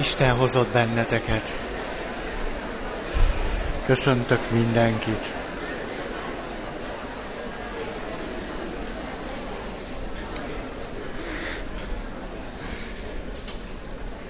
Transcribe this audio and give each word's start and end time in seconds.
Isten 0.00 0.36
hozott 0.36 0.72
benneteket. 0.72 1.52
Köszöntök 3.86 4.50
mindenkit. 4.50 5.32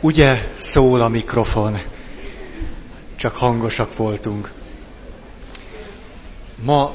Ugye 0.01 0.53
szól 0.57 1.01
a 1.01 1.08
mikrofon, 1.08 1.78
csak 3.16 3.37
hangosak 3.37 3.96
voltunk. 3.96 4.53
Ma 6.62 6.94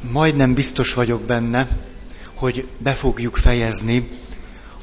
majdnem 0.00 0.54
biztos 0.54 0.94
vagyok 0.94 1.20
benne, 1.20 1.68
hogy 2.34 2.68
be 2.78 2.92
fogjuk 2.92 3.36
fejezni 3.36 4.10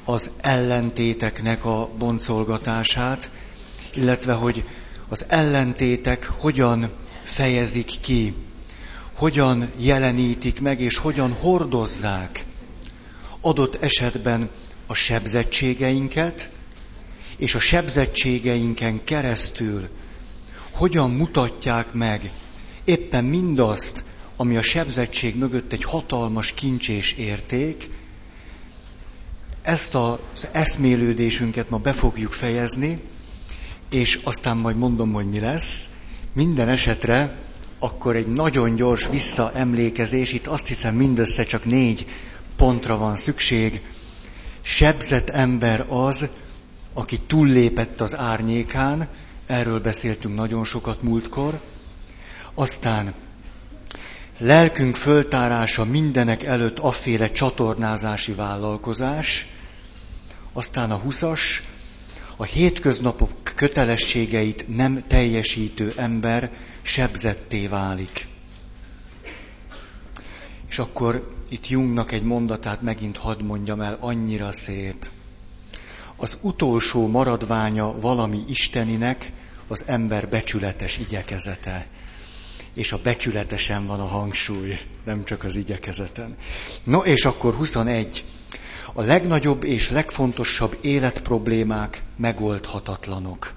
az 0.10 0.32
ellentéteknek 0.42 1.66
a 1.66 1.90
boncolgatását, 1.98 3.30
illetve 3.94 4.34
hogy 4.34 4.64
az 5.10 5.26
ellentétek 5.28 6.26
hogyan 6.26 6.90
fejezik 7.24 7.92
ki, 8.02 8.34
hogyan 9.14 9.72
jelenítik 9.78 10.62
meg, 10.62 10.80
és 10.80 10.98
hogyan 10.98 11.32
hordozzák 11.32 12.46
adott 13.42 13.76
esetben 13.84 14.50
a 14.86 14.94
sebzettségeinket, 14.94 16.50
és 17.38 17.56
a 17.56 17.60
sebzettségeinken 17.60 19.04
keresztül 19.04 19.88
hogyan 20.72 21.12
mutatják 21.12 21.94
meg 21.94 22.32
éppen 22.84 23.26
mindazt, 23.26 24.04
ami 24.36 24.58
a 24.58 24.62
sebzettség 24.62 25.36
mögött 25.36 25.74
egy 25.74 25.84
hatalmas 25.84 26.52
kincs 26.52 26.90
és 26.90 27.14
érték, 27.14 27.90
ezt 29.62 29.96
az 29.96 30.48
eszmélődésünket 30.52 31.70
ma 31.70 31.78
be 31.78 31.94
fogjuk 31.94 32.34
fejezni, 32.34 33.02
és 33.90 34.20
aztán 34.24 34.58
majd 34.58 34.78
mondom, 34.78 35.14
hogy 35.14 35.30
mi 35.30 35.40
lesz. 35.40 35.90
Minden 36.34 36.70
esetre 36.70 37.36
akkor 37.80 38.16
egy 38.16 38.28
nagyon 38.28 38.76
gyors 38.76 39.08
visszaemlékezés, 39.10 40.34
itt 40.34 40.48
azt 40.48 40.68
hiszem 40.68 40.96
mindössze 40.96 41.44
csak 41.44 41.66
négy 41.66 42.06
pontra 42.56 42.98
van 42.98 43.16
szükség. 43.16 43.82
Sebzett 44.62 45.30
ember 45.30 45.86
az, 45.90 46.28
aki 46.94 47.20
túllépett 47.28 48.02
az 48.02 48.18
árnyékán, 48.18 49.08
erről 49.46 49.80
beszéltünk 49.80 50.36
nagyon 50.36 50.64
sokat 50.64 51.02
múltkor. 51.02 51.60
Aztán 52.54 53.14
lelkünk 54.38 54.96
föltárása 54.96 55.86
mindenek 55.86 56.44
előtt 56.44 56.80
afféle 56.80 57.32
csatornázási 57.32 58.34
vállalkozás, 58.34 59.48
aztán 60.54 60.92
a 60.92 60.96
huszas, 60.98 61.64
a 62.36 62.44
hétköznapok 62.44 63.30
kötelességeit 63.56 64.76
nem 64.76 65.04
teljesítő 65.08 65.94
ember 65.96 66.52
sebzetté 66.82 67.68
válik. 67.68 68.28
És 70.70 70.80
akkor 70.80 71.36
itt 71.50 71.68
Jungnak 71.68 72.12
egy 72.12 72.24
mondatát 72.24 72.82
megint 72.82 73.18
hadd 73.18 73.44
mondjam 73.44 73.82
el, 73.82 73.98
annyira 74.00 74.52
szép. 74.52 75.08
Az 76.16 76.38
utolsó 76.42 77.08
maradványa 77.08 78.00
valami 78.00 78.44
isteninek 78.48 79.32
az 79.68 79.84
ember 79.88 80.30
becsületes 80.30 80.98
igyekezete. 80.98 81.88
És 82.78 82.92
a 82.92 83.00
becsületesen 83.04 83.86
van 83.86 84.00
a 84.00 84.06
hangsúly, 84.06 84.80
nem 85.06 85.24
csak 85.24 85.44
az 85.44 85.56
igyekezeten. 85.56 86.38
No 86.84 87.00
és 87.00 87.26
akkor 87.26 87.54
21 87.54 88.26
a 88.94 89.02
legnagyobb 89.02 89.64
és 89.64 89.90
legfontosabb 89.90 90.78
életproblémák 90.82 92.04
megoldhatatlanok. 92.16 93.54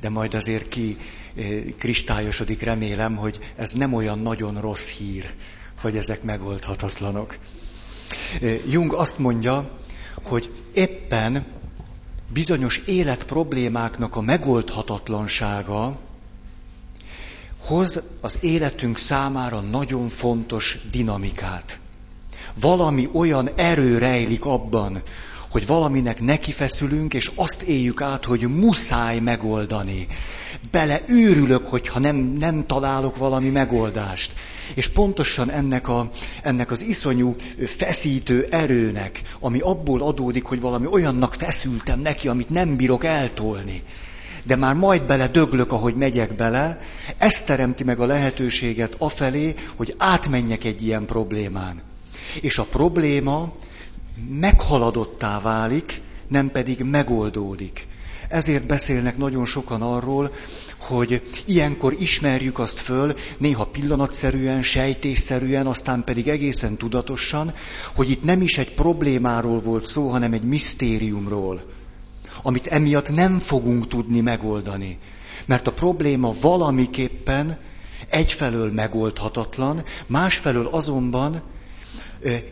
De 0.00 0.08
majd 0.08 0.34
azért 0.34 0.68
ki 0.68 0.96
eh, 1.36 1.62
kristályosodik, 1.78 2.62
remélem, 2.62 3.16
hogy 3.16 3.38
ez 3.56 3.72
nem 3.72 3.92
olyan 3.92 4.18
nagyon 4.18 4.60
rossz 4.60 4.90
hír, 4.90 5.34
hogy 5.80 5.96
ezek 5.96 6.22
megoldhatatlanok. 6.22 7.38
Eh, 8.40 8.70
Jung 8.70 8.92
azt 8.92 9.18
mondja, 9.18 9.78
hogy 10.22 10.50
éppen 10.74 11.46
bizonyos 12.32 12.78
életproblémáknak 12.78 14.16
a 14.16 14.20
megoldhatatlansága 14.20 15.98
hoz 17.66 18.02
az 18.20 18.38
életünk 18.40 18.98
számára 18.98 19.60
nagyon 19.60 20.08
fontos 20.08 20.78
dinamikát 20.90 21.80
valami 22.60 23.08
olyan 23.12 23.50
erő 23.56 23.98
rejlik 23.98 24.44
abban, 24.44 25.02
hogy 25.50 25.66
valaminek 25.66 26.20
nekifeszülünk, 26.20 27.14
és 27.14 27.30
azt 27.34 27.62
éljük 27.62 28.00
át, 28.00 28.24
hogy 28.24 28.40
muszáj 28.40 29.18
megoldani. 29.18 30.06
Bele 30.70 31.00
őrülök, 31.06 31.66
hogyha 31.66 31.98
nem, 31.98 32.16
nem 32.16 32.66
találok 32.66 33.16
valami 33.16 33.48
megoldást. 33.48 34.32
És 34.74 34.88
pontosan 34.88 35.50
ennek, 35.50 35.88
a, 35.88 36.10
ennek 36.42 36.70
az 36.70 36.82
iszonyú 36.82 37.34
feszítő 37.66 38.46
erőnek, 38.50 39.22
ami 39.40 39.58
abból 39.58 40.02
adódik, 40.02 40.44
hogy 40.44 40.60
valami 40.60 40.86
olyannak 40.86 41.34
feszültem 41.34 42.00
neki, 42.00 42.28
amit 42.28 42.50
nem 42.50 42.76
bírok 42.76 43.04
eltolni, 43.04 43.82
de 44.46 44.56
már 44.56 44.74
majd 44.74 45.02
bele 45.02 45.28
döglök, 45.28 45.72
ahogy 45.72 45.94
megyek 45.94 46.34
bele, 46.34 46.80
ez 47.18 47.42
teremti 47.42 47.84
meg 47.84 48.00
a 48.00 48.06
lehetőséget 48.06 48.94
afelé, 48.98 49.54
hogy 49.76 49.94
átmenjek 49.98 50.64
egy 50.64 50.82
ilyen 50.82 51.06
problémán. 51.06 51.82
És 52.40 52.58
a 52.58 52.64
probléma 52.64 53.52
meghaladottá 54.28 55.40
válik, 55.40 56.00
nem 56.28 56.50
pedig 56.50 56.82
megoldódik. 56.82 57.86
Ezért 58.28 58.66
beszélnek 58.66 59.16
nagyon 59.16 59.44
sokan 59.44 59.82
arról, 59.82 60.32
hogy 60.78 61.22
ilyenkor 61.46 61.94
ismerjük 61.98 62.58
azt 62.58 62.78
föl, 62.78 63.14
néha 63.38 63.64
pillanatszerűen, 63.66 64.62
sejtésszerűen, 64.62 65.66
aztán 65.66 66.04
pedig 66.04 66.28
egészen 66.28 66.76
tudatosan, 66.76 67.54
hogy 67.94 68.10
itt 68.10 68.22
nem 68.22 68.40
is 68.40 68.58
egy 68.58 68.74
problémáról 68.74 69.58
volt 69.58 69.84
szó, 69.84 70.08
hanem 70.08 70.32
egy 70.32 70.42
misztériumról, 70.42 71.62
amit 72.42 72.66
emiatt 72.66 73.10
nem 73.10 73.38
fogunk 73.38 73.88
tudni 73.88 74.20
megoldani. 74.20 74.98
Mert 75.46 75.66
a 75.66 75.72
probléma 75.72 76.34
valamiképpen 76.40 77.58
egyfelől 78.08 78.72
megoldhatatlan, 78.72 79.82
másfelől 80.06 80.66
azonban 80.66 81.42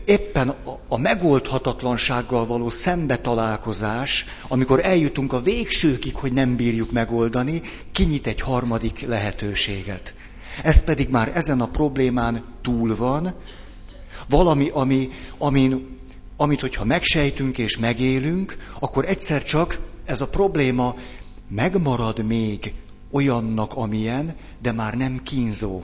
éppen 0.05 0.55
a 0.87 0.97
megoldhatatlansággal 0.97 2.45
való 2.45 2.69
szembetalálkozás, 2.69 4.25
amikor 4.47 4.79
eljutunk 4.85 5.33
a 5.33 5.41
végsőkig, 5.41 6.15
hogy 6.15 6.33
nem 6.33 6.55
bírjuk 6.55 6.91
megoldani, 6.91 7.61
kinyit 7.91 8.27
egy 8.27 8.41
harmadik 8.41 8.99
lehetőséget. 8.99 10.15
Ez 10.63 10.83
pedig 10.83 11.09
már 11.09 11.31
ezen 11.33 11.61
a 11.61 11.67
problémán 11.67 12.43
túl 12.61 12.95
van, 12.95 13.33
valami, 14.29 14.69
ami, 14.73 15.09
amin, 15.37 15.99
amit 16.37 16.61
hogyha 16.61 16.83
megsejtünk 16.83 17.57
és 17.57 17.77
megélünk, 17.77 18.57
akkor 18.79 19.05
egyszer 19.05 19.43
csak 19.43 19.79
ez 20.05 20.21
a 20.21 20.27
probléma 20.27 20.95
megmarad 21.47 22.25
még 22.25 22.73
olyannak, 23.11 23.73
amilyen, 23.73 24.35
de 24.61 24.71
már 24.71 24.93
nem 24.93 25.21
kínzó 25.23 25.83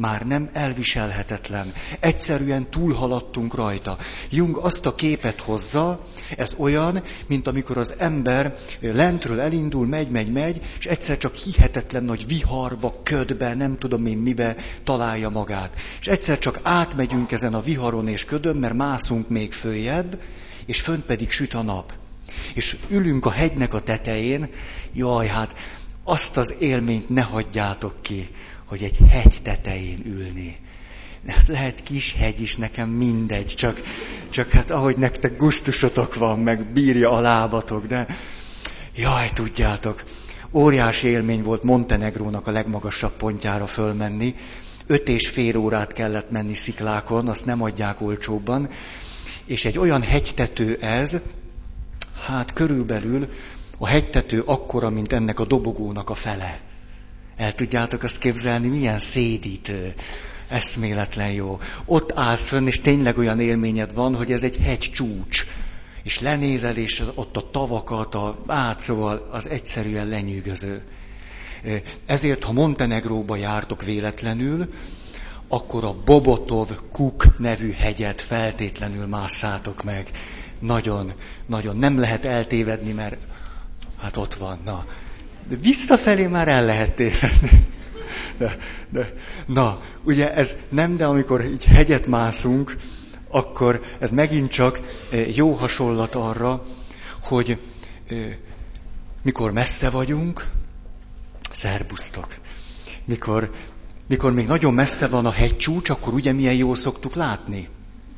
már 0.00 0.26
nem 0.26 0.50
elviselhetetlen. 0.52 1.72
Egyszerűen 2.00 2.70
túlhaladtunk 2.70 3.54
rajta. 3.54 3.98
Jung 4.30 4.56
azt 4.56 4.86
a 4.86 4.94
képet 4.94 5.40
hozza, 5.40 6.00
ez 6.36 6.54
olyan, 6.58 7.02
mint 7.26 7.46
amikor 7.46 7.78
az 7.78 7.94
ember 7.98 8.56
lentről 8.80 9.40
elindul, 9.40 9.86
megy, 9.86 10.10
megy, 10.10 10.32
megy, 10.32 10.60
és 10.78 10.86
egyszer 10.86 11.18
csak 11.18 11.34
hihetetlen 11.34 12.04
nagy 12.04 12.26
viharba, 12.26 13.00
ködbe, 13.02 13.54
nem 13.54 13.78
tudom 13.78 14.06
én 14.06 14.18
mibe 14.18 14.56
találja 14.84 15.28
magát. 15.28 15.76
És 16.00 16.06
egyszer 16.06 16.38
csak 16.38 16.60
átmegyünk 16.62 17.32
ezen 17.32 17.54
a 17.54 17.62
viharon 17.62 18.08
és 18.08 18.24
ködön, 18.24 18.56
mert 18.56 18.74
mászunk 18.74 19.28
még 19.28 19.52
följebb, 19.52 20.20
és 20.66 20.80
fönt 20.80 21.04
pedig 21.04 21.30
süt 21.30 21.54
a 21.54 21.62
nap. 21.62 21.92
És 22.54 22.76
ülünk 22.88 23.26
a 23.26 23.30
hegynek 23.30 23.74
a 23.74 23.80
tetején, 23.80 24.48
jaj, 24.92 25.26
hát 25.26 25.54
azt 26.04 26.36
az 26.36 26.54
élményt 26.58 27.08
ne 27.08 27.22
hagyjátok 27.22 28.02
ki, 28.02 28.28
hogy 28.64 28.82
egy 28.82 28.98
hegy 29.10 29.36
tetején 29.42 30.02
ülni. 30.06 30.58
Lehet 31.46 31.82
kis 31.82 32.14
hegy 32.18 32.40
is, 32.40 32.56
nekem 32.56 32.88
mindegy, 32.88 33.46
csak, 33.46 33.80
csak 34.28 34.50
hát 34.50 34.70
ahogy 34.70 34.96
nektek 34.96 35.36
gusztusotok 35.36 36.14
van, 36.14 36.38
meg 36.38 36.72
bírja 36.72 37.10
a 37.10 37.20
lábatok, 37.20 37.86
de 37.86 38.06
jaj, 38.94 39.30
tudjátok, 39.34 40.04
óriási 40.52 41.08
élmény 41.08 41.42
volt 41.42 41.62
Montenegrónak 41.62 42.46
a 42.46 42.50
legmagasabb 42.50 43.12
pontjára 43.12 43.66
fölmenni. 43.66 44.34
Öt 44.86 45.08
és 45.08 45.28
fél 45.28 45.56
órát 45.56 45.92
kellett 45.92 46.30
menni 46.30 46.54
sziklákon, 46.54 47.28
azt 47.28 47.46
nem 47.46 47.62
adják 47.62 48.00
olcsóbban. 48.00 48.68
És 49.44 49.64
egy 49.64 49.78
olyan 49.78 50.02
hegytető 50.02 50.76
ez, 50.80 51.20
hát 52.26 52.52
körülbelül 52.52 53.28
a 53.78 53.86
hegytető 53.86 54.42
akkora, 54.44 54.90
mint 54.90 55.12
ennek 55.12 55.40
a 55.40 55.44
dobogónak 55.44 56.10
a 56.10 56.14
fele. 56.14 56.60
El 57.36 57.54
tudjátok 57.54 58.02
azt 58.02 58.18
képzelni, 58.18 58.68
milyen 58.68 58.98
szédítő, 58.98 59.94
eszméletlen 60.50 61.30
jó. 61.30 61.60
Ott 61.84 62.18
állsz 62.18 62.48
fönn, 62.48 62.66
és 62.66 62.80
tényleg 62.80 63.18
olyan 63.18 63.40
élményed 63.40 63.94
van, 63.94 64.16
hogy 64.16 64.32
ez 64.32 64.42
egy 64.42 64.56
hegy 64.56 64.90
csúcs. 64.92 65.46
és 66.02 66.20
lenézel, 66.20 66.76
és 66.76 67.02
ott 67.14 67.36
a 67.36 67.50
tavakat, 67.50 68.14
a 68.14 68.42
át, 68.46 68.80
szóval 68.80 69.28
az 69.30 69.48
egyszerűen 69.48 70.06
lenyűgöző. 70.06 70.82
Ezért, 72.06 72.44
ha 72.44 72.52
Montenegróba 72.52 73.36
jártok 73.36 73.84
véletlenül, 73.84 74.68
akkor 75.48 75.84
a 75.84 75.96
Bobotov 76.04 76.68
Kuk 76.92 77.38
nevű 77.38 77.72
hegyet 77.72 78.20
feltétlenül 78.20 79.06
másszátok 79.06 79.82
meg. 79.82 80.10
Nagyon, 80.58 81.12
nagyon 81.46 81.76
nem 81.76 81.98
lehet 81.98 82.24
eltévedni, 82.24 82.92
mert 82.92 83.16
hát 84.00 84.16
ott 84.16 84.34
van, 84.34 84.60
na. 84.64 84.84
De 85.48 85.56
visszafelé 85.56 86.26
már 86.26 86.48
el 86.48 86.64
lehet 86.64 86.94
tévedni. 86.94 87.66
De, 88.40 88.56
de, 88.88 89.14
na, 89.46 89.80
ugye 90.04 90.34
ez 90.34 90.56
nem, 90.68 90.96
de 90.96 91.04
amikor 91.04 91.44
így 91.44 91.64
hegyet 91.64 92.06
mászunk, 92.06 92.76
akkor 93.28 93.82
ez 93.98 94.10
megint 94.10 94.50
csak 94.50 94.80
jó 95.34 95.52
hasonlat 95.52 96.14
arra, 96.14 96.62
hogy 97.22 97.58
mikor 99.22 99.50
messze 99.52 99.90
vagyunk, 99.90 100.46
szerbusztok, 101.52 102.36
mikor, 103.04 103.50
mikor 104.06 104.32
még 104.32 104.46
nagyon 104.46 104.74
messze 104.74 105.08
van 105.08 105.26
a 105.26 105.30
hegycsúcs, 105.30 105.90
akkor 105.90 106.14
ugye 106.14 106.32
milyen 106.32 106.54
jól 106.54 106.74
szoktuk 106.74 107.14
látni, 107.14 107.68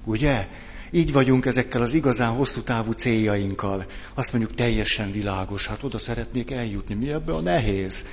ugye? 0.04 0.48
Így 0.90 1.12
vagyunk 1.12 1.46
ezekkel 1.46 1.82
az 1.82 1.94
igazán 1.94 2.30
hosszú 2.30 2.60
távú 2.60 2.92
céljainkkal. 2.92 3.86
Azt 4.14 4.32
mondjuk 4.32 4.54
teljesen 4.54 5.12
világos, 5.12 5.66
hát 5.66 5.82
oda 5.82 5.98
szeretnék 5.98 6.50
eljutni, 6.50 6.94
mi 6.94 7.10
ebbe 7.10 7.32
a 7.32 7.40
nehéz. 7.40 8.06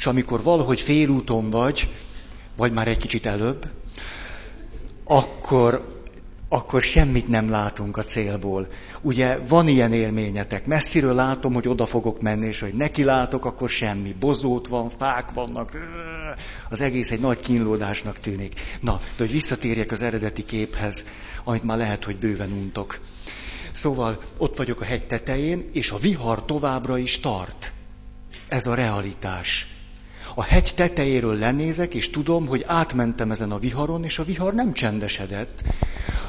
És 0.00 0.06
amikor 0.06 0.42
valahogy 0.42 0.80
félúton 0.80 1.50
vagy, 1.50 1.90
vagy 2.56 2.72
már 2.72 2.88
egy 2.88 2.96
kicsit 2.96 3.26
előbb, 3.26 3.66
akkor 5.04 5.98
akkor 6.48 6.82
semmit 6.82 7.28
nem 7.28 7.50
látunk 7.50 7.96
a 7.96 8.02
célból. 8.04 8.66
Ugye 9.00 9.38
van 9.38 9.68
ilyen 9.68 9.92
élményetek, 9.92 10.66
messziről 10.66 11.14
látom, 11.14 11.52
hogy 11.54 11.68
oda 11.68 11.86
fogok 11.86 12.20
menni, 12.20 12.46
és 12.46 12.60
hogy 12.60 12.74
neki 12.74 13.04
látok, 13.04 13.44
akkor 13.44 13.68
semmi. 13.68 14.14
Bozót 14.20 14.66
van, 14.68 14.88
fák 14.88 15.30
vannak, 15.34 15.78
az 16.68 16.80
egész 16.80 17.10
egy 17.10 17.20
nagy 17.20 17.40
kínlódásnak 17.40 18.18
tűnik. 18.18 18.60
Na, 18.80 18.92
de 18.92 19.24
hogy 19.24 19.30
visszatérjek 19.30 19.90
az 19.90 20.02
eredeti 20.02 20.44
képhez, 20.44 21.06
amit 21.44 21.62
már 21.62 21.78
lehet, 21.78 22.04
hogy 22.04 22.16
bőven 22.16 22.52
untok. 22.52 23.00
Szóval 23.72 24.22
ott 24.36 24.56
vagyok 24.56 24.80
a 24.80 24.84
hegy 24.84 25.06
tetején, 25.06 25.70
és 25.72 25.90
a 25.90 25.98
vihar 25.98 26.44
továbbra 26.44 26.98
is 26.98 27.20
tart. 27.20 27.72
Ez 28.48 28.66
a 28.66 28.74
realitás. 28.74 29.78
A 30.34 30.42
hegy 30.42 30.72
tetejéről 30.74 31.38
lenézek, 31.38 31.94
és 31.94 32.10
tudom, 32.10 32.46
hogy 32.46 32.64
átmentem 32.66 33.30
ezen 33.30 33.50
a 33.50 33.58
viharon, 33.58 34.04
és 34.04 34.18
a 34.18 34.24
vihar 34.24 34.54
nem 34.54 34.72
csendesedett. 34.72 35.62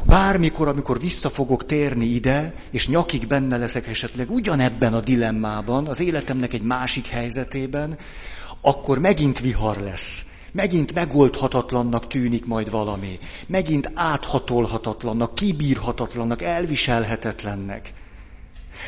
Bármikor, 0.05 0.67
amikor 0.67 0.99
vissza 0.99 1.29
fogok 1.29 1.65
térni 1.65 2.05
ide, 2.05 2.53
és 2.71 2.87
nyakig 2.87 3.27
benne 3.27 3.57
leszek 3.57 3.87
esetleg 3.87 4.31
ugyanebben 4.31 4.93
a 4.93 4.99
dilemmában, 4.99 5.87
az 5.87 5.99
életemnek 5.99 6.53
egy 6.53 6.61
másik 6.61 7.07
helyzetében, 7.07 7.97
akkor 8.61 8.99
megint 8.99 9.39
vihar 9.39 9.77
lesz. 9.77 10.25
Megint 10.51 10.93
megoldhatatlannak 10.93 12.07
tűnik 12.07 12.45
majd 12.45 12.69
valami. 12.69 13.19
Megint 13.47 13.91
áthatolhatatlannak, 13.93 15.35
kibírhatatlannak, 15.35 16.41
elviselhetetlennek. 16.41 17.93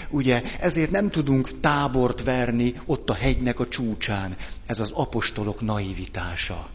Ugye 0.10 0.42
ezért 0.60 0.92
nem 0.92 1.10
tudunk 1.10 1.60
tábort 1.60 2.24
verni 2.24 2.74
ott 2.86 3.10
a 3.10 3.14
hegynek 3.14 3.60
a 3.60 3.68
csúcsán. 3.68 4.36
Ez 4.66 4.80
az 4.80 4.92
apostolok 4.92 5.62
naivitása. 5.62 6.70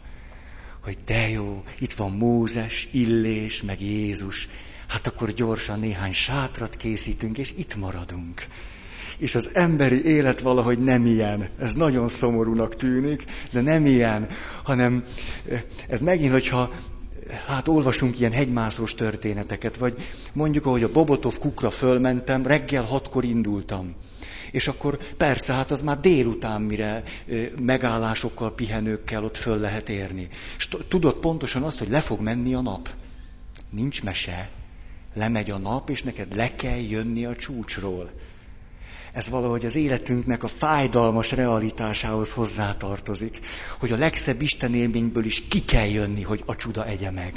Hogy 0.83 0.99
de 1.07 1.29
jó, 1.29 1.65
itt 1.79 1.93
van 1.93 2.11
Mózes, 2.11 2.89
Illés, 2.93 3.63
meg 3.63 3.81
Jézus. 3.81 4.49
Hát 4.89 5.07
akkor 5.07 5.33
gyorsan 5.33 5.79
néhány 5.79 6.13
sátrat 6.13 6.77
készítünk, 6.77 7.39
és 7.39 7.55
itt 7.57 7.77
maradunk. 7.77 8.47
És 9.19 9.35
az 9.35 9.51
emberi 9.53 10.05
élet 10.05 10.41
valahogy 10.41 10.79
nem 10.79 11.07
ilyen. 11.07 11.49
Ez 11.59 11.75
nagyon 11.75 12.09
szomorúnak 12.09 12.75
tűnik, 12.75 13.25
de 13.53 13.61
nem 13.61 13.87
ilyen, 13.87 14.29
hanem 14.63 15.05
ez 15.89 16.01
megint, 16.01 16.33
hogyha 16.33 16.73
hát 17.47 17.69
olvasunk 17.69 18.19
ilyen 18.19 18.33
hegymászós 18.33 18.95
történeteket, 18.95 19.77
vagy 19.77 19.97
mondjuk, 20.33 20.67
ahogy 20.67 20.83
a 20.83 20.91
Bobotov 20.91 21.39
kukra 21.39 21.71
fölmentem, 21.71 22.47
reggel 22.47 22.85
hatkor 22.85 23.25
indultam. 23.25 23.95
És 24.51 24.69
akkor 24.69 24.99
persze, 25.17 25.53
hát 25.53 25.71
az 25.71 25.83
már 25.83 26.01
délután, 26.01 26.63
mire 26.63 27.03
megállásokkal, 27.61 28.55
pihenőkkel 28.55 29.25
ott 29.25 29.37
föl 29.37 29.59
lehet 29.59 29.89
érni. 29.89 30.29
És 30.57 30.69
tudod 30.89 31.15
pontosan 31.15 31.63
azt, 31.63 31.79
hogy 31.79 31.89
le 31.89 32.01
fog 32.01 32.21
menni 32.21 32.55
a 32.55 32.61
nap. 32.61 32.89
Nincs 33.71 34.03
mese. 34.03 34.51
Lemegy 35.15 35.51
a 35.51 35.59
nap, 35.59 35.91
és 35.91 36.03
neked 36.03 36.37
le 36.37 36.55
kell 36.55 36.81
jönni 36.81 37.25
a 37.25 37.37
csúcsról. 37.37 38.11
Ez 39.13 39.29
valahogy 39.29 39.65
az 39.65 39.75
életünknek 39.75 40.43
a 40.43 40.49
fájdalmas 40.49 41.33
realitásához 41.33 42.33
hozzátartozik, 42.33 43.39
hogy 43.79 43.93
a 43.93 43.97
legszebb 43.97 44.43
Isten 44.43 44.75
élményből 44.75 45.25
is 45.25 45.47
ki 45.49 45.65
kell 45.65 45.89
jönni, 45.89 46.23
hogy 46.23 46.43
a 46.47 46.57
csuda 46.57 46.87
egye 46.87 47.11
meg. 47.11 47.33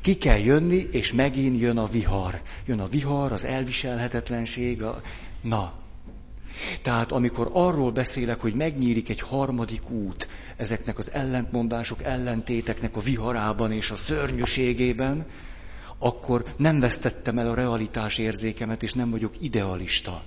Ki 0.00 0.14
kell 0.16 0.38
jönni, 0.38 0.88
és 0.90 1.12
megint 1.12 1.60
jön 1.60 1.78
a 1.78 1.86
vihar. 1.86 2.40
Jön 2.66 2.80
a 2.80 2.88
vihar, 2.88 3.32
az 3.32 3.44
elviselhetetlenség, 3.44 4.82
a... 4.82 5.00
Na. 5.40 5.72
Tehát 6.82 7.12
amikor 7.12 7.50
arról 7.52 7.90
beszélek, 7.90 8.40
hogy 8.40 8.54
megnyílik 8.54 9.08
egy 9.08 9.20
harmadik 9.20 9.90
út, 9.90 10.28
ezeknek 10.56 10.98
az 10.98 11.12
ellentmondások, 11.12 12.02
ellentéteknek 12.02 12.96
a 12.96 13.00
viharában 13.00 13.72
és 13.72 13.90
a 13.90 13.94
szörnyűségében, 13.94 15.26
akkor 15.98 16.44
nem 16.56 16.80
vesztettem 16.80 17.38
el 17.38 17.50
a 17.50 17.54
realitás 17.54 18.18
érzékemet, 18.18 18.82
és 18.82 18.92
nem 18.92 19.10
vagyok 19.10 19.34
idealista. 19.40 20.22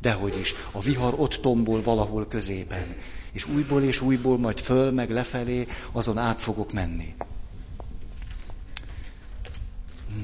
Dehogy 0.00 0.38
is. 0.38 0.54
A 0.70 0.80
vihar 0.80 1.14
ott 1.16 1.34
tombol 1.34 1.82
valahol 1.82 2.26
középen. 2.26 2.96
És 3.32 3.48
újból 3.48 3.82
és 3.82 4.00
újból, 4.00 4.38
majd 4.38 4.60
föl, 4.60 4.90
meg 4.90 5.10
lefelé, 5.10 5.66
azon 5.92 6.18
át 6.18 6.40
fogok 6.40 6.72
menni. 6.72 7.14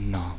Na. 0.08 0.36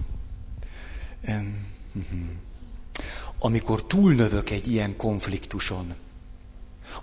Amikor 3.40 3.86
túlnövök 3.86 4.50
egy 4.50 4.68
ilyen 4.68 4.96
konfliktuson, 4.96 5.94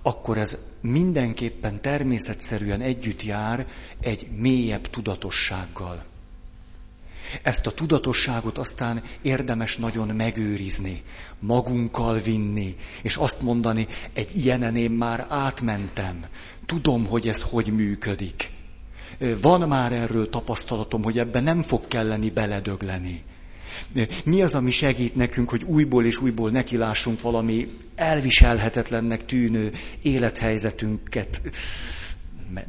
akkor 0.02 0.38
ez 0.38 0.58
mindenképpen 0.80 1.80
természetszerűen 1.80 2.80
együtt 2.80 3.22
jár 3.22 3.66
egy 4.00 4.30
mélyebb 4.36 4.90
tudatossággal. 4.90 6.04
Ezt 7.42 7.66
a 7.66 7.70
tudatosságot 7.70 8.58
aztán 8.58 9.02
érdemes 9.22 9.76
nagyon 9.76 10.08
megőrizni, 10.08 11.02
magunkkal 11.38 12.18
vinni, 12.18 12.76
és 13.02 13.16
azt 13.16 13.40
mondani, 13.42 13.86
egy 14.12 14.44
ilyenen 14.44 14.76
én 14.76 14.90
már 14.90 15.26
átmentem, 15.28 16.24
tudom, 16.66 17.06
hogy 17.06 17.28
ez 17.28 17.42
hogy 17.42 17.66
működik. 17.66 18.50
Van 19.40 19.68
már 19.68 19.92
erről 19.92 20.28
tapasztalatom, 20.28 21.02
hogy 21.02 21.18
ebben 21.18 21.42
nem 21.42 21.62
fog 21.62 21.88
kelleni 21.88 22.30
beledögleni. 22.30 23.22
Mi 24.24 24.42
az, 24.42 24.54
ami 24.54 24.70
segít 24.70 25.14
nekünk, 25.14 25.48
hogy 25.50 25.62
újból 25.62 26.04
és 26.04 26.20
újból 26.20 26.50
nekilássunk 26.50 27.20
valami 27.20 27.68
elviselhetetlennek 27.94 29.24
tűnő 29.24 29.72
élethelyzetünket 30.02 31.40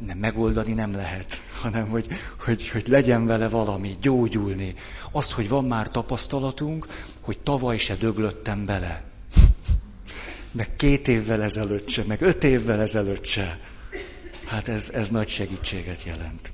nem 0.06 0.18
megoldani 0.18 0.72
nem 0.72 0.94
lehet, 0.94 1.42
hanem 1.62 1.88
hogy, 1.88 2.06
hogy, 2.38 2.68
hogy 2.68 2.88
legyen 2.88 3.26
vele 3.26 3.48
valami, 3.48 3.96
gyógyulni. 4.00 4.74
Az, 5.12 5.32
hogy 5.32 5.48
van 5.48 5.64
már 5.64 5.88
tapasztalatunk, 5.88 6.86
hogy 7.20 7.38
tavaly 7.38 7.78
se 7.78 7.94
döglöttem 7.94 8.64
bele. 8.64 9.02
Meg 10.52 10.76
két 10.76 11.08
évvel 11.08 11.42
ezelőtt 11.42 11.88
se, 11.88 12.04
meg 12.06 12.20
öt 12.20 12.44
évvel 12.44 12.80
ezelőtt 12.80 13.24
se. 13.26 13.60
Hát 14.44 14.68
ez, 14.68 14.90
ez 14.90 15.10
nagy 15.10 15.28
segítséget 15.28 16.02
jelent. 16.02 16.52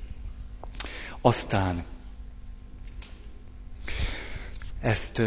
Aztán 1.21 1.83
ezt 4.81 5.21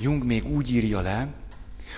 Jung 0.00 0.24
még 0.24 0.46
úgy 0.46 0.70
írja 0.70 1.00
le, 1.00 1.28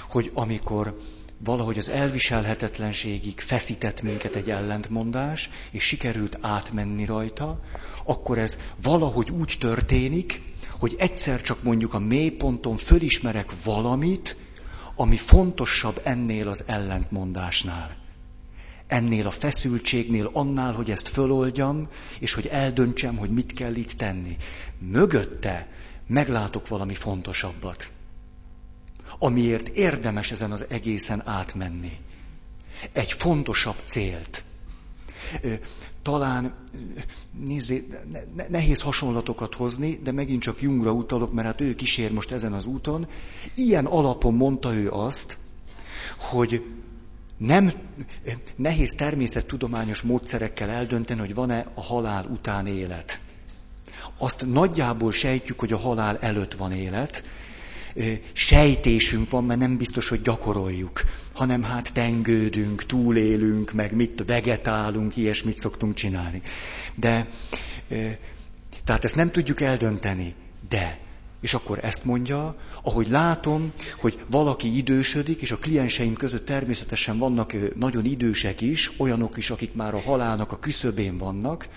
hogy 0.09 0.30
amikor 0.35 0.99
valahogy 1.45 1.79
az 1.79 1.89
elviselhetetlenségig 1.89 3.41
feszített 3.41 4.03
minket 4.03 4.35
egy 4.35 4.51
ellentmondás, 4.51 5.51
és 5.71 5.83
sikerült 5.83 6.39
átmenni 6.41 7.05
rajta, 7.05 7.61
akkor 8.05 8.39
ez 8.39 8.59
valahogy 8.83 9.31
úgy 9.31 9.57
történik, 9.61 10.43
hogy 10.79 10.95
egyszer 10.99 11.43
csak 11.43 11.63
mondjuk 11.63 11.95
a 11.95 11.99
mélyponton 11.99 12.77
fölismerek 12.77 13.53
valamit, 13.65 14.37
ami 14.95 15.17
fontosabb 15.17 16.01
ennél 16.05 16.49
az 16.49 16.65
ellentmondásnál. 16.67 17.97
Ennél 18.87 19.27
a 19.27 19.31
feszültségnél, 19.31 20.31
annál, 20.33 20.73
hogy 20.73 20.91
ezt 20.91 21.09
föloldjam, 21.09 21.89
és 22.19 22.35
hogy 22.35 22.47
eldöntsem, 22.47 23.17
hogy 23.17 23.31
mit 23.31 23.53
kell 23.53 23.75
itt 23.75 23.93
tenni. 23.93 24.37
Mögötte 24.79 25.69
meglátok 26.07 26.69
valami 26.69 26.95
fontosabbat 26.95 27.91
amiért 29.19 29.69
érdemes 29.69 30.31
ezen 30.31 30.52
az 30.52 30.66
egészen 30.69 31.23
átmenni. 31.25 31.92
Egy 32.92 33.12
fontosabb 33.12 33.76
célt. 33.85 34.45
Talán 36.02 36.54
nézzé, 37.45 37.87
nehéz 38.49 38.81
hasonlatokat 38.81 39.54
hozni, 39.54 40.00
de 40.02 40.12
megint 40.12 40.42
csak 40.42 40.62
Jungra 40.62 40.92
utalok, 40.92 41.33
mert 41.33 41.47
hát 41.47 41.61
ő 41.61 41.75
kísér 41.75 42.12
most 42.12 42.31
ezen 42.31 42.52
az 42.52 42.64
úton. 42.64 43.09
Ilyen 43.54 43.87
alapon 43.87 44.35
mondta 44.35 44.75
ő 44.75 44.90
azt, 44.90 45.37
hogy 46.19 46.64
nem 47.37 47.73
nehéz 48.57 48.95
természettudományos 48.95 50.02
módszerekkel 50.02 50.71
eldönteni, 50.71 51.21
hogy 51.21 51.35
van-e 51.35 51.66
a 51.75 51.83
halál 51.83 52.25
után 52.25 52.66
élet. 52.66 53.21
Azt 54.19 54.47
nagyjából 54.47 55.12
sejtjük, 55.12 55.59
hogy 55.59 55.73
a 55.73 55.78
halál 55.78 56.19
előtt 56.19 56.54
van 56.54 56.73
élet. 56.73 57.25
Sejtésünk 58.33 59.31
van, 59.31 59.45
mert 59.45 59.61
nem 59.61 59.77
biztos, 59.77 60.09
hogy 60.09 60.23
gyakoroljuk, 60.23 61.03
hanem 61.33 61.63
hát 61.63 61.93
tengődünk, 61.93 62.87
túlélünk, 62.87 63.73
meg 63.73 63.93
mit 63.95 64.23
vegetálunk, 64.27 65.17
ilyesmit 65.17 65.59
szoktunk 65.59 65.95
csinálni. 65.95 66.43
De, 66.95 67.29
tehát 68.85 69.05
ezt 69.05 69.17
nem 69.17 69.31
tudjuk 69.31 69.61
eldönteni, 69.61 70.35
de 70.69 71.01
és 71.43 71.55
akkor 71.55 71.79
ezt 71.83 72.05
mondja, 72.05 72.57
ahogy 72.83 73.09
látom, 73.09 73.73
hogy 74.01 74.19
valaki 74.31 74.77
idősödik, 74.77 75.41
és 75.41 75.51
a 75.53 75.57
klienseim 75.57 76.15
között 76.15 76.47
természetesen 76.47 77.19
vannak 77.19 77.77
nagyon 77.77 78.05
idősek 78.05 78.61
is, 78.61 78.93
olyanok 78.99 79.37
is, 79.37 79.51
akik 79.51 79.75
már 79.75 79.95
a 79.95 80.01
halálnak 80.01 80.53
a 80.53 80.59
küszöbén 80.59 81.19
vannak, 81.19 81.69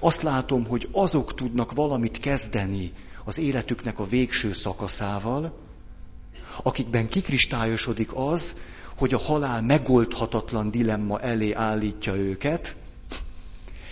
azt 0.00 0.22
látom, 0.22 0.66
hogy 0.66 0.88
azok 0.92 1.34
tudnak 1.34 1.72
valamit 1.72 2.18
kezdeni 2.18 2.92
az 3.28 3.38
életüknek 3.38 3.98
a 3.98 4.06
végső 4.06 4.52
szakaszával, 4.52 5.58
akikben 6.62 7.06
kikristályosodik 7.06 8.10
az, 8.14 8.56
hogy 8.96 9.14
a 9.14 9.18
halál 9.18 9.62
megoldhatatlan 9.62 10.70
dilemma 10.70 11.20
elé 11.20 11.52
állítja 11.52 12.14
őket, 12.14 12.76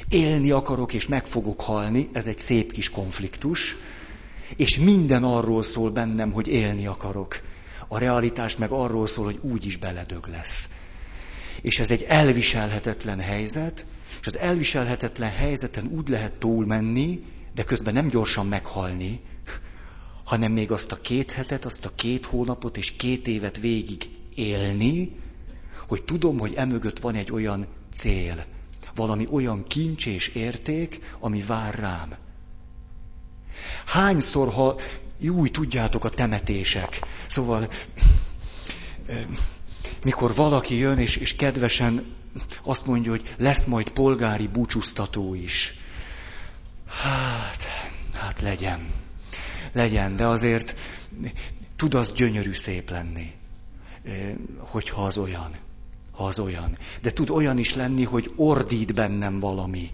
élni 0.09 0.51
akarok 0.51 0.93
és 0.93 1.07
meg 1.07 1.27
fogok 1.27 1.61
halni, 1.61 2.09
ez 2.13 2.27
egy 2.27 2.39
szép 2.39 2.73
kis 2.73 2.91
konfliktus, 2.91 3.77
és 4.57 4.79
minden 4.79 5.25
arról 5.25 5.63
szól 5.63 5.91
bennem, 5.91 6.33
hogy 6.33 6.47
élni 6.49 6.87
akarok. 6.87 7.41
A 7.89 7.99
realitás 7.99 8.57
meg 8.57 8.71
arról 8.71 9.07
szól, 9.07 9.25
hogy 9.25 9.39
úgy 9.43 9.67
is 9.67 9.77
beledög 9.77 10.27
lesz. 10.27 10.69
És 11.63 11.79
ez 11.79 11.91
egy 11.91 12.03
elviselhetetlen 12.03 13.21
helyzet, 13.21 13.87
és 14.21 14.27
az 14.27 14.39
elviselhetetlen 14.39 15.31
helyzeten 15.31 15.87
úgy 15.87 16.09
lehet 16.09 16.33
túlmenni, 16.35 17.25
de 17.57 17.65
közben 17.65 17.95
nem 17.95 18.09
gyorsan 18.09 18.47
meghalni, 18.47 19.21
hanem 20.25 20.53
még 20.53 20.73
azt 20.73 20.93
a 20.93 21.01
két 21.01 21.31
hetet, 21.31 21.65
azt 21.65 21.85
a 21.85 21.95
két 21.95 22.27
hónapot 22.27 22.77
és 22.77 22.93
két 22.93 23.27
évet 23.27 23.59
végig 23.59 24.11
élni, 24.35 25.21
hogy 25.89 26.03
tudom, 26.03 26.39
hogy 26.39 26.55
emögött 26.55 26.99
van 26.99 27.15
egy 27.15 27.33
olyan 27.33 27.67
cél, 27.93 28.45
valami 28.95 29.27
olyan 29.31 29.67
kincs 29.67 30.07
és 30.07 30.29
érték, 30.29 31.01
ami 31.21 31.43
vár 31.43 31.75
rám. 31.79 32.15
Hányszor, 33.87 34.53
ha 34.53 34.79
úgy 35.29 35.51
tudjátok 35.51 36.05
a 36.05 36.11
temetések. 36.11 37.01
Szóval, 37.27 37.71
mikor 40.05 40.35
valaki 40.35 40.75
jön, 40.75 40.99
és, 40.99 41.17
és 41.17 41.37
kedvesen 41.37 42.15
azt 42.63 42.87
mondja, 42.87 43.11
hogy 43.11 43.35
lesz 43.39 43.65
majd 43.65 43.91
polgári 43.91 44.47
búcsúztató 44.47 45.35
is. 45.35 45.75
Hát, 47.03 47.63
hát 48.15 48.41
legyen. 48.41 48.91
Legyen, 49.73 50.17
de 50.17 50.27
azért 50.27 50.77
tud 51.77 51.95
az 51.95 52.13
gyönyörű 52.13 52.53
szép 52.53 52.91
lenni, 52.91 53.33
hogyha 54.59 55.05
az 55.05 55.19
olyan. 55.19 55.51
Ha 56.11 56.25
az 56.25 56.39
olyan. 56.39 56.79
De 57.03 57.11
tud 57.11 57.31
olyan 57.31 57.59
is 57.59 57.75
lenni, 57.75 58.05
hogy 58.05 58.33
ordít 58.37 58.95
bennem 58.95 59.41
valami 59.41 59.91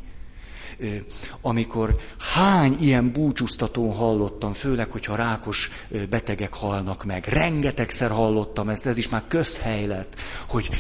amikor 1.40 1.96
hány 2.18 2.76
ilyen 2.80 3.12
búcsúztatón 3.12 3.94
hallottam, 3.94 4.52
főleg, 4.52 4.90
hogyha 4.90 5.16
rákos 5.16 5.70
betegek 6.10 6.52
halnak 6.52 7.04
meg. 7.04 7.24
Rengetegszer 7.24 8.10
hallottam 8.10 8.68
ezt, 8.68 8.86
ez 8.86 8.96
is 8.96 9.08
már 9.08 9.24
közhely 9.28 9.86
lett, 9.86 10.16
hogy 10.48 10.70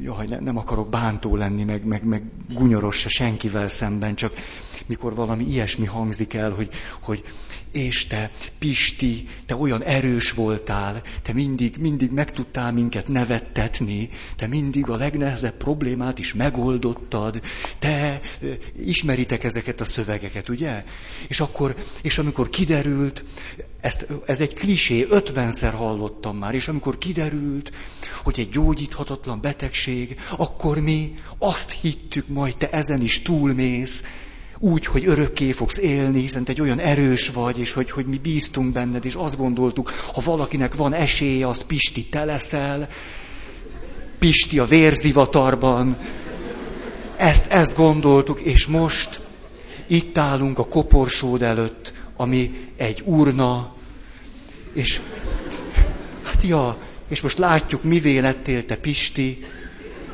jaj, 0.00 0.26
ne, 0.26 0.38
nem 0.38 0.56
akarok 0.56 0.88
bántó 0.88 1.36
lenni, 1.36 1.64
meg, 1.64 1.84
meg, 1.84 2.04
meg 2.04 2.22
gunyoros 2.48 2.96
se 2.96 3.08
senkivel 3.08 3.68
szemben, 3.68 4.14
csak 4.14 4.32
mikor 4.86 5.14
valami 5.14 5.44
ilyesmi 5.44 5.86
hangzik 5.86 6.34
el, 6.34 6.50
hogy, 6.50 6.68
hogy 7.02 7.24
és 7.72 8.06
te, 8.06 8.30
Pisti, 8.58 9.28
te 9.46 9.56
olyan 9.56 9.82
erős 9.82 10.32
voltál, 10.32 11.02
te 11.22 11.32
mindig, 11.32 11.76
mindig 11.76 12.10
meg 12.10 12.32
tudtál 12.32 12.72
minket 12.72 13.08
nevettetni, 13.08 14.08
te 14.36 14.46
mindig 14.46 14.88
a 14.88 14.96
legnehezebb 14.96 15.56
problémát 15.56 16.18
is 16.18 16.34
megoldottad, 16.34 17.40
te 17.78 18.20
ismeritek 18.78 19.44
ezeket 19.44 19.80
a 19.80 19.84
szövegeket, 19.84 20.48
ugye? 20.48 20.84
És 21.28 21.40
akkor, 21.40 21.74
és 22.02 22.18
amikor 22.18 22.48
kiderült, 22.48 23.24
ezt, 23.86 24.06
ez 24.26 24.40
egy 24.40 24.54
klisé, 24.54 25.06
ötvenszer 25.08 25.72
hallottam 25.72 26.36
már, 26.36 26.54
és 26.54 26.68
amikor 26.68 26.98
kiderült, 26.98 27.72
hogy 28.22 28.40
egy 28.40 28.48
gyógyíthatatlan 28.48 29.40
betegség, 29.40 30.16
akkor 30.36 30.78
mi 30.78 31.14
azt 31.38 31.70
hittük, 31.70 32.28
majd 32.28 32.56
te 32.56 32.70
ezen 32.70 33.00
is 33.00 33.22
túlmész, 33.22 34.04
úgy, 34.58 34.86
hogy 34.86 35.06
örökké 35.06 35.52
fogsz 35.52 35.78
élni, 35.78 36.20
hiszen 36.20 36.44
te 36.44 36.50
egy 36.52 36.60
olyan 36.60 36.78
erős 36.78 37.28
vagy, 37.28 37.58
és 37.58 37.72
hogy, 37.72 37.90
hogy 37.90 38.06
mi 38.06 38.18
bíztunk 38.18 38.72
benned, 38.72 39.04
és 39.04 39.14
azt 39.14 39.36
gondoltuk, 39.36 39.90
ha 39.90 40.20
valakinek 40.24 40.74
van 40.74 40.92
esélye, 40.92 41.48
az 41.48 41.62
Pisti 41.62 42.04
te 42.04 42.24
leszel, 42.24 42.88
Pisti 44.18 44.58
a 44.58 44.64
vérzivatarban. 44.64 45.96
Ezt, 47.16 47.46
ezt 47.46 47.76
gondoltuk, 47.76 48.40
és 48.40 48.66
most 48.66 49.20
itt 49.86 50.18
állunk 50.18 50.58
a 50.58 50.64
koporsód 50.64 51.42
előtt, 51.42 51.92
ami 52.16 52.70
egy 52.76 53.02
urna, 53.04 53.75
és 54.76 55.00
hát 56.22 56.42
ja, 56.42 56.76
és 57.08 57.20
most 57.20 57.38
látjuk, 57.38 57.82
mivé 57.82 58.18
lettél 58.18 58.64
te 58.64 58.76
Pisti, 58.76 59.44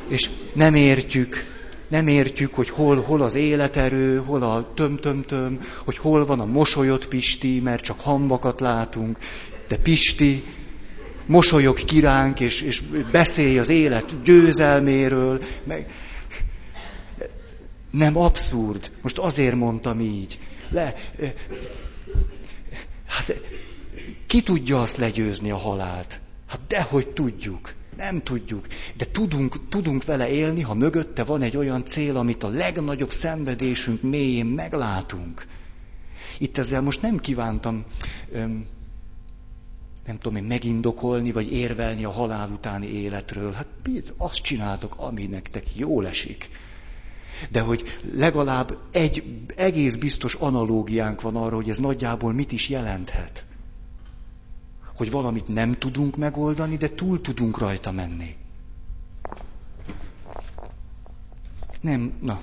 és 0.07 0.29
nem 0.53 0.73
értjük, 0.73 1.45
nem 1.87 2.07
értjük, 2.07 2.53
hogy 2.53 2.69
hol, 2.69 3.01
hol 3.01 3.21
az 3.21 3.35
életerő, 3.35 4.17
hol 4.17 4.43
a 4.43 4.71
töm-töm-töm, 4.73 5.59
hogy 5.83 5.97
hol 5.97 6.25
van 6.25 6.39
a 6.39 6.45
mosolyot 6.45 7.05
Pisti, 7.05 7.59
mert 7.59 7.83
csak 7.83 7.99
hamvakat 7.99 8.59
látunk. 8.59 9.17
De 9.67 9.77
Pisti, 9.77 10.43
mosolyog 11.25 11.83
kiránk, 11.83 12.39
és, 12.39 12.61
és 12.61 12.81
beszélj 13.11 13.59
az 13.59 13.69
élet 13.69 14.23
győzelméről. 14.23 15.43
Meg... 15.63 15.91
Nem 17.91 18.17
abszurd. 18.17 18.91
Most 19.01 19.17
azért 19.17 19.55
mondtam 19.55 19.99
így. 19.99 20.39
Le, 20.69 20.93
hát 23.05 23.41
ki 24.33 24.41
tudja 24.41 24.81
azt 24.81 24.97
legyőzni 24.97 25.51
a 25.51 25.57
halált? 25.57 26.21
Hát 26.47 26.59
dehogy 26.67 27.07
tudjuk. 27.07 27.73
Nem 27.97 28.23
tudjuk, 28.23 28.67
de 28.97 29.05
tudunk, 29.11 29.69
tudunk 29.69 30.05
vele 30.05 30.29
élni, 30.29 30.61
ha 30.61 30.73
mögötte 30.73 31.23
van 31.23 31.41
egy 31.41 31.57
olyan 31.57 31.85
cél, 31.85 32.17
amit 32.17 32.43
a 32.43 32.47
legnagyobb 32.47 33.11
szenvedésünk 33.11 34.01
mélyén 34.01 34.45
meglátunk. 34.45 35.47
Itt 36.37 36.57
ezzel 36.57 36.81
most 36.81 37.01
nem 37.01 37.17
kívántam, 37.17 37.85
öm, 38.31 38.65
nem 40.05 40.17
tudom 40.17 40.37
én, 40.37 40.43
megindokolni, 40.43 41.31
vagy 41.31 41.51
érvelni 41.51 42.03
a 42.03 42.11
halál 42.11 42.49
utáni 42.49 42.87
életről. 42.87 43.51
Hát 43.51 43.67
azt 44.17 44.41
csináltok, 44.41 44.93
ami 44.97 45.25
nektek 45.25 45.75
jól 45.75 46.07
esik. 46.07 46.49
De 47.51 47.61
hogy 47.61 47.83
legalább 48.13 48.77
egy 48.91 49.23
egész 49.55 49.95
biztos 49.95 50.33
analógiánk 50.33 51.21
van 51.21 51.35
arra, 51.35 51.55
hogy 51.55 51.69
ez 51.69 51.77
nagyjából 51.77 52.33
mit 52.33 52.51
is 52.51 52.69
jelenthet 52.69 53.45
hogy 54.95 55.11
valamit 55.11 55.47
nem 55.47 55.71
tudunk 55.73 56.17
megoldani, 56.17 56.77
de 56.77 56.89
túl 56.89 57.21
tudunk 57.21 57.57
rajta 57.57 57.91
menni. 57.91 58.35
Nem, 61.81 62.13
na. 62.21 62.41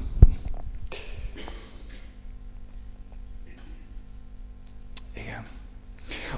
Igen. 5.15 5.47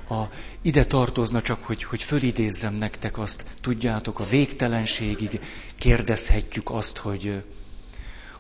A, 0.09 0.23
ide 0.63 0.85
tartozna 0.85 1.43
csak, 1.43 1.65
hogy, 1.65 1.83
hogy 1.83 2.03
fölidézzem 2.03 2.75
nektek 2.75 3.19
azt, 3.19 3.45
tudjátok, 3.61 4.19
a 4.21 4.25
végtelenségig 4.25 5.41
kérdezhetjük 5.77 6.71
azt, 6.71 6.97
hogy, 6.97 7.45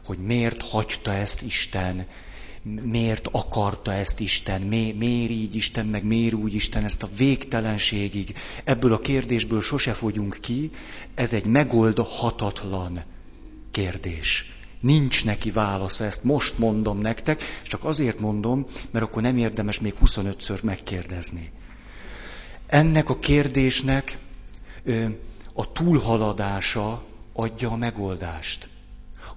hogy 0.05 0.19
miért 0.19 0.63
hagyta 0.63 1.13
ezt 1.13 1.43
Isten, 1.43 2.07
miért 2.63 3.29
akarta 3.33 3.93
ezt 3.93 4.21
Isten, 4.21 4.61
mi, 4.61 4.95
miért 4.99 5.31
így 5.31 5.55
Isten, 5.55 5.87
meg 5.87 6.05
miért 6.05 6.35
úgy 6.35 6.55
Isten, 6.55 6.85
ezt 6.85 7.03
a 7.03 7.09
végtelenségig. 7.17 8.35
Ebből 8.65 8.93
a 8.93 8.99
kérdésből 8.99 9.61
sose 9.61 9.93
fogyunk 9.93 10.39
ki, 10.41 10.71
ez 11.15 11.33
egy 11.33 11.45
megoldhatatlan 11.45 13.05
kérdés. 13.71 14.53
Nincs 14.81 15.25
neki 15.25 15.51
válasza, 15.51 16.05
ezt 16.05 16.25
most 16.25 16.59
mondom 16.59 16.99
nektek, 17.01 17.43
csak 17.63 17.85
azért 17.85 18.21
mondom, 18.21 18.67
mert 18.91 19.05
akkor 19.05 19.23
nem 19.23 19.37
érdemes 19.37 19.81
még 19.81 19.95
25-ször 20.05 20.63
megkérdezni. 20.63 21.51
Ennek 22.67 23.11
a 23.11 23.19
kérdésnek 23.19 24.19
a 25.55 25.73
túlhaladása 25.73 27.05
adja 27.33 27.71
a 27.71 27.77
megoldást 27.77 28.69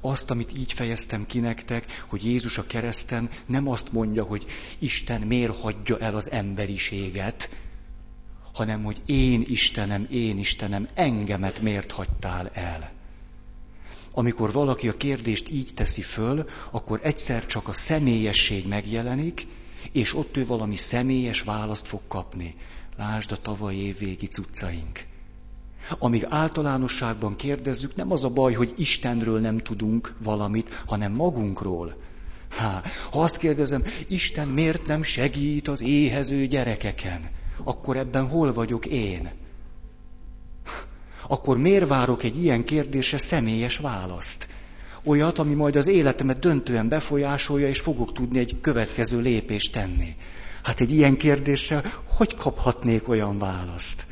azt, 0.09 0.29
amit 0.29 0.57
így 0.57 0.73
fejeztem 0.73 1.25
ki 1.25 1.39
nektek, 1.39 2.03
hogy 2.07 2.25
Jézus 2.25 2.57
a 2.57 2.65
kereszten 2.65 3.29
nem 3.45 3.67
azt 3.67 3.91
mondja, 3.91 4.23
hogy 4.23 4.45
Isten 4.79 5.21
miért 5.21 5.61
hagyja 5.61 5.97
el 5.99 6.15
az 6.15 6.31
emberiséget, 6.31 7.49
hanem 8.53 8.83
hogy 8.83 9.01
én 9.05 9.45
Istenem, 9.47 10.07
én 10.11 10.37
Istenem, 10.37 10.87
engemet 10.93 11.61
miért 11.61 11.91
hagytál 11.91 12.49
el. 12.53 12.91
Amikor 14.11 14.51
valaki 14.51 14.87
a 14.87 14.97
kérdést 14.97 15.49
így 15.49 15.71
teszi 15.73 16.01
föl, 16.01 16.49
akkor 16.71 16.99
egyszer 17.03 17.45
csak 17.45 17.67
a 17.67 17.73
személyesség 17.73 18.67
megjelenik, 18.67 19.47
és 19.91 20.15
ott 20.15 20.37
ő 20.37 20.45
valami 20.45 20.75
személyes 20.75 21.41
választ 21.41 21.87
fog 21.87 22.01
kapni. 22.07 22.55
Lásd 22.97 23.31
a 23.31 23.35
tavalyi 23.35 23.77
évvégi 23.77 24.27
cuccaink. 24.27 24.99
Amíg 25.99 26.25
általánosságban 26.29 27.35
kérdezzük, 27.35 27.95
nem 27.95 28.11
az 28.11 28.23
a 28.23 28.29
baj, 28.29 28.53
hogy 28.53 28.73
Istenről 28.77 29.39
nem 29.39 29.57
tudunk 29.57 30.13
valamit, 30.23 30.81
hanem 30.85 31.11
magunkról. 31.11 31.95
Há, 32.49 32.81
ha 33.11 33.21
azt 33.21 33.37
kérdezem, 33.37 33.83
Isten 34.07 34.47
miért 34.47 34.85
nem 34.85 35.03
segít 35.03 35.67
az 35.67 35.81
éhező 35.81 36.45
gyerekeken, 36.45 37.29
akkor 37.63 37.97
ebben 37.97 38.27
hol 38.27 38.53
vagyok 38.53 38.85
én? 38.85 39.31
Akkor 41.27 41.57
miért 41.57 41.87
várok 41.87 42.23
egy 42.23 42.43
ilyen 42.43 42.63
kérdésre 42.63 43.17
személyes 43.17 43.77
választ? 43.77 44.47
Olyat, 45.03 45.39
ami 45.39 45.53
majd 45.53 45.75
az 45.75 45.87
életemet 45.87 46.39
döntően 46.39 46.87
befolyásolja, 46.87 47.67
és 47.67 47.79
fogok 47.79 48.13
tudni 48.13 48.39
egy 48.39 48.57
következő 48.61 49.19
lépést 49.19 49.71
tenni. 49.71 50.15
Hát 50.63 50.79
egy 50.79 50.91
ilyen 50.91 51.17
kérdésre 51.17 51.83
hogy 52.07 52.35
kaphatnék 52.35 53.07
olyan 53.07 53.37
választ? 53.37 54.05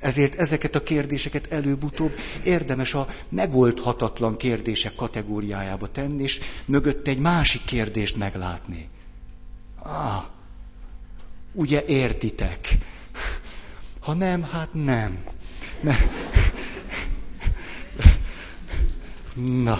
Ezért 0.00 0.34
ezeket 0.34 0.74
a 0.74 0.82
kérdéseket 0.82 1.52
előbb-utóbb 1.52 2.12
érdemes 2.44 2.94
a 2.94 3.06
megoldhatatlan 3.28 4.36
kérdések 4.36 4.94
kategóriájába 4.94 5.88
tenni, 5.90 6.22
és 6.22 6.40
mögött 6.64 7.06
egy 7.06 7.18
másik 7.18 7.64
kérdést 7.64 8.16
meglátni. 8.16 8.88
Ah, 9.82 10.24
ugye 11.52 11.84
értitek? 11.86 12.68
Ha 14.00 14.14
nem, 14.14 14.42
hát 14.42 14.68
nem. 14.72 15.24
Ne. 15.80 15.96
Na. 19.62 19.78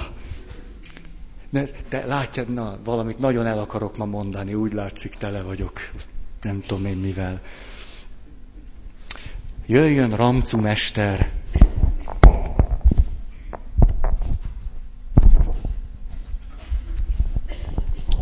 Ne, 1.50 1.64
te 1.64 2.06
látjad, 2.06 2.48
na, 2.48 2.78
valamit 2.84 3.18
nagyon 3.18 3.46
el 3.46 3.58
akarok 3.58 3.96
ma 3.96 4.04
mondani, 4.04 4.54
úgy 4.54 4.72
látszik, 4.72 5.14
tele 5.14 5.42
vagyok. 5.42 5.80
Nem 6.42 6.60
tudom 6.66 6.86
én 6.86 6.96
mivel. 6.96 7.40
Jöjjön 9.70 10.16
Ramcu 10.16 10.60
mester! 10.60 11.30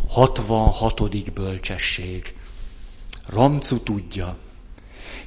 Hatvanhatodik 0.09 1.33
bölcsesség. 1.33 2.37
Ramcu 3.27 3.83
tudja, 3.83 4.37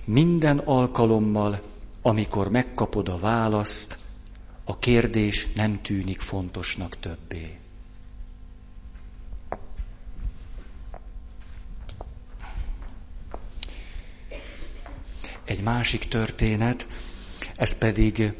minden 0.06 0.58
alkalommal, 0.58 1.62
amikor 2.01 2.50
megkapod 2.50 3.10
a 3.10 3.18
választ, 3.18 3.98
a 4.63 4.78
kérdés 4.78 5.48
nem 5.54 5.82
tűnik 5.82 6.20
fontosnak 6.20 7.00
többé. 7.00 7.61
Egy 15.51 15.62
másik 15.62 16.08
történet, 16.08 16.88
ez 17.55 17.77
pedig 17.77 18.34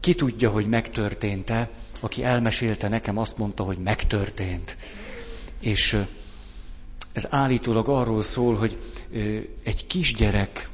ki 0.00 0.14
tudja, 0.14 0.50
hogy 0.50 0.66
megtörtént-e, 0.66 1.70
aki 2.00 2.24
elmesélte 2.24 2.88
nekem, 2.88 3.18
azt 3.18 3.38
mondta, 3.38 3.62
hogy 3.62 3.78
megtörtént. 3.78 4.76
És 5.60 5.98
ez 7.12 7.26
állítólag 7.30 7.88
arról 7.88 8.22
szól, 8.22 8.54
hogy 8.54 8.78
egy 9.62 9.86
kisgyerek 9.86 10.68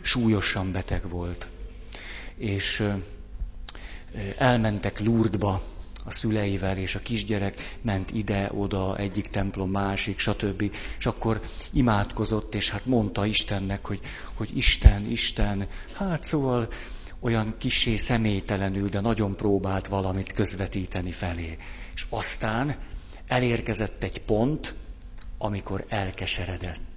súlyosan 0.00 0.72
beteg 0.72 1.08
volt, 1.08 1.48
és 2.36 2.84
elmentek 4.36 5.00
Lourdesba, 5.00 5.62
a 6.06 6.10
szüleivel, 6.10 6.78
és 6.78 6.94
a 6.94 7.00
kisgyerek 7.00 7.76
ment 7.82 8.10
ide-oda, 8.10 8.96
egyik 8.96 9.26
templom, 9.28 9.70
másik, 9.70 10.18
stb. 10.18 10.72
És 10.98 11.06
akkor 11.06 11.40
imádkozott, 11.72 12.54
és 12.54 12.70
hát 12.70 12.86
mondta 12.86 13.26
Istennek, 13.26 13.86
hogy, 13.86 14.00
hogy 14.34 14.56
Isten, 14.56 15.10
Isten, 15.10 15.68
hát 15.94 16.24
szóval 16.24 16.68
olyan 17.20 17.54
kisé 17.58 17.96
személytelenül, 17.96 18.88
de 18.88 19.00
nagyon 19.00 19.36
próbált 19.36 19.86
valamit 19.86 20.32
közvetíteni 20.32 21.12
felé. 21.12 21.58
És 21.94 22.06
aztán 22.08 22.76
elérkezett 23.26 24.02
egy 24.02 24.20
pont, 24.20 24.74
amikor 25.38 25.84
elkeseredett. 25.88 26.95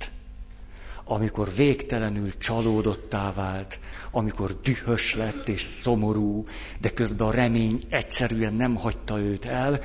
Amikor 1.12 1.52
végtelenül 1.56 2.38
csalódottá 2.38 3.34
vált, 3.34 3.80
amikor 4.12 4.60
dühös 4.64 5.16
lett 5.16 5.50
és 5.50 5.62
szomorú, 5.62 6.46
de 6.80 6.90
közben 6.90 7.28
a 7.28 7.32
remény 7.32 7.84
egyszerűen 7.90 8.54
nem 8.54 8.76
hagyta 8.76 9.20
őt 9.20 9.46
el, 9.46 9.80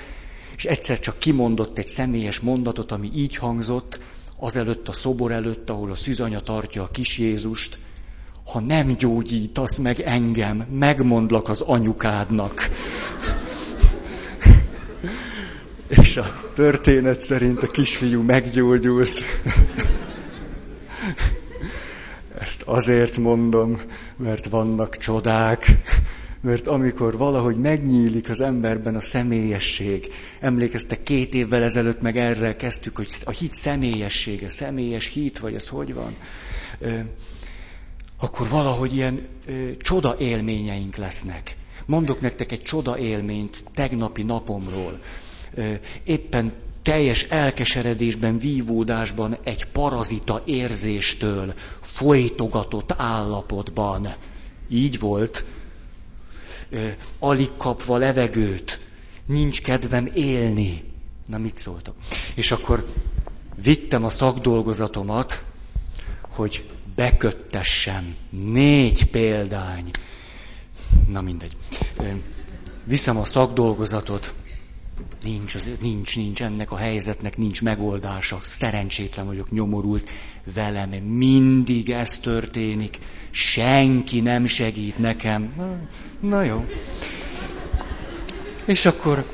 és 0.56 0.64
egyszer 0.64 0.98
csak 0.98 1.18
kimondott 1.18 1.78
egy 1.78 1.86
személyes 1.86 2.40
mondatot, 2.40 2.92
ami 2.92 3.10
így 3.14 3.36
hangzott, 3.36 3.98
azelőtt 4.38 4.88
a 4.88 4.92
szobor 4.92 5.32
előtt, 5.32 5.70
ahol 5.70 5.90
a 5.90 5.94
szűzanya 5.94 6.40
tartja 6.40 6.82
a 6.82 6.90
kis 6.90 7.18
Jézust, 7.18 7.78
ha 8.44 8.60
nem 8.60 8.86
gyógyítasz 8.86 9.78
meg 9.78 10.00
engem, 10.00 10.66
megmondlak 10.70 11.48
az 11.48 11.60
anyukádnak. 11.60 12.68
És 15.88 16.16
a 16.16 16.50
történet 16.54 17.20
szerint 17.20 17.62
a 17.62 17.70
kisfiú 17.70 18.22
meggyógyult. 18.22 19.20
Ezt 22.38 22.62
azért 22.62 23.16
mondom, 23.16 23.80
mert 24.16 24.48
vannak 24.48 24.96
csodák, 24.96 25.66
mert 26.40 26.66
amikor 26.66 27.16
valahogy 27.16 27.56
megnyílik 27.56 28.28
az 28.28 28.40
emberben 28.40 28.94
a 28.94 29.00
személyesség, 29.00 30.12
emlékeztek 30.40 31.02
két 31.02 31.34
évvel 31.34 31.62
ezelőtt 31.62 32.00
meg 32.00 32.16
erre 32.16 32.56
kezdtük, 32.56 32.96
hogy 32.96 33.08
a 33.24 33.30
hit 33.30 33.52
személyessége, 33.52 34.48
személyes 34.48 35.06
hit, 35.06 35.38
vagy 35.38 35.54
ez 35.54 35.68
hogy 35.68 35.94
van, 35.94 36.14
akkor 38.18 38.48
valahogy 38.48 38.94
ilyen 38.94 39.26
csoda 39.78 40.16
élményeink 40.18 40.96
lesznek. 40.96 41.56
Mondok 41.86 42.20
nektek 42.20 42.52
egy 42.52 42.62
csoda 42.62 42.98
élményt 42.98 43.64
tegnapi 43.74 44.22
napomról. 44.22 45.00
Éppen 46.04 46.52
teljes 46.84 47.22
elkeseredésben, 47.22 48.38
vívódásban, 48.38 49.36
egy 49.44 49.64
parazita 49.66 50.42
érzéstől 50.44 51.54
folytogatott 51.80 52.92
állapotban. 52.96 54.14
Így 54.68 54.98
volt. 54.98 55.44
Alig 57.18 57.50
kapva 57.56 57.96
levegőt, 57.96 58.80
nincs 59.26 59.60
kedvem 59.60 60.08
élni. 60.14 60.84
Na 61.26 61.38
mit 61.38 61.56
szóltam? 61.56 61.94
És 62.34 62.50
akkor 62.50 62.92
vittem 63.62 64.04
a 64.04 64.08
szakdolgozatomat, 64.08 65.44
hogy 66.28 66.68
beköttessem. 66.94 68.16
Négy 68.30 69.06
példány. 69.06 69.90
Na 71.08 71.20
mindegy. 71.20 71.56
Viszem 72.84 73.16
a 73.18 73.24
szakdolgozatot, 73.24 74.34
Nincs, 75.22 75.54
az, 75.54 75.70
nincs, 75.80 76.16
nincs, 76.16 76.42
ennek 76.42 76.70
a 76.70 76.76
helyzetnek 76.76 77.36
nincs 77.36 77.62
megoldása. 77.62 78.40
Szerencsétlen 78.42 79.26
vagyok, 79.26 79.50
nyomorult. 79.50 80.08
Velem 80.54 80.90
mindig 80.90 81.90
ez 81.90 82.18
történik. 82.18 82.98
Senki 83.30 84.20
nem 84.20 84.46
segít 84.46 84.98
nekem. 84.98 85.52
Na, 85.56 85.78
na 86.28 86.42
jó. 86.42 86.64
És 88.64 88.86
akkor 88.86 89.24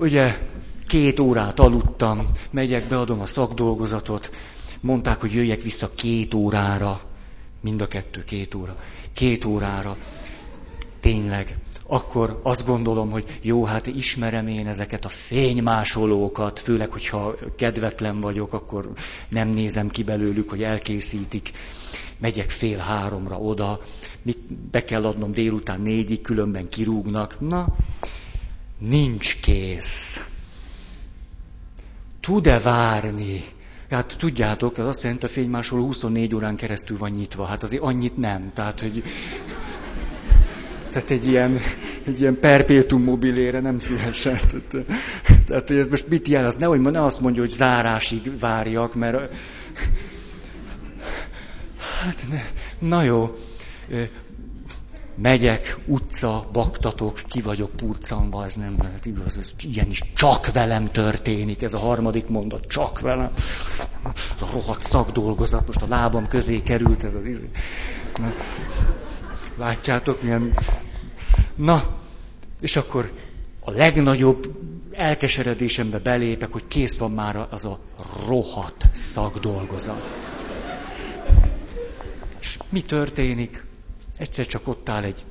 ugye 0.00 0.38
két 0.86 1.20
órát 1.20 1.60
aludtam, 1.60 2.26
megyek, 2.50 2.88
beadom 2.88 3.20
a 3.20 3.26
szakdolgozatot. 3.26 4.30
Mondták, 4.80 5.20
hogy 5.20 5.32
jöjjek 5.32 5.60
vissza 5.62 5.90
két 5.94 6.34
órára. 6.34 7.00
Mind 7.60 7.80
a 7.80 7.86
kettő 7.86 8.24
két 8.24 8.54
óra. 8.54 8.76
Két 9.12 9.44
órára. 9.44 9.96
Tényleg 11.00 11.56
akkor 11.86 12.40
azt 12.42 12.66
gondolom, 12.66 13.10
hogy 13.10 13.38
jó, 13.42 13.64
hát 13.64 13.86
ismerem 13.86 14.48
én 14.48 14.66
ezeket 14.66 15.04
a 15.04 15.08
fénymásolókat, 15.08 16.58
főleg, 16.58 16.90
hogyha 16.90 17.34
kedvetlen 17.56 18.20
vagyok, 18.20 18.52
akkor 18.52 18.92
nem 19.28 19.48
nézem 19.48 19.88
ki 19.88 20.02
belőlük, 20.02 20.50
hogy 20.50 20.62
elkészítik. 20.62 21.50
Megyek 22.18 22.50
fél 22.50 22.78
háromra 22.78 23.38
oda, 23.38 23.80
mit 24.22 24.38
be 24.70 24.84
kell 24.84 25.06
adnom 25.06 25.32
délután 25.32 25.80
négyig, 25.80 26.20
különben 26.20 26.68
kirúgnak. 26.68 27.40
Na, 27.40 27.66
nincs 28.78 29.40
kész. 29.40 30.28
Tud-e 32.20 32.60
várni? 32.60 33.44
Hát 33.90 34.16
tudjátok, 34.18 34.78
az 34.78 34.86
azt 34.86 35.02
jelenti, 35.02 35.24
a 35.24 35.28
fénymásoló 35.28 35.84
24 35.84 36.34
órán 36.34 36.56
keresztül 36.56 36.98
van 36.98 37.10
nyitva. 37.10 37.44
Hát 37.44 37.62
azért 37.62 37.82
annyit 37.82 38.16
nem. 38.16 38.50
Tehát, 38.54 38.80
hogy 38.80 39.02
tehát 40.94 41.10
egy 41.10 41.26
ilyen 41.26 41.60
egy 42.04 42.20
ilyen 42.20 42.40
perpétum 42.40 43.02
mobilére 43.02 43.60
nem 43.60 43.78
szívesen. 43.78 44.38
Tehát, 44.46 44.86
tehát 45.46 45.68
hogy 45.68 45.76
ez 45.76 45.88
most 45.88 46.08
mit? 46.08 46.34
Az 46.34 46.54
nehogy 46.54 46.80
ne 46.80 47.04
azt 47.04 47.20
mondja, 47.20 47.40
hogy 47.40 47.50
zárásig 47.50 48.38
várjak, 48.38 48.94
mert... 48.94 49.34
Hát 52.02 52.24
ne. 52.30 52.42
Na 52.88 53.02
jó. 53.02 53.34
Megyek, 55.16 55.78
utca, 55.86 56.48
baktatok, 56.52 57.20
ki 57.28 57.40
vagyok 57.40 57.70
purcanva, 57.70 58.44
ez 58.44 58.54
nem 58.54 58.76
lehet 58.82 59.06
igaz, 59.06 59.36
ez 59.36 59.52
ilyen 59.62 59.88
is 59.90 60.02
csak 60.14 60.52
velem 60.52 60.90
történik, 60.90 61.62
ez 61.62 61.74
a 61.74 61.78
harmadik 61.78 62.28
mondat, 62.28 62.66
csak 62.66 63.00
velem. 63.00 63.30
A 64.04 64.46
rohadt 64.52 64.82
szakdolgozat, 64.82 65.66
most 65.66 65.82
a 65.82 65.86
lábam 65.88 66.28
közé 66.28 66.62
került 66.62 67.04
ez 67.04 67.14
az 67.14 67.26
izé. 67.26 67.48
Na, 68.18 68.32
látjátok, 69.56 70.22
milyen... 70.22 70.54
Na, 71.54 71.96
és 72.60 72.76
akkor 72.76 73.12
a 73.60 73.70
legnagyobb 73.70 74.56
elkeseredésembe 74.92 75.98
belépek, 75.98 76.52
hogy 76.52 76.66
kész 76.68 76.98
van 76.98 77.10
már 77.12 77.46
az 77.50 77.64
a 77.64 77.78
rohadt 78.26 78.84
szakdolgozat. 78.92 80.12
És 82.40 82.58
mi 82.68 82.82
történik? 82.82 83.64
Egyszer 84.18 84.46
csak 84.46 84.68
ott 84.68 84.88
áll 84.88 85.02
egy 85.02 85.24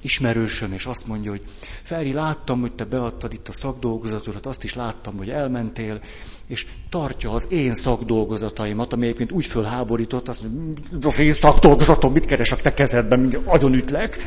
ismerősöm, 0.00 0.72
és 0.72 0.86
azt 0.86 1.06
mondja, 1.06 1.30
hogy 1.30 1.42
Feri, 1.82 2.12
láttam, 2.12 2.60
hogy 2.60 2.72
te 2.72 2.84
beadtad 2.84 3.32
itt 3.32 3.48
a 3.48 3.52
szakdolgozatodat, 3.52 4.46
azt 4.46 4.64
is 4.64 4.74
láttam, 4.74 5.16
hogy 5.16 5.30
elmentél, 5.30 6.00
és 6.46 6.66
tartja 6.90 7.32
az 7.32 7.46
én 7.50 7.74
szakdolgozataimat, 7.74 8.92
ami 8.92 9.04
egyébként 9.04 9.32
úgy 9.32 9.46
fölháborított, 9.46 10.28
azt 10.28 10.42
mondja, 10.42 11.08
az 11.08 11.18
én 11.18 11.32
szakdolgozatom, 11.32 12.12
mit 12.12 12.24
keres 12.24 12.52
a 12.52 12.56
te 12.56 12.74
kezedben, 12.74 13.20
mindjárt 13.20 13.46
agyon 13.46 13.74
ütlek. 13.74 14.18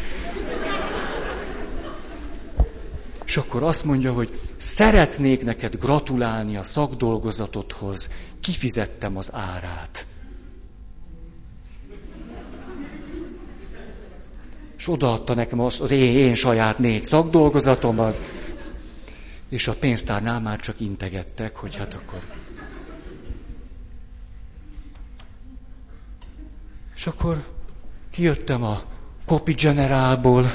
És 3.25 3.37
akkor 3.37 3.63
azt 3.63 3.83
mondja, 3.83 4.13
hogy 4.13 4.39
szeretnék 4.57 5.43
neked 5.43 5.75
gratulálni 5.75 6.57
a 6.57 6.63
szakdolgozatodhoz, 6.63 8.09
kifizettem 8.41 9.17
az 9.17 9.33
árát. 9.33 10.05
És 14.83 14.89
odaadta 14.89 15.33
nekem 15.33 15.59
az, 15.59 15.81
az 15.81 15.91
én, 15.91 16.17
én 16.17 16.35
saját 16.35 16.79
négy 16.79 17.03
szakdolgozatomat, 17.03 18.17
és 19.49 19.67
a 19.67 19.73
pénztárnál 19.73 20.39
már 20.39 20.59
csak 20.59 20.79
integettek, 20.79 21.55
hogy 21.55 21.75
hát 21.75 21.93
akkor... 21.93 22.19
És 26.95 27.07
akkor 27.07 27.43
kijöttem 28.11 28.63
a 28.63 28.81
Copy 29.25 29.53
Generálból, 29.53 30.51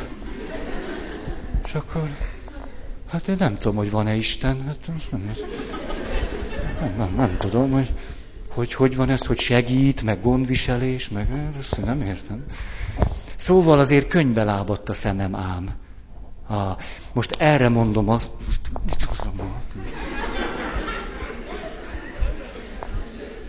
és 1.64 1.74
akkor, 1.74 2.16
hát 3.06 3.28
én 3.28 3.36
nem 3.38 3.56
tudom, 3.56 3.76
hogy 3.76 3.90
van-e 3.90 4.14
Isten, 4.14 4.62
hát 4.62 4.90
nem, 5.10 5.34
nem, 6.80 6.94
nem, 6.96 7.14
nem 7.16 7.36
tudom, 7.38 7.70
hogy, 7.70 7.92
hogy 8.48 8.74
hogy 8.74 8.96
van 8.96 9.10
ez, 9.10 9.26
hogy 9.26 9.38
segít, 9.40 10.02
meg 10.02 10.22
gondviselés, 10.22 11.08
meg 11.08 11.52
ezt 11.58 11.84
nem 11.84 12.02
értem. 12.02 12.44
Szóval 13.38 13.78
azért 13.78 14.08
könyvbe 14.08 14.44
lábadt 14.44 14.88
a 14.88 14.92
szemem 14.92 15.34
ám. 15.34 15.70
Ah, 16.46 16.76
most 17.12 17.30
erre 17.38 17.68
mondom 17.68 18.08
azt. 18.08 18.32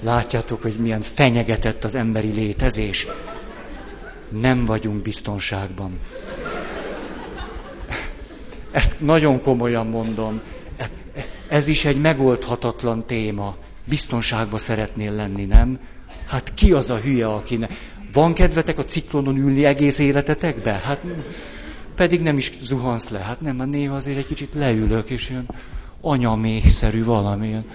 Látjátok, 0.01 0.61
hogy 0.61 0.75
milyen 0.75 1.01
fenyegetett 1.01 1.83
az 1.83 1.95
emberi 1.95 2.31
létezés. 2.31 3.07
Nem 4.29 4.65
vagyunk 4.65 5.01
biztonságban. 5.01 5.99
Ezt 8.71 8.99
nagyon 8.99 9.41
komolyan 9.41 9.87
mondom. 9.87 10.41
Ez 11.47 11.67
is 11.67 11.85
egy 11.85 12.01
megoldhatatlan 12.01 13.05
téma. 13.05 13.55
Biztonságban 13.85 14.59
szeretnél 14.59 15.11
lenni, 15.11 15.45
nem? 15.45 15.79
Hát 16.27 16.53
ki 16.53 16.71
az 16.71 16.89
a 16.89 16.97
hülye, 16.97 17.27
aki 17.27 17.55
ne... 17.57 17.67
Van 18.13 18.33
kedvetek 18.33 18.77
a 18.77 18.83
ciklonon 18.83 19.37
ülni 19.37 19.65
egész 19.65 19.97
életetekbe? 19.97 20.71
Hát 20.71 21.05
pedig 21.95 22.21
nem 22.21 22.37
is 22.37 22.51
zuhansz 22.61 23.09
le. 23.09 23.19
Hát 23.19 23.41
nem, 23.41 23.55
mert 23.55 23.69
néha 23.69 23.95
azért 23.95 24.17
egy 24.17 24.27
kicsit 24.27 24.53
leülök, 24.53 25.09
és 25.09 25.29
ilyen 25.29 25.49
anyaméhszerű 26.01 27.03
valamilyen. 27.03 27.65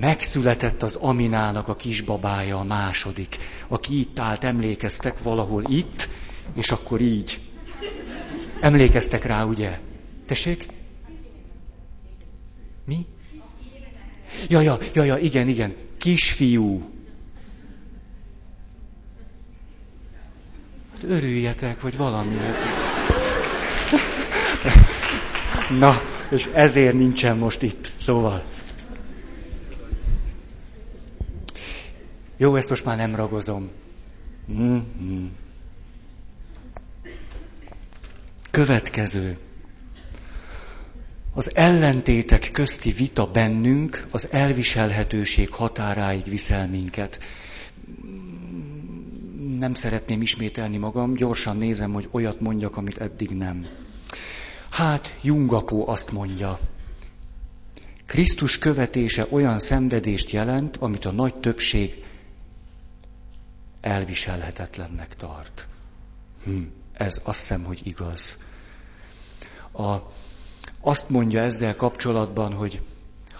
Megszületett 0.00 0.82
az 0.82 0.96
Aminának 0.96 1.68
a 1.68 1.76
kisbabája, 1.76 2.58
a 2.58 2.64
második, 2.64 3.36
aki 3.68 3.98
itt 3.98 4.18
állt, 4.18 4.44
emlékeztek 4.44 5.22
valahol 5.22 5.62
itt, 5.66 6.08
és 6.54 6.70
akkor 6.70 7.00
így. 7.00 7.40
Emlékeztek 8.60 9.24
rá, 9.24 9.44
ugye? 9.44 9.78
Tessék? 10.26 10.66
Mi? 12.86 13.06
Ja, 14.48 14.60
ja, 14.60 14.78
ja, 14.94 15.04
ja, 15.04 15.16
igen, 15.16 15.48
igen. 15.48 15.74
Kisfiú. 15.98 16.95
Örüljetek, 21.02 21.80
vagy 21.80 21.96
valami. 21.96 22.34
Na, 25.78 26.00
és 26.30 26.48
ezért 26.52 26.94
nincsen 26.94 27.36
most 27.36 27.62
itt. 27.62 27.92
Szóval. 28.00 28.44
Jó, 32.36 32.54
ezt 32.54 32.68
most 32.68 32.84
már 32.84 32.96
nem 32.96 33.14
ragozom. 33.14 33.70
Mm-hmm. 34.52 35.26
Következő. 38.50 39.38
Az 41.34 41.54
ellentétek 41.54 42.50
közti 42.52 42.92
vita 42.92 43.26
bennünk 43.26 44.06
az 44.10 44.28
elviselhetőség 44.32 45.50
határáig 45.50 46.24
viszel 46.24 46.66
minket 46.66 47.18
nem 49.58 49.74
szeretném 49.74 50.22
ismételni 50.22 50.76
magam, 50.76 51.14
gyorsan 51.14 51.56
nézem, 51.56 51.92
hogy 51.92 52.08
olyat 52.10 52.40
mondjak, 52.40 52.76
amit 52.76 52.98
eddig 52.98 53.30
nem. 53.30 53.66
Hát, 54.70 55.18
Jungapó 55.22 55.88
azt 55.88 56.12
mondja, 56.12 56.58
Krisztus 58.06 58.58
követése 58.58 59.26
olyan 59.30 59.58
szenvedést 59.58 60.30
jelent, 60.30 60.76
amit 60.76 61.04
a 61.04 61.12
nagy 61.12 61.34
többség 61.34 62.04
elviselhetetlennek 63.80 65.14
tart. 65.14 65.66
Hm, 66.44 66.62
ez 66.92 67.20
azt 67.24 67.38
hiszem, 67.38 67.64
hogy 67.64 67.80
igaz. 67.84 68.44
A, 69.72 69.96
azt 70.80 71.08
mondja 71.08 71.40
ezzel 71.40 71.76
kapcsolatban, 71.76 72.52
hogy 72.52 72.82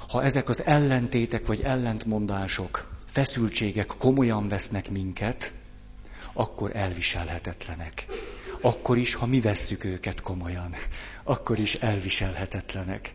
ha 0.09 0.23
ezek 0.23 0.49
az 0.49 0.65
ellentétek 0.65 1.47
vagy 1.47 1.61
ellentmondások, 1.61 2.97
feszültségek 3.07 3.87
komolyan 3.99 4.49
vesznek 4.49 4.91
minket, 4.91 5.53
akkor 6.37 6.77
elviselhetetlenek. 6.77 8.07
Akkor 8.61 8.99
is, 8.99 9.15
ha 9.15 9.27
mi 9.27 9.41
vesszük 9.41 9.85
őket 9.85 10.21
komolyan, 10.21 10.75
akkor 11.25 11.59
is 11.59 11.75
elviselhetetlenek. 11.75 13.13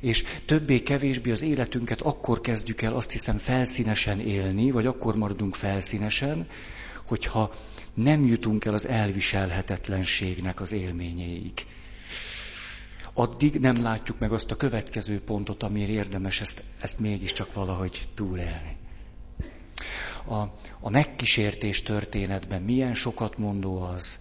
És 0.00 0.24
többé-kevésbé 0.44 1.30
az 1.30 1.42
életünket 1.42 2.00
akkor 2.00 2.40
kezdjük 2.40 2.82
el 2.82 2.94
azt 2.94 3.10
hiszem 3.10 3.36
felszínesen 3.36 4.20
élni, 4.20 4.70
vagy 4.70 4.86
akkor 4.86 5.16
maradunk 5.16 5.54
felszínesen, 5.54 6.46
hogyha 7.06 7.54
nem 7.94 8.26
jutunk 8.26 8.64
el 8.64 8.74
az 8.74 8.88
elviselhetetlenségnek 8.88 10.60
az 10.60 10.72
élményéig. 10.72 11.52
Addig 13.12 13.60
nem 13.60 13.82
látjuk 13.82 14.18
meg 14.18 14.32
azt 14.32 14.50
a 14.50 14.56
következő 14.56 15.20
pontot, 15.20 15.62
amire 15.62 15.92
érdemes 15.92 16.40
ezt, 16.40 16.62
ezt 16.80 17.00
mégiscsak 17.00 17.52
valahogy 17.52 18.08
túlélni 18.14 18.76
a, 20.28 20.50
a 20.80 20.90
megkísértés 20.90 21.82
történetben 21.82 22.62
milyen 22.62 22.94
sokat 22.94 23.38
mondó 23.38 23.82
az, 23.82 24.20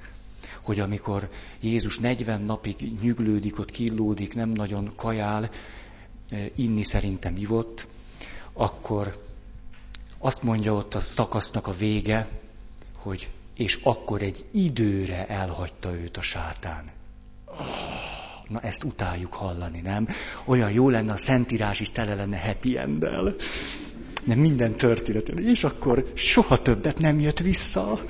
hogy 0.64 0.80
amikor 0.80 1.30
Jézus 1.60 2.00
40 2.00 2.42
napig 2.42 2.76
nyüglődik, 3.02 3.60
ott 3.60 3.72
killódik, 3.72 4.36
nem 4.36 4.50
nagyon 4.50 4.94
kajál, 4.96 5.50
eh, 6.30 6.46
inni 6.56 6.84
szerintem 6.84 7.36
ivott, 7.38 7.88
akkor 8.54 9.24
azt 10.18 10.44
mondja 10.44 10.74
ott 10.74 10.96
a 10.96 11.00
szakasznak 11.00 11.68
a 11.68 11.72
vége, 11.72 12.28
hogy 12.96 13.30
és 13.56 13.80
akkor 13.84 14.22
egy 14.22 14.46
időre 14.52 15.28
elhagyta 15.28 15.94
őt 15.94 16.18
a 16.18 16.22
sátán. 16.22 16.92
Na 18.48 18.60
ezt 18.60 18.84
utáljuk 18.84 19.34
hallani, 19.34 19.82
nem? 19.82 20.08
Olyan 20.46 20.72
jó 20.72 20.90
lenne, 20.90 21.12
a 21.12 21.18
Szentírás 21.18 21.80
is 21.80 21.90
tele 21.90 22.16
lenne 22.16 22.40
happy 22.40 22.78
end-el 22.78 23.36
nem 24.28 24.40
minden 24.40 24.76
történet. 24.76 25.30
És 25.30 25.64
akkor 25.64 26.12
soha 26.14 26.58
többet 26.58 27.00
nem 27.00 27.20
jött 27.20 27.40
vissza. 27.40 28.02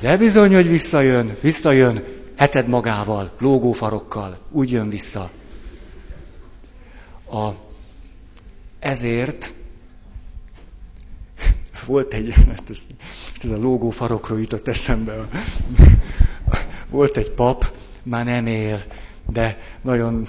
De 0.00 0.16
bizony, 0.16 0.54
hogy 0.54 0.68
visszajön, 0.68 1.36
visszajön, 1.40 2.04
heted 2.36 2.68
magával, 2.68 3.32
lógófarokkal, 3.38 4.38
úgy 4.50 4.70
jön 4.70 4.88
vissza. 4.88 5.30
A, 7.30 7.48
ezért 8.78 9.54
volt 11.86 12.14
egy, 12.14 12.34
hát 12.34 12.70
ez, 12.70 12.86
ez 13.42 13.50
a 13.50 13.56
lógó 13.56 13.90
farokról 13.90 14.40
jutott 14.40 14.68
eszembe. 14.68 15.28
Volt 16.90 17.16
egy 17.16 17.30
pap, 17.30 17.72
már 18.02 18.24
nem 18.24 18.46
él, 18.46 18.84
de 19.32 19.58
nagyon 19.82 20.26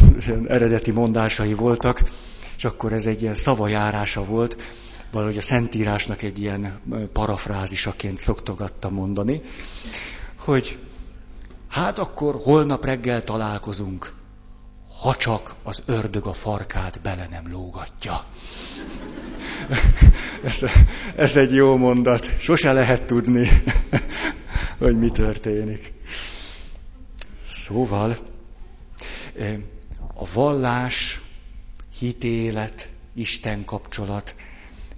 eredeti 0.47 0.91
mondásai 0.91 1.53
voltak, 1.53 2.01
és 2.61 2.67
akkor 2.67 2.93
ez 2.93 3.05
egy 3.05 3.21
ilyen 3.21 3.35
szavajárása 3.35 4.23
volt, 4.23 4.57
valahogy 5.11 5.37
a 5.37 5.41
Szentírásnak 5.41 6.21
egy 6.21 6.39
ilyen 6.39 6.79
parafrázisaként 7.13 8.17
szoktogatta 8.19 8.89
mondani, 8.89 9.41
hogy 10.39 10.79
hát 11.67 11.99
akkor 11.99 12.35
holnap 12.43 12.85
reggel 12.85 13.23
találkozunk, 13.23 14.13
ha 15.01 15.15
csak 15.15 15.55
az 15.63 15.83
ördög 15.85 16.25
a 16.25 16.33
farkát 16.33 17.01
bele 17.01 17.27
nem 17.31 17.51
lógatja. 17.51 18.25
ez, 20.43 20.63
ez 21.15 21.37
egy 21.37 21.53
jó 21.53 21.77
mondat. 21.77 22.39
Sose 22.39 22.73
lehet 22.73 23.03
tudni, 23.03 23.63
hogy 24.79 24.97
mi 24.97 25.09
történik. 25.09 25.93
Szóval 27.49 28.17
a 30.13 30.25
vallás, 30.33 31.10
hitélet, 32.01 32.89
Isten 33.13 33.65
kapcsolat, 33.65 34.35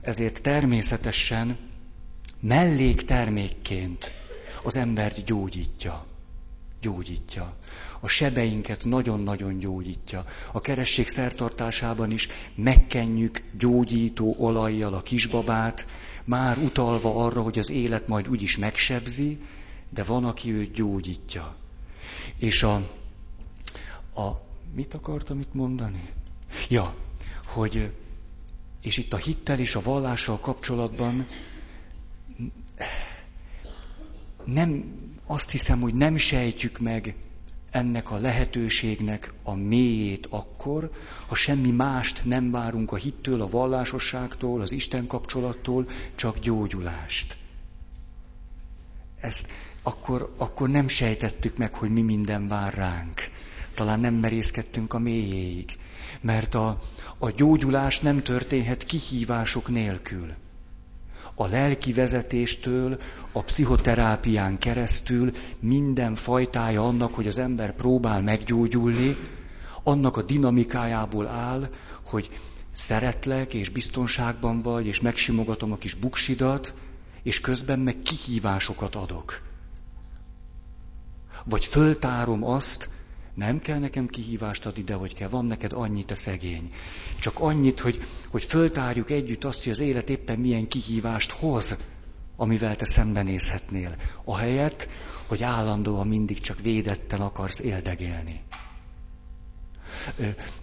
ezért 0.01 0.41
természetesen 0.41 1.57
melléktermékként 2.39 4.13
az 4.63 4.75
embert 4.75 5.23
gyógyítja. 5.25 6.05
Gyógyítja. 6.81 7.55
A 7.99 8.07
sebeinket 8.07 8.83
nagyon-nagyon 8.85 9.57
gyógyítja. 9.57 10.25
A 10.51 10.59
keresség 10.59 11.07
szertartásában 11.07 12.11
is 12.11 12.27
megkenjük 12.55 13.43
gyógyító 13.57 14.35
olajjal 14.39 14.93
a 14.93 15.01
kisbabát, 15.01 15.87
már 16.23 16.57
utalva 16.57 17.15
arra, 17.25 17.41
hogy 17.41 17.59
az 17.59 17.69
élet 17.69 18.07
majd 18.07 18.27
úgyis 18.29 18.57
megsebzi, 18.57 19.39
de 19.89 20.03
van, 20.03 20.25
aki 20.25 20.51
őt 20.51 20.71
gyógyítja. 20.73 21.55
És 22.37 22.63
a, 22.63 22.73
a 24.15 24.41
mit 24.73 24.93
akartam 24.93 25.39
itt 25.39 25.53
mondani? 25.53 26.09
Ja, 26.69 26.95
hogy 27.45 27.91
és 28.81 28.97
itt 28.97 29.13
a 29.13 29.17
hittel 29.17 29.59
és 29.59 29.75
a 29.75 29.81
vallással 29.81 30.39
kapcsolatban 30.39 31.27
nem, 34.45 34.83
azt 35.25 35.51
hiszem, 35.51 35.81
hogy 35.81 35.93
nem 35.93 36.17
sejtjük 36.17 36.79
meg 36.79 37.15
ennek 37.71 38.11
a 38.11 38.17
lehetőségnek 38.17 39.33
a 39.43 39.53
mélyét 39.53 40.25
akkor, 40.29 40.91
ha 41.27 41.35
semmi 41.35 41.71
mást 41.71 42.21
nem 42.25 42.51
várunk 42.51 42.91
a 42.91 42.95
hittől, 42.95 43.41
a 43.41 43.49
vallásosságtól, 43.49 44.61
az 44.61 44.71
Isten 44.71 45.07
kapcsolattól, 45.07 45.87
csak 46.15 46.39
gyógyulást. 46.39 47.37
Ezt 49.19 49.51
akkor, 49.83 50.33
akkor 50.37 50.69
nem 50.69 50.87
sejtettük 50.87 51.57
meg, 51.57 51.73
hogy 51.75 51.89
mi 51.89 52.01
minden 52.01 52.47
vár 52.47 52.73
ránk. 52.73 53.21
Talán 53.73 53.99
nem 53.99 54.13
merészkedtünk 54.13 54.93
a 54.93 54.99
mélyéig. 54.99 55.77
Mert 56.23 56.55
a, 56.55 56.81
a 57.17 57.29
gyógyulás 57.29 57.99
nem 57.99 58.21
történhet 58.21 58.83
kihívások 58.83 59.67
nélkül. 59.67 60.33
A 61.35 61.47
lelki 61.47 61.93
vezetéstől, 61.93 62.99
a 63.31 63.43
pszichoterápián 63.43 64.57
keresztül 64.57 65.31
minden 65.59 66.15
fajtája 66.15 66.87
annak, 66.87 67.13
hogy 67.13 67.27
az 67.27 67.37
ember 67.37 67.75
próbál 67.75 68.21
meggyógyulni, 68.21 69.17
annak 69.83 70.17
a 70.17 70.21
dinamikájából 70.21 71.27
áll, 71.27 71.69
hogy 72.05 72.29
szeretlek, 72.71 73.53
és 73.53 73.69
biztonságban 73.69 74.61
vagy, 74.61 74.85
és 74.85 75.01
megsimogatom 75.01 75.71
a 75.71 75.77
kis 75.77 75.93
buksidat, 75.93 76.73
és 77.23 77.39
közben 77.39 77.79
meg 77.79 78.01
kihívásokat 78.01 78.95
adok. 78.95 79.41
Vagy 81.45 81.65
föltárom 81.65 82.43
azt, 82.43 82.89
nem 83.35 83.59
kell 83.59 83.79
nekem 83.79 84.07
kihívást 84.07 84.65
adni, 84.65 84.83
de 84.83 84.93
hogy 84.93 85.13
kell, 85.13 85.29
van 85.29 85.45
neked 85.45 85.73
annyit 85.73 86.11
a 86.11 86.15
szegény. 86.15 86.71
Csak 87.19 87.39
annyit, 87.39 87.79
hogy, 87.79 87.99
hogy 88.29 88.43
föltárjuk 88.43 89.11
együtt 89.11 89.43
azt, 89.43 89.63
hogy 89.63 89.71
az 89.71 89.79
élet 89.79 90.09
éppen 90.09 90.39
milyen 90.39 90.67
kihívást 90.67 91.31
hoz, 91.31 91.77
amivel 92.35 92.75
te 92.75 92.85
szembenézhetnél. 92.85 93.95
Ahelyett, 94.23 94.87
hogy 95.27 95.43
állandóan 95.43 96.07
mindig 96.07 96.39
csak 96.39 96.61
védetten 96.61 97.21
akarsz 97.21 97.59
éldegélni. 97.59 98.41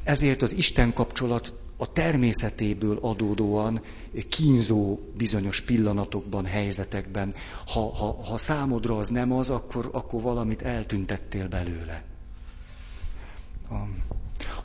Ezért 0.02 0.42
az 0.42 0.52
Isten 0.52 0.92
kapcsolat 0.92 1.54
a 1.76 1.92
természetéből 1.92 2.98
adódóan 3.00 3.82
kínzó 4.28 4.98
bizonyos 5.16 5.60
pillanatokban, 5.60 6.44
helyzetekben. 6.44 7.34
Ha, 7.66 7.80
ha, 7.80 8.22
ha 8.24 8.38
számodra 8.38 8.96
az 8.96 9.08
nem 9.08 9.32
az, 9.32 9.50
akkor, 9.50 9.88
akkor 9.92 10.22
valamit 10.22 10.62
eltüntettél 10.62 11.48
belőle. 11.48 12.09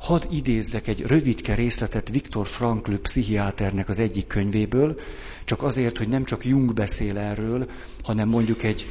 Hadd 0.05 0.25
idézzek 0.29 0.87
egy 0.87 1.01
rövidke 1.01 1.55
részletet 1.55 2.09
Viktor 2.09 2.47
Frankl 2.47 2.93
pszichiáternek 2.95 3.89
az 3.89 3.99
egyik 3.99 4.27
könyvéből, 4.27 4.99
csak 5.45 5.63
azért, 5.63 5.97
hogy 5.97 6.07
nem 6.07 6.23
csak 6.23 6.45
Jung 6.45 6.73
beszél 6.73 7.17
erről, 7.17 7.69
hanem 8.03 8.27
mondjuk 8.29 8.63
egy 8.63 8.89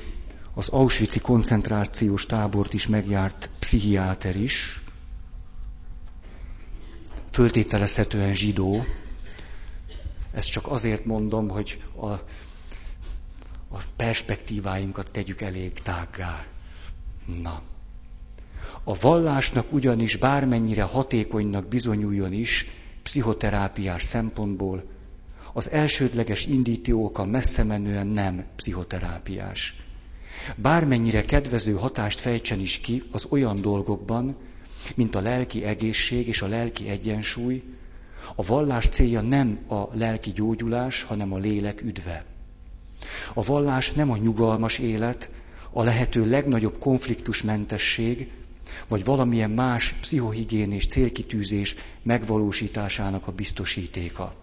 az 0.54 0.68
Auschwitz-i 0.68 1.20
koncentrációs 1.20 2.26
tábort 2.26 2.72
is 2.72 2.86
megjárt 2.86 3.50
pszichiáter 3.58 4.36
is, 4.36 4.82
föltételezhetően 7.30 8.34
zsidó. 8.34 8.84
Ezt 10.32 10.50
csak 10.50 10.66
azért 10.66 11.04
mondom, 11.04 11.48
hogy 11.48 11.78
a, 11.96 12.06
a 13.68 13.80
perspektíváinkat 13.96 15.10
tegyük 15.10 15.40
elég 15.40 15.72
tággá. 15.72 16.44
Na. 17.42 17.62
A 18.84 18.98
vallásnak 18.98 19.72
ugyanis 19.72 20.16
bármennyire 20.16 20.82
hatékonynak 20.82 21.68
bizonyuljon 21.68 22.32
is, 22.32 22.66
pszichoterápiás 23.02 24.02
szempontból, 24.02 24.84
az 25.52 25.70
elsődleges 25.70 26.46
indító 26.46 27.04
oka 27.04 27.24
messze 27.24 27.64
menően 27.64 28.06
nem 28.06 28.44
pszichoterápiás. 28.56 29.76
Bármennyire 30.56 31.22
kedvező 31.22 31.72
hatást 31.72 32.20
fejtsen 32.20 32.60
is 32.60 32.78
ki 32.78 33.02
az 33.12 33.26
olyan 33.30 33.60
dolgokban, 33.60 34.36
mint 34.94 35.14
a 35.14 35.20
lelki 35.20 35.64
egészség 35.64 36.28
és 36.28 36.42
a 36.42 36.46
lelki 36.46 36.88
egyensúly, 36.88 37.62
a 38.34 38.42
vallás 38.42 38.88
célja 38.88 39.20
nem 39.20 39.58
a 39.68 39.88
lelki 39.92 40.30
gyógyulás, 40.30 41.02
hanem 41.02 41.32
a 41.32 41.38
lélek 41.38 41.82
üdve. 41.82 42.24
A 43.34 43.42
vallás 43.42 43.92
nem 43.92 44.10
a 44.10 44.16
nyugalmas 44.16 44.78
élet, 44.78 45.30
a 45.70 45.82
lehető 45.82 46.28
legnagyobb 46.28 46.78
konfliktusmentesség, 46.78 48.30
vagy 48.88 49.04
valamilyen 49.04 49.50
más 49.50 49.94
pszichohigiénés 50.00 50.86
célkitűzés 50.86 51.74
megvalósításának 52.02 53.26
a 53.26 53.32
biztosítéka. 53.32 54.34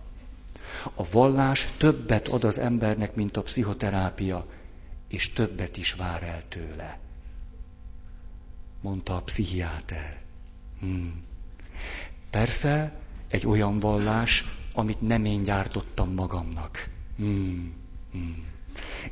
A 0.95 1.09
vallás 1.11 1.67
többet 1.77 2.27
ad 2.27 2.43
az 2.43 2.59
embernek, 2.59 3.15
mint 3.15 3.37
a 3.37 3.41
pszichoterápia, 3.41 4.45
és 5.09 5.33
többet 5.33 5.77
is 5.77 5.93
vár 5.93 6.23
el 6.23 6.47
tőle. 6.47 6.99
Mondta 8.81 9.15
a 9.15 9.21
pszichiáter. 9.21 10.21
Hmm. 10.79 11.23
Persze, 12.29 12.99
egy 13.29 13.47
olyan 13.47 13.79
vallás, 13.79 14.45
amit 14.73 15.01
nem 15.01 15.25
én 15.25 15.43
gyártottam 15.43 16.13
magamnak. 16.13 16.89
Hmm. 17.17 17.73
Hmm. 18.11 18.45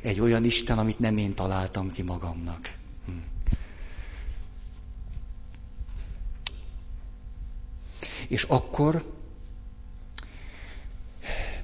Egy 0.00 0.20
olyan 0.20 0.44
Isten, 0.44 0.78
amit 0.78 0.98
nem 0.98 1.16
én 1.16 1.34
találtam 1.34 1.90
ki 1.90 2.02
magamnak. 2.02 2.78
És 8.28 8.42
akkor 8.42 9.04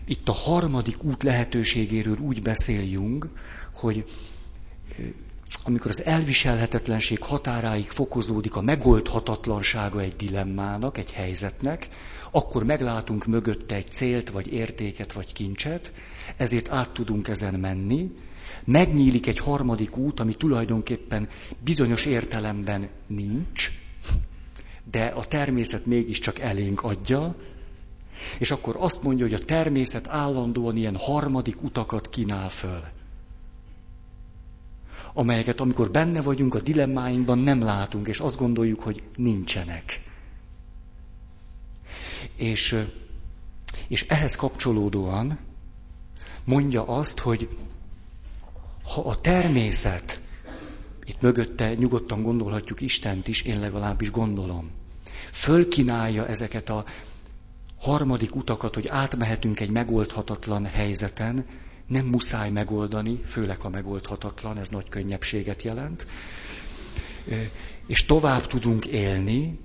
itt 0.04 0.28
a 0.28 0.32
harmadik 0.32 1.04
út 1.04 1.22
lehetőségéről 1.22 2.18
úgy 2.18 2.42
beszél 2.42 2.82
Jung, 2.90 3.30
hogy 3.74 4.04
amikor 5.64 5.90
az 5.90 6.04
elviselhetetlenség 6.04 7.22
határáig 7.22 7.88
fokozódik 7.88 8.56
a 8.56 8.60
megoldhatatlansága 8.60 10.00
egy 10.00 10.16
dilemmának, 10.16 10.98
egy 10.98 11.12
helyzetnek, 11.12 11.88
akkor 12.30 12.64
meglátunk 12.64 13.26
mögötte 13.26 13.74
egy 13.74 13.90
célt, 13.90 14.30
vagy 14.30 14.52
értéket, 14.52 15.12
vagy 15.12 15.32
kincset, 15.32 15.92
ezért 16.36 16.68
át 16.68 16.90
tudunk 16.90 17.28
ezen 17.28 17.54
menni, 17.54 18.10
megnyílik 18.64 19.26
egy 19.26 19.38
harmadik 19.38 19.96
út, 19.96 20.20
ami 20.20 20.34
tulajdonképpen 20.34 21.28
bizonyos 21.64 22.04
értelemben 22.04 22.88
nincs, 23.06 23.70
de 24.90 25.06
a 25.06 25.24
természet 25.24 25.86
mégiscsak 25.86 26.38
elénk 26.38 26.82
adja, 26.82 27.34
és 28.38 28.50
akkor 28.50 28.76
azt 28.78 29.02
mondja, 29.02 29.24
hogy 29.24 29.34
a 29.34 29.44
természet 29.44 30.08
állandóan 30.08 30.76
ilyen 30.76 30.96
harmadik 30.96 31.62
utakat 31.62 32.08
kínál 32.08 32.48
föl. 32.48 32.82
Amelyeket, 35.12 35.60
amikor 35.60 35.90
benne 35.90 36.22
vagyunk 36.22 36.54
a 36.54 36.60
dilemmáinkban, 36.60 37.38
nem 37.38 37.62
látunk, 37.62 38.08
és 38.08 38.20
azt 38.20 38.38
gondoljuk, 38.38 38.82
hogy 38.82 39.02
nincsenek. 39.16 40.02
És, 42.36 42.76
és 43.88 44.02
ehhez 44.02 44.36
kapcsolódóan 44.36 45.38
mondja 46.44 46.86
azt, 46.86 47.18
hogy 47.18 47.48
ha 48.82 49.00
a 49.00 49.20
természet, 49.20 50.20
itt 51.06 51.20
mögötte 51.20 51.74
nyugodtan 51.74 52.22
gondolhatjuk 52.22 52.80
Istent 52.80 53.28
is, 53.28 53.42
én 53.42 53.60
legalábbis 53.60 54.10
gondolom, 54.10 54.70
fölkinálja 55.32 56.26
ezeket 56.26 56.68
a 56.68 56.84
harmadik 57.78 58.36
utakat, 58.36 58.74
hogy 58.74 58.86
átmehetünk 58.88 59.60
egy 59.60 59.70
megoldhatatlan 59.70 60.64
helyzeten, 60.64 61.46
nem 61.86 62.06
muszáj 62.06 62.50
megoldani, 62.50 63.20
főleg 63.26 63.58
a 63.62 63.68
megoldhatatlan, 63.68 64.58
ez 64.58 64.68
nagy 64.68 64.88
könnyebbséget 64.88 65.62
jelent, 65.62 66.06
és 67.86 68.04
tovább 68.04 68.46
tudunk 68.46 68.84
élni, 68.84 69.58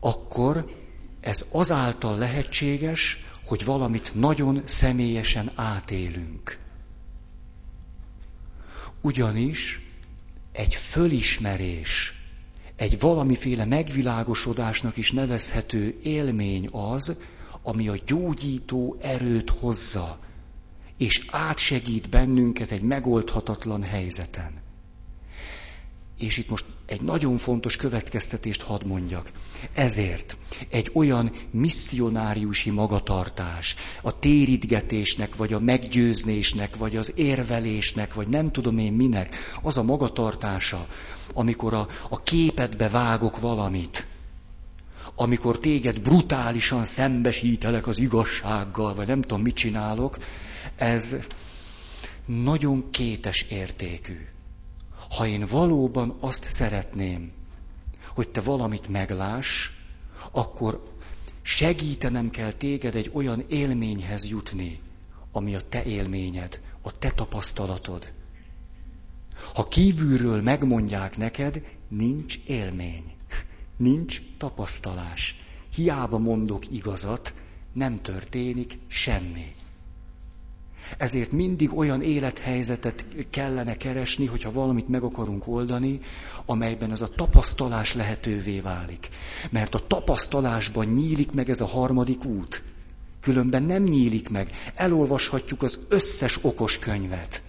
akkor 0.00 0.72
ez 1.20 1.46
azáltal 1.52 2.18
lehetséges, 2.18 3.24
hogy 3.44 3.64
valamit 3.64 4.14
nagyon 4.14 4.62
személyesen 4.64 5.50
átélünk. 5.54 6.58
Ugyanis 9.00 9.91
egy 10.52 10.74
fölismerés, 10.74 12.14
egy 12.76 12.98
valamiféle 13.00 13.64
megvilágosodásnak 13.64 14.96
is 14.96 15.12
nevezhető 15.12 15.98
élmény 16.02 16.68
az, 16.72 17.16
ami 17.62 17.88
a 17.88 17.94
gyógyító 18.06 18.96
erőt 19.00 19.50
hozza, 19.50 20.18
és 20.96 21.26
átsegít 21.30 22.08
bennünket 22.08 22.70
egy 22.70 22.82
megoldhatatlan 22.82 23.82
helyzeten. 23.82 24.61
És 26.22 26.38
itt 26.38 26.48
most 26.48 26.64
egy 26.86 27.00
nagyon 27.00 27.38
fontos 27.38 27.76
következtetést 27.76 28.62
hadd 28.62 28.86
mondjak. 28.86 29.30
Ezért 29.74 30.36
egy 30.68 30.90
olyan 30.94 31.32
misszionáriusi 31.50 32.70
magatartás, 32.70 33.76
a 34.02 34.18
térítgetésnek, 34.18 35.36
vagy 35.36 35.52
a 35.52 35.58
meggyőznésnek, 35.60 36.76
vagy 36.76 36.96
az 36.96 37.12
érvelésnek, 37.16 38.14
vagy 38.14 38.28
nem 38.28 38.50
tudom 38.52 38.78
én 38.78 38.92
minek, 38.92 39.36
az 39.62 39.78
a 39.78 39.82
magatartása, 39.82 40.86
amikor 41.34 41.74
a, 41.74 41.88
a 42.08 42.22
képedbe 42.22 42.88
vágok 42.88 43.40
valamit, 43.40 44.06
amikor 45.14 45.58
téged 45.58 46.00
brutálisan 46.00 46.84
szembesítelek 46.84 47.86
az 47.86 47.98
igazsággal, 47.98 48.94
vagy 48.94 49.06
nem 49.06 49.22
tudom, 49.22 49.42
mit 49.42 49.54
csinálok, 49.54 50.18
ez 50.76 51.16
nagyon 52.26 52.90
kétes 52.90 53.42
értékű. 53.42 54.18
Ha 55.16 55.26
én 55.26 55.46
valóban 55.46 56.16
azt 56.20 56.50
szeretném, 56.50 57.32
hogy 58.08 58.28
te 58.28 58.40
valamit 58.40 58.88
megláss, 58.88 59.70
akkor 60.30 60.92
segítenem 61.42 62.30
kell 62.30 62.52
téged 62.52 62.94
egy 62.94 63.10
olyan 63.14 63.44
élményhez 63.48 64.28
jutni, 64.28 64.80
ami 65.32 65.54
a 65.54 65.60
te 65.68 65.84
élményed, 65.84 66.60
a 66.82 66.98
te 66.98 67.10
tapasztalatod. 67.10 68.12
Ha 69.54 69.64
kívülről 69.68 70.42
megmondják 70.42 71.16
neked, 71.16 71.62
nincs 71.88 72.38
élmény, 72.46 73.12
nincs 73.76 74.20
tapasztalás. 74.38 75.36
Hiába 75.74 76.18
mondok 76.18 76.70
igazat, 76.70 77.34
nem 77.72 78.00
történik 78.02 78.78
semmi. 78.86 79.54
Ezért 80.98 81.32
mindig 81.32 81.76
olyan 81.76 82.02
élethelyzetet 82.02 83.06
kellene 83.30 83.76
keresni, 83.76 84.26
hogyha 84.26 84.52
valamit 84.52 84.88
meg 84.88 85.02
akarunk 85.02 85.46
oldani, 85.46 86.00
amelyben 86.46 86.90
ez 86.90 87.02
a 87.02 87.08
tapasztalás 87.08 87.94
lehetővé 87.94 88.60
válik. 88.60 89.08
Mert 89.50 89.74
a 89.74 89.86
tapasztalásban 89.86 90.86
nyílik 90.86 91.32
meg 91.32 91.48
ez 91.50 91.60
a 91.60 91.66
harmadik 91.66 92.24
út. 92.24 92.62
Különben 93.20 93.62
nem 93.62 93.82
nyílik 93.82 94.28
meg. 94.28 94.50
Elolvashatjuk 94.74 95.62
az 95.62 95.80
összes 95.88 96.38
okos 96.44 96.78
könyvet. 96.78 97.42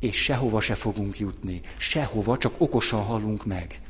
És 0.00 0.16
sehova 0.16 0.60
se 0.60 0.74
fogunk 0.74 1.18
jutni. 1.18 1.60
Sehova, 1.76 2.36
csak 2.36 2.54
okosan 2.58 3.02
halunk 3.02 3.46
meg. 3.46 3.80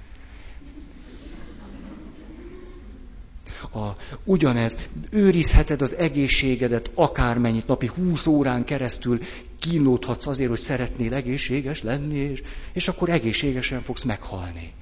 A, 3.73 3.97
ugyanez, 4.25 4.77
őrizheted 5.11 5.83
az 5.83 5.97
egészségedet 5.97 6.91
akármennyit, 6.95 7.67
napi 7.67 7.87
20 7.87 8.27
órán 8.27 8.65
keresztül 8.65 9.19
kínlódhatsz 9.59 10.27
azért, 10.27 10.49
hogy 10.49 10.59
szeretnél 10.61 11.15
egészséges 11.15 11.83
lenni, 11.83 12.17
és, 12.17 12.43
és 12.73 12.89
akkor 12.89 13.09
egészségesen 13.09 13.83
fogsz 13.83 14.05
meghalni. 14.05 14.73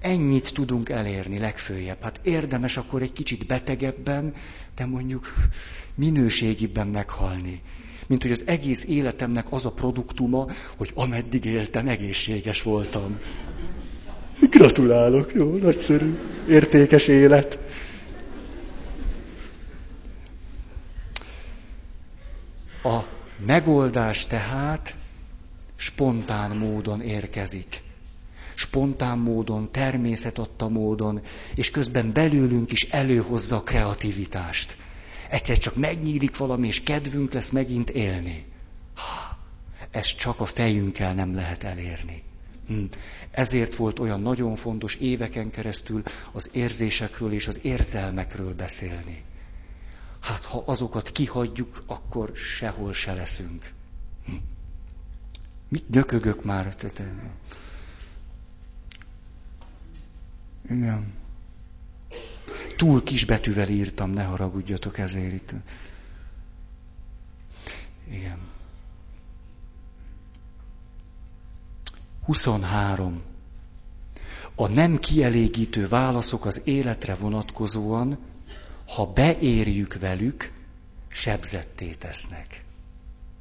Ennyit 0.00 0.52
tudunk 0.54 0.88
elérni 0.88 1.38
legfőjebb. 1.38 2.02
Hát 2.02 2.20
érdemes 2.22 2.76
akkor 2.76 3.02
egy 3.02 3.12
kicsit 3.12 3.46
betegebben, 3.46 4.34
de 4.74 4.86
mondjuk 4.86 5.34
minőségibben 5.94 6.86
meghalni. 6.86 7.62
Mint 8.06 8.22
hogy 8.22 8.30
az 8.30 8.46
egész 8.46 8.84
életemnek 8.84 9.52
az 9.52 9.66
a 9.66 9.70
produktuma, 9.70 10.46
hogy 10.76 10.90
ameddig 10.94 11.44
éltem, 11.44 11.88
egészséges 11.88 12.62
voltam. 12.62 13.18
Gratulálok, 14.40 15.34
jó, 15.34 15.56
nagyszerű, 15.56 16.18
értékes 16.48 17.06
élet. 17.08 17.58
A 22.82 22.98
megoldás 23.46 24.26
tehát 24.26 24.96
spontán 25.76 26.56
módon 26.56 27.00
érkezik. 27.00 27.82
Spontán 28.54 29.18
módon, 29.18 29.70
természetadta 29.72 30.68
módon, 30.68 31.20
és 31.54 31.70
közben 31.70 32.12
belőlünk 32.12 32.72
is 32.72 32.82
előhozza 32.82 33.56
a 33.56 33.62
kreativitást. 33.62 34.76
Egyszer 35.30 35.58
csak 35.58 35.76
megnyílik 35.76 36.36
valami, 36.36 36.66
és 36.66 36.82
kedvünk 36.82 37.32
lesz 37.32 37.50
megint 37.50 37.90
élni. 37.90 38.46
Ezt 39.90 40.16
csak 40.16 40.40
a 40.40 40.44
fejünkkel 40.44 41.14
nem 41.14 41.34
lehet 41.34 41.62
elérni. 41.62 42.22
Hm. 42.68 42.84
Ezért 43.30 43.76
volt 43.76 43.98
olyan 43.98 44.20
nagyon 44.20 44.56
fontos 44.56 44.94
éveken 44.94 45.50
keresztül 45.50 46.02
az 46.32 46.50
érzésekről 46.52 47.32
és 47.32 47.46
az 47.46 47.60
érzelmekről 47.64 48.54
beszélni. 48.54 49.24
Hát 50.20 50.44
ha 50.44 50.62
azokat 50.66 51.10
kihagyjuk, 51.10 51.82
akkor 51.86 52.30
sehol 52.34 52.92
se 52.92 53.14
leszünk. 53.14 53.72
Hm. 54.24 54.32
Mit 55.68 55.88
nyökögök 55.88 56.44
már? 56.44 56.76
Igen. 60.70 61.12
Túl 62.76 63.02
kis 63.02 63.24
betűvel 63.24 63.68
írtam, 63.68 64.10
ne 64.10 64.22
haragudjatok 64.22 64.98
ezért 64.98 65.32
itt. 65.32 65.52
Igen. 68.10 68.38
23. 72.28 73.22
A 74.54 74.66
nem 74.66 74.98
kielégítő 74.98 75.88
válaszok 75.88 76.46
az 76.46 76.60
életre 76.64 77.14
vonatkozóan, 77.14 78.18
ha 78.86 79.06
beérjük 79.06 79.98
velük, 79.98 80.52
sebzetté 81.08 81.90
tesznek. 81.90 82.64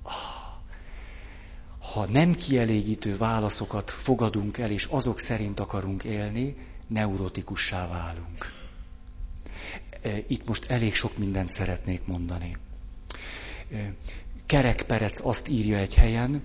Ah. 0.02 0.14
Ha 1.80 2.06
nem 2.06 2.36
kielégítő 2.36 3.18
válaszokat 3.18 3.92
fogadunk 3.92 4.58
el, 4.58 4.72
és 4.72 4.86
azok 4.86 5.20
szerint 5.20 5.60
akarunk 5.60 6.04
élni, 6.04 6.56
neurotikussá 6.88 7.88
válunk. 7.88 8.52
E, 10.02 10.18
itt 10.28 10.48
most 10.48 10.66
elég 10.66 10.96
sok 10.96 11.18
mindent 11.18 11.50
szeretnék 11.50 12.06
mondani. 12.06 12.58
E, 13.72 13.94
Kerek 14.46 14.82
Perec 14.84 15.26
azt 15.26 15.48
írja 15.48 15.78
egy 15.78 15.94
helyen, 15.94 16.42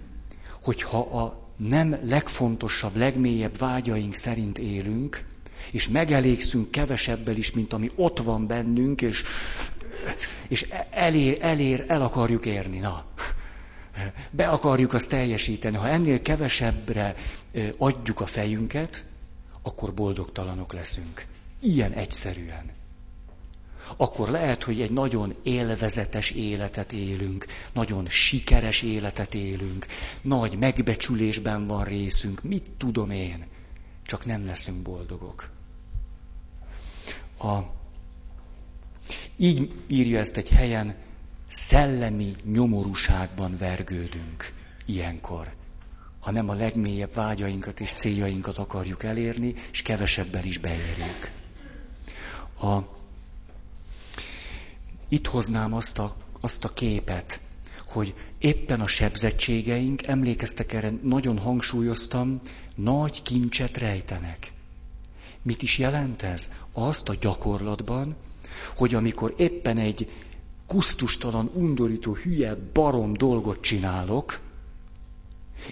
hogy 0.62 0.83
ha 0.83 0.98
a 0.98 1.41
nem 1.57 1.99
legfontosabb, 2.03 2.97
legmélyebb 2.97 3.59
vágyaink 3.59 4.15
szerint 4.15 4.59
élünk, 4.59 5.25
és 5.71 5.88
megelégszünk 5.88 6.71
kevesebbel 6.71 7.37
is, 7.37 7.53
mint 7.53 7.73
ami 7.73 7.91
ott 7.95 8.19
van 8.19 8.47
bennünk, 8.47 9.03
és, 9.03 9.23
és 10.49 10.67
elér, 10.91 11.38
elér, 11.41 11.85
el 11.88 12.03
akarjuk 12.03 12.47
érni. 12.47 12.79
Na, 12.79 13.05
be 14.31 14.49
akarjuk 14.49 14.93
azt 14.93 15.09
teljesíteni. 15.09 15.77
Ha 15.77 15.88
ennél 15.88 16.23
kevesebbre 16.23 17.15
adjuk 17.79 18.21
a 18.21 18.27
fejünket, 18.27 19.05
akkor 19.62 19.95
boldogtalanok 19.95 20.73
leszünk. 20.73 21.27
Ilyen 21.61 21.93
egyszerűen 21.93 22.71
akkor 23.96 24.28
lehet, 24.28 24.62
hogy 24.62 24.80
egy 24.80 24.90
nagyon 24.90 25.35
élvezetes 25.42 26.30
életet 26.30 26.92
élünk, 26.92 27.46
nagyon 27.72 28.08
sikeres 28.08 28.83
életet 28.83 29.35
élünk, 29.35 29.87
nagy 30.22 30.58
megbecsülésben 30.58 31.66
van 31.66 31.85
részünk, 31.85 32.42
mit 32.42 32.70
tudom 32.78 33.10
én, 33.10 33.46
csak 34.02 34.24
nem 34.24 34.46
leszünk 34.46 34.83
boldogok. 34.83 35.50
A, 37.38 37.58
így 39.37 39.70
írja 39.87 40.18
ezt 40.18 40.37
egy 40.37 40.48
helyen, 40.48 40.96
szellemi 41.48 42.35
nyomorúságban 42.44 43.56
vergődünk 43.56 44.52
ilyenkor, 44.87 45.52
ha 46.20 46.30
nem 46.30 46.48
a 46.48 46.54
legmélyebb 46.54 47.14
vágyainkat 47.14 47.80
és 47.80 47.92
céljainkat 47.92 48.58
akarjuk 48.58 49.02
elérni, 49.02 49.54
és 49.72 49.83
kevesebbel 49.83 50.44
is 50.44 50.58
beérjük. 50.58 51.30
A, 52.60 52.78
itt 55.13 55.27
hoznám 55.27 55.75
azt 55.75 55.98
a, 55.98 56.15
azt 56.40 56.65
a 56.65 56.69
képet, 56.69 57.40
hogy 57.88 58.15
éppen 58.38 58.81
a 58.81 58.87
sebzettségeink, 58.87 60.06
emlékeztek 60.06 60.73
erre, 60.73 60.92
nagyon 61.02 61.38
hangsúlyoztam, 61.38 62.40
nagy 62.75 63.23
kincset 63.23 63.77
rejtenek. 63.77 64.52
Mit 65.42 65.63
is 65.63 65.79
jelent 65.79 66.23
ez? 66.23 66.52
Azt 66.73 67.08
a 67.08 67.15
gyakorlatban, 67.21 68.17
hogy 68.77 68.94
amikor 68.94 69.35
éppen 69.37 69.79
egy 69.79 70.10
kusztustalan, 70.67 71.50
undorító, 71.54 72.15
hülye, 72.15 72.54
barom 72.73 73.13
dolgot 73.13 73.60
csinálok, 73.60 74.40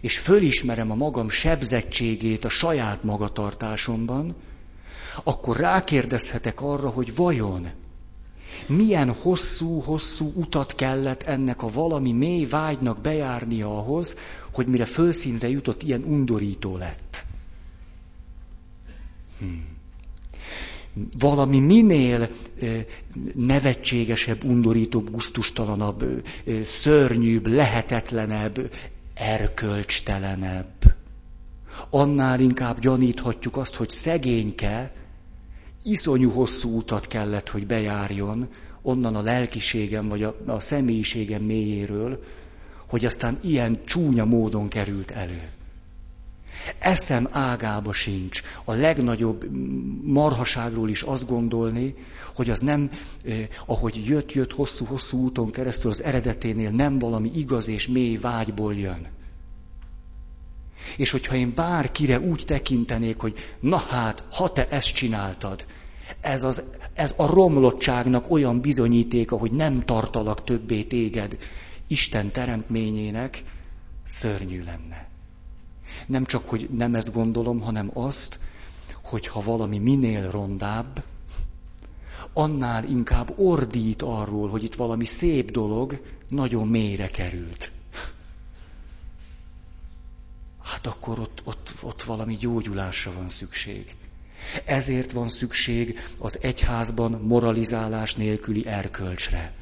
és 0.01 0.19
fölismerem 0.19 0.91
a 0.91 0.95
magam 0.95 1.29
sebzettségét 1.29 2.45
a 2.45 2.49
saját 2.49 3.03
magatartásomban, 3.03 4.37
akkor 5.25 5.57
rákérdezhetek 5.57 6.61
arra, 6.61 6.89
hogy 6.89 7.15
vajon 7.15 7.71
milyen 8.67 9.13
hosszú-hosszú 9.13 10.33
utat 10.35 10.75
kellett 10.75 11.23
ennek 11.23 11.63
a 11.63 11.69
valami 11.71 12.13
mély 12.13 12.45
vágynak 12.47 13.01
bejárnia 13.01 13.79
ahhoz, 13.79 14.17
hogy 14.53 14.67
mire 14.67 14.85
fölszínre 14.85 15.49
jutott, 15.49 15.83
ilyen 15.83 16.03
undorító 16.03 16.77
lett. 16.77 17.25
Hmm. 19.39 19.79
Valami 21.19 21.59
minél 21.61 22.29
nevetségesebb, 23.35 24.45
undorítóbb, 24.45 25.11
guztustalanabb, 25.11 26.05
szörnyűbb, 26.65 27.47
lehetetlenebb, 27.47 28.71
erkölcstelenebb. 29.15 30.75
Annál 31.91 32.41
inkább 32.41 32.81
gyaníthatjuk 32.81 33.57
azt, 33.57 33.75
hogy 33.75 33.89
szegényke 33.89 34.93
iszonyú 35.83 36.31
hosszú 36.31 36.77
utat 36.77 37.07
kellett, 37.07 37.49
hogy 37.49 37.67
bejárjon, 37.67 38.49
onnan 38.83 39.15
a 39.15 39.23
lelkiségem 39.23 40.09
vagy 40.09 40.23
a, 40.23 40.37
a 40.47 40.61
személyiségem 40.61 41.43
mélyéről, 41.43 42.23
hogy 42.87 43.05
aztán 43.05 43.39
ilyen 43.43 43.81
csúnya 43.85 44.25
módon 44.25 44.69
került 44.69 45.11
elő. 45.11 45.49
Eszem 46.79 47.29
ágába 47.31 47.93
sincs 47.93 48.43
a 48.65 48.73
legnagyobb 48.73 49.51
marhaságról 50.03 50.89
is 50.89 51.03
azt 51.03 51.27
gondolni, 51.29 51.95
hogy 52.35 52.51
az 52.51 52.61
nem, 52.61 52.91
eh, 53.25 53.49
ahogy 53.67 54.05
jött-jött 54.07 54.53
hosszú-hosszú 54.53 55.19
úton 55.19 55.51
keresztül 55.51 55.91
az 55.91 56.03
eredeténél 56.03 56.71
nem 56.71 56.99
valami 56.99 57.31
igaz 57.35 57.69
és 57.69 57.89
mély 57.89 58.17
vágyból 58.17 58.75
jön. 58.75 59.07
És 60.97 61.11
hogyha 61.11 61.35
én 61.35 61.53
bárkire 61.55 62.21
úgy 62.21 62.43
tekintenék, 62.47 63.19
hogy 63.19 63.35
na 63.61 63.77
hát, 63.77 64.25
ha 64.31 64.53
te 64.53 64.69
ezt 64.69 64.95
csináltad, 64.95 65.65
ez, 66.21 66.43
az, 66.43 66.63
ez 66.95 67.15
a 67.17 67.27
romlottságnak 67.27 68.31
olyan 68.31 68.61
bizonyítéka, 68.61 69.37
hogy 69.37 69.53
nem 69.53 69.85
tartalak 69.85 70.45
többé 70.45 70.83
téged 70.83 71.37
Isten 71.87 72.33
teremtményének, 72.33 73.43
szörnyű 74.05 74.65
lenne. 74.65 75.09
Nem 76.07 76.25
csak, 76.25 76.49
hogy 76.49 76.69
nem 76.73 76.95
ezt 76.95 77.13
gondolom, 77.13 77.61
hanem 77.61 77.91
azt, 77.95 78.39
hogy 79.05 79.27
ha 79.27 79.41
valami 79.41 79.79
minél 79.79 80.31
rondább, 80.31 81.05
annál 82.33 82.85
inkább 82.85 83.35
ordít 83.39 84.03
arról, 84.03 84.49
hogy 84.49 84.65
itt 84.65 84.75
valami 84.75 85.05
szép 85.05 85.51
dolog 85.51 86.01
nagyon 86.29 86.69
mélyre 86.69 87.09
került. 87.09 87.73
Hát 90.71 90.87
akkor 90.87 91.19
ott, 91.19 91.41
ott, 91.45 91.73
ott 91.81 92.03
valami 92.03 92.37
gyógyulásra 92.37 93.13
van 93.13 93.29
szükség. 93.29 93.95
Ezért 94.65 95.13
van 95.13 95.29
szükség 95.29 95.99
az 96.19 96.39
egyházban 96.43 97.11
moralizálás 97.11 98.15
nélküli 98.15 98.67
erkölcsre. 98.67 99.53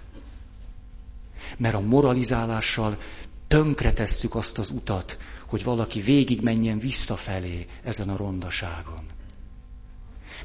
Mert 1.56 1.74
a 1.74 1.80
moralizálással 1.80 2.98
tönkretesszük 3.46 4.34
azt 4.34 4.58
az 4.58 4.70
utat, 4.70 5.18
hogy 5.46 5.64
valaki 5.64 6.00
végig 6.00 6.40
menjen 6.42 6.78
visszafelé 6.78 7.66
ezen 7.84 8.08
a 8.08 8.16
rondaságon. 8.16 9.06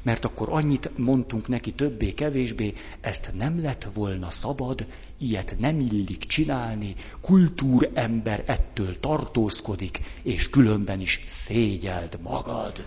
Mert 0.04 0.24
akkor 0.24 0.48
annyit 0.48 0.98
mondtunk 0.98 1.48
neki 1.48 1.72
többé-kevésbé, 1.72 2.74
ezt 3.00 3.30
nem 3.34 3.60
lett 3.60 3.86
volna 3.94 4.30
szabad, 4.30 4.86
ilyet 5.18 5.54
nem 5.58 5.80
illik 5.80 6.24
csinálni, 6.24 6.94
kultúrember 7.20 8.42
ettől 8.46 9.00
tartózkodik, 9.00 10.00
és 10.22 10.50
különben 10.50 11.00
is 11.00 11.20
szégyeld 11.26 12.18
magad. 12.22 12.84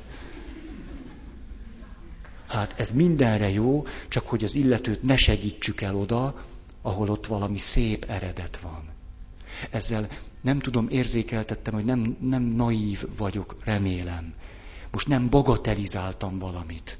Hát 2.48 2.80
ez 2.80 2.92
mindenre 2.92 3.50
jó, 3.50 3.86
csak 4.08 4.28
hogy 4.28 4.44
az 4.44 4.56
illetőt 4.56 5.02
ne 5.04 5.16
segítsük 5.16 5.82
el 5.82 5.96
oda, 5.96 6.46
ahol 6.82 7.10
ott 7.10 7.28
valami 7.28 7.58
szép 7.58 8.06
eredet 8.10 8.60
van. 8.62 8.90
Ezzel 9.70 10.08
nem 10.42 10.60
tudom, 10.60 10.88
érzékeltettem, 10.90 11.74
hogy 11.74 11.86
nem, 11.86 12.18
nem 12.22 12.44
naív 12.44 13.06
vagyok, 13.18 13.58
remélem. 13.64 14.34
Most 14.92 15.08
nem 15.08 15.30
bagatelizáltam 15.30 16.40
valamit. 16.40 16.98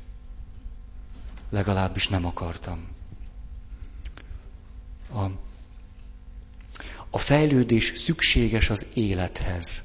Legalábbis 1.50 2.08
nem 2.08 2.26
akartam. 2.26 2.88
A, 5.14 5.26
a 7.10 7.18
fejlődés 7.18 7.94
szükséges 7.96 8.70
az 8.70 8.88
élethez, 8.94 9.84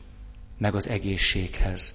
meg 0.59 0.75
az 0.75 0.89
egészséghez. 0.89 1.95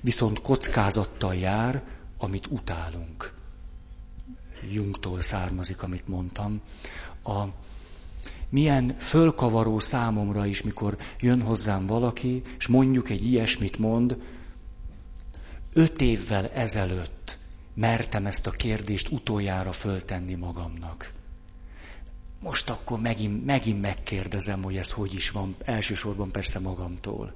Viszont 0.00 0.40
kockázattal 0.40 1.34
jár, 1.34 1.82
amit 2.18 2.46
utálunk. 2.46 3.34
Jungtól 4.70 5.20
származik, 5.20 5.82
amit 5.82 6.08
mondtam. 6.08 6.60
A, 7.24 7.44
milyen 8.48 8.96
fölkavaró 8.98 9.78
számomra 9.78 10.46
is, 10.46 10.62
mikor 10.62 10.96
jön 11.20 11.42
hozzám 11.42 11.86
valaki, 11.86 12.42
és 12.58 12.66
mondjuk 12.66 13.10
egy 13.10 13.24
ilyesmit 13.24 13.78
mond, 13.78 14.16
öt 15.72 16.00
évvel 16.00 16.48
ezelőtt 16.48 17.38
mertem 17.74 18.26
ezt 18.26 18.46
a 18.46 18.50
kérdést 18.50 19.08
utoljára 19.08 19.72
föltenni 19.72 20.34
magamnak. 20.34 21.12
Most 22.40 22.70
akkor 22.70 23.00
megint, 23.00 23.44
megint 23.44 23.80
megkérdezem, 23.80 24.62
hogy 24.62 24.76
ez 24.76 24.90
hogy 24.90 25.14
is 25.14 25.30
van, 25.30 25.56
elsősorban 25.64 26.30
persze 26.30 26.58
magamtól. 26.58 27.32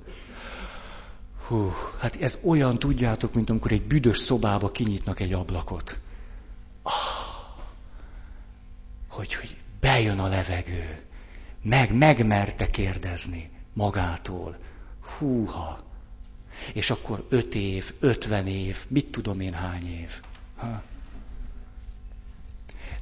Hú, 1.47 1.73
hát 1.99 2.17
ez 2.17 2.39
olyan, 2.43 2.79
tudjátok, 2.79 3.35
mint 3.35 3.51
amikor 3.51 3.73
egy 3.73 3.83
büdös 3.83 4.19
szobába 4.19 4.71
kinyitnak 4.71 5.21
egy 5.21 5.33
ablakot. 5.33 6.01
Ah, 6.83 6.93
hogy, 9.09 9.35
hogy 9.35 9.57
bejön 9.81 10.19
a 10.19 10.29
levegő. 10.29 11.03
Meg, 11.63 11.95
megmerte 11.95 12.71
kérdezni 12.71 13.51
magától. 13.73 14.57
Húha. 15.19 15.88
És 16.75 16.91
akkor 16.91 17.27
öt 17.29 17.55
év, 17.55 17.93
ötven 18.01 18.47
év, 18.47 18.85
mit 18.89 19.07
tudom 19.07 19.41
én 19.41 19.53
hány 19.53 19.87
év. 19.87 20.11
Ha? 20.57 20.83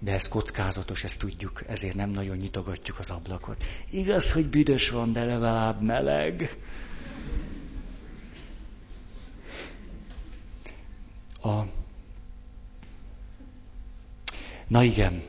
De 0.01 0.13
ez 0.13 0.29
kockázatos, 0.29 1.05
ezt 1.05 1.19
tudjuk, 1.19 1.63
ezért 1.67 1.95
nem 1.95 2.11
nagyon 2.11 2.37
nyitogatjuk 2.37 2.99
az 2.99 3.11
ablakot. 3.11 3.65
Igaz, 3.91 4.33
hogy 4.33 4.47
büdös 4.47 4.91
van, 4.91 5.13
de 5.13 5.25
legalább 5.25 5.83
meleg. 5.83 6.57
A... 11.43 11.63
Na 14.67 14.83
igen, 14.83 15.23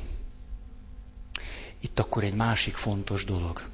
itt 1.80 2.00
akkor 2.00 2.24
egy 2.24 2.34
másik 2.34 2.76
fontos 2.76 3.26
dolog. 3.26 3.70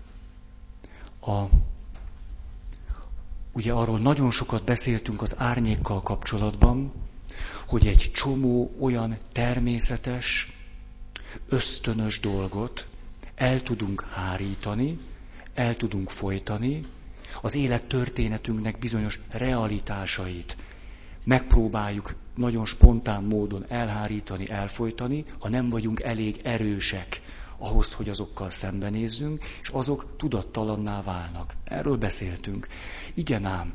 A, 1.20 1.44
ugye 3.54 3.72
arról 3.72 4.00
nagyon 4.00 4.32
sokat 4.32 4.64
beszéltünk 4.64 5.22
az 5.22 5.36
árnyékkal 5.38 6.02
kapcsolatban, 6.02 6.92
hogy 7.68 7.88
egy 7.88 8.12
csomó 8.14 8.76
olyan 8.80 9.18
természetes, 9.32 10.52
ösztönös 11.50 12.20
dolgot 12.20 12.88
el 13.36 13.62
tudunk 13.62 14.02
hárítani, 14.12 14.98
el 15.54 15.76
tudunk 15.76 16.10
folytani, 16.10 16.82
az 17.42 17.56
élet 17.56 17.86
történetünknek 17.86 18.80
bizonyos 18.80 19.20
realitásait 19.30 20.58
megpróbáljuk 21.24 22.16
nagyon 22.36 22.66
spontán 22.66 23.24
módon 23.24 23.66
elhárítani, 23.70 24.50
elfolytani, 24.50 25.26
ha 25.40 25.50
nem 25.50 25.70
vagyunk 25.70 26.02
elég 26.02 26.40
erősek 26.44 27.22
ahhoz, 27.58 27.94
hogy 27.94 28.10
azokkal 28.10 28.50
szembenézzünk, 28.50 29.44
és 29.62 29.70
azok 29.70 30.14
tudattalanná 30.18 31.02
válnak. 31.04 31.56
Erről 31.64 31.98
beszéltünk. 31.98 32.68
Igen 33.14 33.46
ám, 33.46 33.74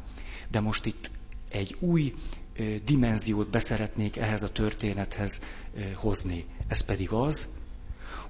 de 0.50 0.60
most 0.60 0.86
itt 0.86 1.10
egy 1.50 1.76
új 1.80 2.14
dimenziót 2.84 3.50
beszeretnék 3.50 4.16
ehhez 4.16 4.42
a 4.42 4.52
történethez 4.52 5.40
hozni. 5.94 6.44
Ez 6.68 6.80
pedig 6.80 7.10
az, 7.10 7.48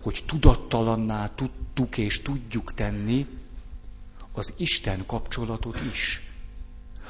hogy 0.02 0.22
tudattalanná 0.26 1.26
tudtuk 1.26 1.98
és 1.98 2.22
tudjuk 2.22 2.74
tenni 2.74 3.26
az 4.32 4.52
Isten 4.56 5.06
kapcsolatot 5.06 5.80
is. 5.92 6.22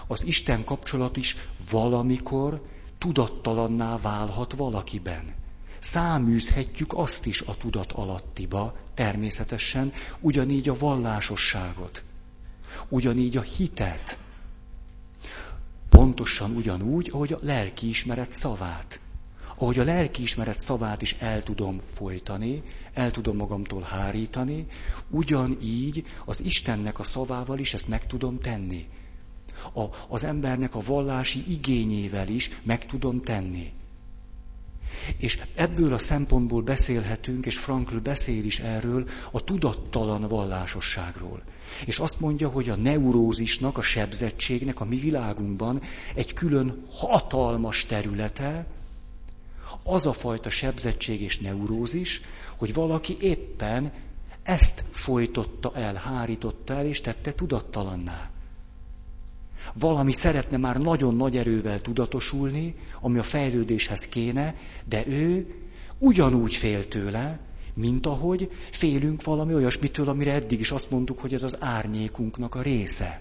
Az 0.07 0.24
Isten 0.24 0.64
kapcsolat 0.64 1.16
is 1.16 1.36
valamikor 1.70 2.62
tudattalanná 2.99 3.99
válhat 3.99 4.53
valakiben. 4.53 5.34
Száműzhetjük 5.78 6.92
azt 6.92 7.26
is 7.26 7.40
a 7.40 7.56
tudat 7.56 7.92
alattiba, 7.92 8.76
természetesen, 8.94 9.92
ugyanígy 10.20 10.68
a 10.68 10.78
vallásosságot, 10.78 12.04
ugyanígy 12.88 13.36
a 13.36 13.42
hitet, 13.42 14.18
pontosan 15.88 16.56
ugyanúgy, 16.56 17.10
ahogy 17.12 17.32
a 17.32 17.38
lelkiismeret 17.42 18.32
szavát. 18.32 19.00
Ahogy 19.56 19.78
a 19.78 19.84
lelkiismeret 19.84 20.58
szavát 20.58 21.02
is 21.02 21.12
el 21.12 21.42
tudom 21.42 21.80
folytani, 21.94 22.62
el 22.92 23.10
tudom 23.10 23.36
magamtól 23.36 23.82
hárítani, 23.82 24.66
ugyanígy 25.10 26.04
az 26.24 26.40
Istennek 26.40 26.98
a 26.98 27.02
szavával 27.02 27.58
is 27.58 27.74
ezt 27.74 27.88
meg 27.88 28.06
tudom 28.06 28.40
tenni. 28.40 28.88
A, 29.74 29.84
az 30.08 30.24
embernek 30.24 30.74
a 30.74 30.80
vallási 30.80 31.44
igényével 31.48 32.28
is 32.28 32.50
meg 32.62 32.86
tudom 32.86 33.20
tenni. 33.20 33.72
És 35.16 35.39
ebből 35.55 35.93
a 35.93 35.99
szempontból 35.99 36.62
beszélhetünk, 36.62 37.47
és 37.47 37.59
Frankl 37.59 37.97
beszél 37.97 38.45
is 38.45 38.59
erről, 38.61 39.09
a 39.30 39.45
tudattalan 39.45 40.28
vallásosságról. 40.28 41.43
És 41.86 41.99
azt 41.99 42.20
mondja, 42.20 42.49
hogy 42.49 42.68
a 42.68 42.76
neurózisnak, 42.76 43.78
a 43.78 43.82
sebzettségnek 43.82 44.80
a 44.80 44.84
mi 44.84 44.97
világunkban 44.97 45.82
egy 46.14 46.32
külön 46.32 46.84
hatalmas 46.91 47.86
területe, 47.86 48.66
az 49.82 50.07
a 50.07 50.12
fajta 50.12 50.49
sebzettség 50.49 51.20
és 51.20 51.39
neurózis, 51.39 52.20
hogy 52.57 52.74
valaki 52.74 53.16
éppen 53.20 53.93
ezt 54.43 54.84
folytotta 54.91 55.72
el, 55.74 55.95
hárította 55.95 56.74
el, 56.74 56.86
és 56.86 57.01
tette 57.01 57.32
tudattalanná. 57.32 58.30
Valami 59.74 60.12
szeretne 60.12 60.56
már 60.56 60.76
nagyon 60.76 61.16
nagy 61.16 61.36
erővel 61.36 61.80
tudatosulni, 61.80 62.74
ami 63.00 63.18
a 63.18 63.22
fejlődéshez 63.22 64.06
kéne, 64.06 64.54
de 64.84 65.06
ő 65.06 65.54
ugyanúgy 65.98 66.54
fél 66.54 66.88
tőle, 66.88 67.40
mint 67.74 68.06
ahogy 68.06 68.50
félünk 68.70 69.24
valami 69.24 69.54
olyasmitől, 69.54 70.08
amire 70.08 70.32
eddig 70.32 70.60
is 70.60 70.70
azt 70.70 70.90
mondtuk, 70.90 71.18
hogy 71.18 71.34
ez 71.34 71.42
az 71.42 71.56
árnyékunknak 71.60 72.54
a 72.54 72.62
része. 72.62 73.20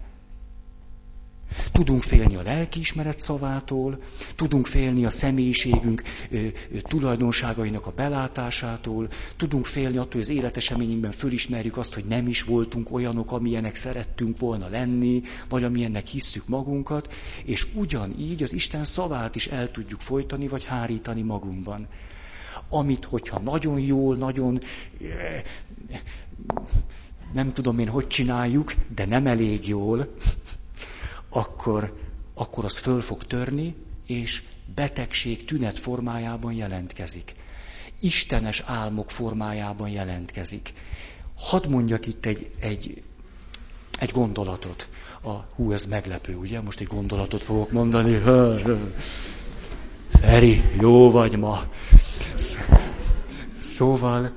Tudunk 1.71 2.03
félni 2.03 2.35
a 2.35 2.41
lelkiismeret 2.41 3.19
szavától, 3.19 3.99
tudunk 4.35 4.67
félni 4.67 5.05
a 5.05 5.09
személyiségünk 5.09 6.01
ö, 6.31 6.37
ö, 6.37 6.47
tulajdonságainak 6.81 7.85
a 7.85 7.91
belátásától, 7.91 9.07
tudunk 9.37 9.65
félni 9.65 9.97
attól, 9.97 10.11
hogy 10.11 10.21
az 10.21 10.29
életeseményünkben 10.29 11.11
fölismerjük 11.11 11.77
azt, 11.77 11.93
hogy 11.93 12.05
nem 12.05 12.27
is 12.27 12.43
voltunk 12.43 12.91
olyanok, 12.91 13.31
amilyenek 13.31 13.75
szerettünk 13.75 14.39
volna 14.39 14.67
lenni, 14.67 15.21
vagy 15.49 15.63
amilyennek 15.63 16.07
hisszük 16.07 16.47
magunkat, 16.47 17.13
és 17.45 17.67
ugyanígy 17.73 18.43
az 18.43 18.53
Isten 18.53 18.83
szavát 18.83 19.35
is 19.35 19.47
el 19.47 19.71
tudjuk 19.71 20.01
folytani, 20.01 20.47
vagy 20.47 20.63
hárítani 20.65 21.21
magunkban. 21.21 21.87
Amit, 22.69 23.05
hogyha 23.05 23.39
nagyon 23.39 23.79
jól, 23.79 24.15
nagyon 24.15 24.61
nem 27.33 27.53
tudom 27.53 27.79
én, 27.79 27.87
hogy 27.87 28.07
csináljuk, 28.07 28.73
de 28.95 29.05
nem 29.05 29.27
elég 29.27 29.67
jól, 29.67 30.13
akkor, 31.29 31.97
akkor 32.33 32.65
az 32.65 32.77
föl 32.77 33.01
fog 33.01 33.23
törni, 33.23 33.75
és 34.05 34.43
betegség 34.75 35.45
tünet 35.45 35.79
formájában 35.79 36.53
jelentkezik. 36.53 37.33
Istenes 37.99 38.63
álmok 38.65 39.11
formájában 39.11 39.89
jelentkezik. 39.89 40.73
Hadd 41.35 41.69
mondjak 41.69 42.05
itt 42.05 42.25
egy, 42.25 42.51
egy, 42.59 43.03
egy 43.99 44.11
gondolatot. 44.11 44.89
A, 45.21 45.29
hú, 45.29 45.71
ez 45.71 45.85
meglepő, 45.85 46.35
ugye? 46.35 46.61
Most 46.61 46.79
egy 46.79 46.87
gondolatot 46.87 47.43
fogok 47.43 47.71
mondani. 47.71 48.21
Feri, 50.21 50.61
jó 50.79 51.11
vagy 51.11 51.37
ma. 51.37 51.63
Szóval 53.59 54.33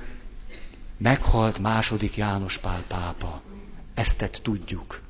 meghalt 0.97 1.59
második 1.59 2.17
János 2.17 2.57
Pál 2.57 2.83
pápa. 2.87 3.41
Eztet 3.93 4.41
tudjuk. 4.43 5.01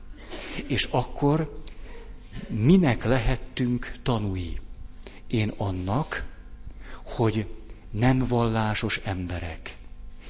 És 0.68 0.84
akkor 0.92 1.61
minek 2.48 3.04
lehettünk 3.04 3.92
tanúi? 4.04 4.60
Én 5.28 5.50
annak, 5.58 6.26
hogy 7.04 7.48
nem 7.92 8.26
vallásos 8.28 8.98
emberek, 8.98 9.78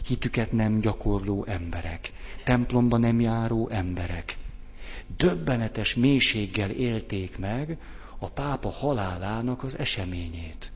hitüket 0.08 0.52
nem 0.52 0.80
gyakorló 0.80 1.46
emberek, 1.46 2.12
templomba 2.44 2.98
nem 2.98 3.20
járó 3.20 3.70
emberek, 3.70 4.38
döbbenetes 5.18 5.96
mélységgel 5.96 6.70
élték 6.70 7.38
meg 7.38 7.78
a 8.20 8.30
pápa 8.30 8.70
halálának 8.70 9.64
az 9.64 9.78
eseményét. 9.78 10.72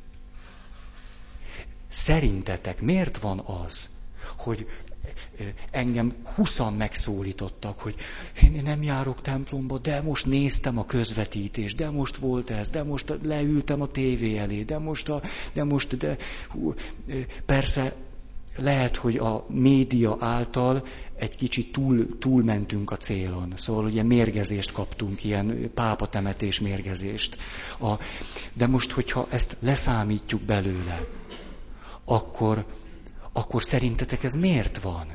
Szerintetek 1.87 2.81
miért 2.81 3.17
van 3.17 3.39
az, 3.39 3.89
hogy 4.39 4.67
engem 5.71 6.13
huszan 6.35 6.73
megszólítottak, 6.73 7.79
hogy 7.79 7.95
én 8.43 8.61
nem 8.63 8.83
járok 8.83 9.21
templomba, 9.21 9.77
de 9.77 10.01
most 10.01 10.25
néztem 10.25 10.77
a 10.77 10.85
közvetítést, 10.85 11.75
de 11.77 11.89
most 11.89 12.15
volt 12.17 12.49
ez, 12.49 12.69
de 12.69 12.83
most 12.83 13.13
leültem 13.23 13.81
a 13.81 13.87
tévé 13.87 14.37
elé, 14.37 14.63
de 14.63 14.77
most, 14.79 15.09
a, 15.09 15.21
de 15.53 15.63
most, 15.63 15.97
de 15.97 16.17
hú, 16.49 16.73
persze 17.45 17.93
lehet, 18.57 18.95
hogy 18.95 19.17
a 19.17 19.45
média 19.49 20.17
által 20.19 20.83
egy 21.15 21.35
kicsit 21.35 21.71
túl, 21.71 22.17
túlmentünk 22.19 22.91
a 22.91 22.97
célon. 22.97 23.53
Szóval 23.55 23.85
ugye 23.85 24.03
mérgezést 24.03 24.71
kaptunk, 24.71 25.23
ilyen 25.23 25.71
pápatemetés 25.73 26.59
mérgezést. 26.59 27.37
A, 27.79 27.93
de 28.53 28.67
most, 28.67 28.91
hogyha 28.91 29.27
ezt 29.29 29.57
leszámítjuk 29.59 30.41
belőle, 30.41 31.05
akkor, 32.05 32.65
akkor 33.37 33.63
szerintetek 33.63 34.23
ez 34.23 34.33
miért 34.33 34.81
van? 34.81 35.07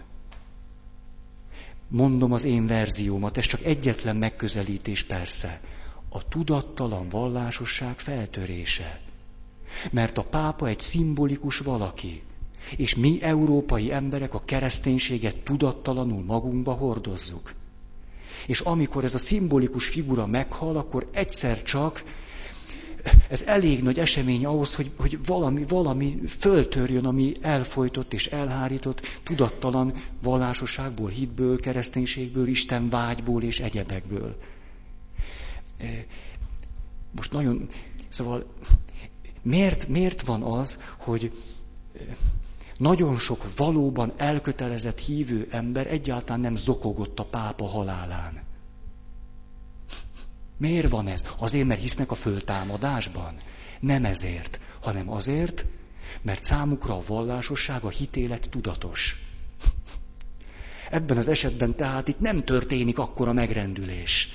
Mondom 1.88 2.32
az 2.32 2.44
én 2.44 2.66
verziómat, 2.66 3.36
ez 3.36 3.44
csak 3.44 3.64
egyetlen 3.64 4.16
megközelítés 4.16 5.02
persze. 5.04 5.60
A 6.08 6.28
tudattalan 6.28 7.08
vallásosság 7.08 7.98
feltörése. 7.98 9.00
Mert 9.90 10.18
a 10.18 10.24
pápa 10.24 10.66
egy 10.66 10.80
szimbolikus 10.80 11.58
valaki. 11.58 12.22
És 12.76 12.94
mi, 12.94 13.22
európai 13.22 13.92
emberek, 13.92 14.34
a 14.34 14.42
kereszténységet 14.44 15.36
tudattalanul 15.36 16.24
magunkba 16.24 16.72
hordozzuk. 16.72 17.54
És 18.46 18.60
amikor 18.60 19.04
ez 19.04 19.14
a 19.14 19.18
szimbolikus 19.18 19.86
figura 19.86 20.26
meghal, 20.26 20.76
akkor 20.76 21.06
egyszer 21.12 21.62
csak 21.62 22.04
ez 23.28 23.42
elég 23.42 23.82
nagy 23.82 23.98
esemény 23.98 24.46
ahhoz, 24.46 24.74
hogy, 24.74 24.90
hogy 24.96 25.18
valami, 25.26 25.64
valami 25.68 26.20
föltörjön, 26.28 27.04
ami 27.04 27.32
elfolytott 27.40 28.12
és 28.12 28.26
elhárított, 28.26 29.00
tudattalan 29.22 29.94
vallásosságból, 30.22 31.08
hitből, 31.08 31.60
kereszténységből, 31.60 32.48
Isten 32.48 32.88
vágyból 32.88 33.42
és 33.42 33.60
egyebekből. 33.60 34.36
E, 35.78 36.06
most 37.16 37.32
nagyon, 37.32 37.68
szóval 38.08 38.44
miért, 39.42 39.88
miért 39.88 40.22
van 40.22 40.42
az, 40.42 40.82
hogy 40.96 41.32
e, 41.94 42.16
nagyon 42.76 43.18
sok 43.18 43.56
valóban 43.56 44.12
elkötelezett 44.16 44.98
hívő 44.98 45.48
ember 45.50 45.86
egyáltalán 45.86 46.40
nem 46.40 46.56
zokogott 46.56 47.18
a 47.18 47.24
pápa 47.24 47.66
halálán. 47.66 48.48
Miért 50.60 50.90
van 50.90 51.06
ez? 51.08 51.24
Azért, 51.38 51.66
mert 51.66 51.80
hisznek 51.80 52.10
a 52.10 52.14
föltámadásban? 52.14 53.34
Nem 53.80 54.04
ezért, 54.04 54.60
hanem 54.80 55.10
azért, 55.10 55.66
mert 56.22 56.42
számukra 56.42 56.96
a 56.96 57.02
vallásosság, 57.06 57.84
a 57.84 57.88
hitélet 57.88 58.50
tudatos. 58.50 59.16
Ebben 60.90 61.16
az 61.16 61.28
esetben 61.28 61.76
tehát 61.76 62.08
itt 62.08 62.20
nem 62.20 62.44
történik 62.44 62.98
akkora 62.98 63.32
megrendülés. 63.32 64.28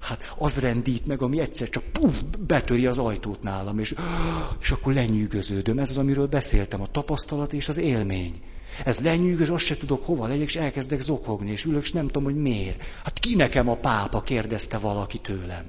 Hát 0.00 0.34
az 0.38 0.58
rendít 0.58 1.06
meg, 1.06 1.22
ami 1.22 1.40
egyszer 1.40 1.68
csak 1.68 1.84
puf, 1.84 2.22
betöri 2.38 2.86
az 2.86 2.98
ajtót 2.98 3.42
nálam, 3.42 3.78
és, 3.78 3.94
és 4.62 4.70
akkor 4.70 4.92
lenyűgöződöm. 4.94 5.78
Ez 5.78 5.90
az, 5.90 5.98
amiről 5.98 6.26
beszéltem, 6.26 6.80
a 6.80 6.86
tapasztalat 6.86 7.52
és 7.52 7.68
az 7.68 7.76
élmény. 7.76 8.40
Ez 8.84 8.98
lenyűgöz, 8.98 9.50
azt 9.50 9.64
se 9.64 9.76
tudok 9.76 10.04
hova 10.06 10.26
legyek, 10.26 10.46
és 10.46 10.56
elkezdek 10.56 11.00
zokogni, 11.00 11.50
és 11.50 11.64
ülök, 11.64 11.82
és 11.82 11.92
nem 11.92 12.06
tudom, 12.06 12.24
hogy 12.24 12.36
miért. 12.36 12.82
Hát 13.04 13.18
ki 13.18 13.34
nekem 13.34 13.68
a 13.68 13.76
pápa, 13.76 14.22
kérdezte 14.22 14.78
valaki 14.78 15.18
tőlem. 15.18 15.64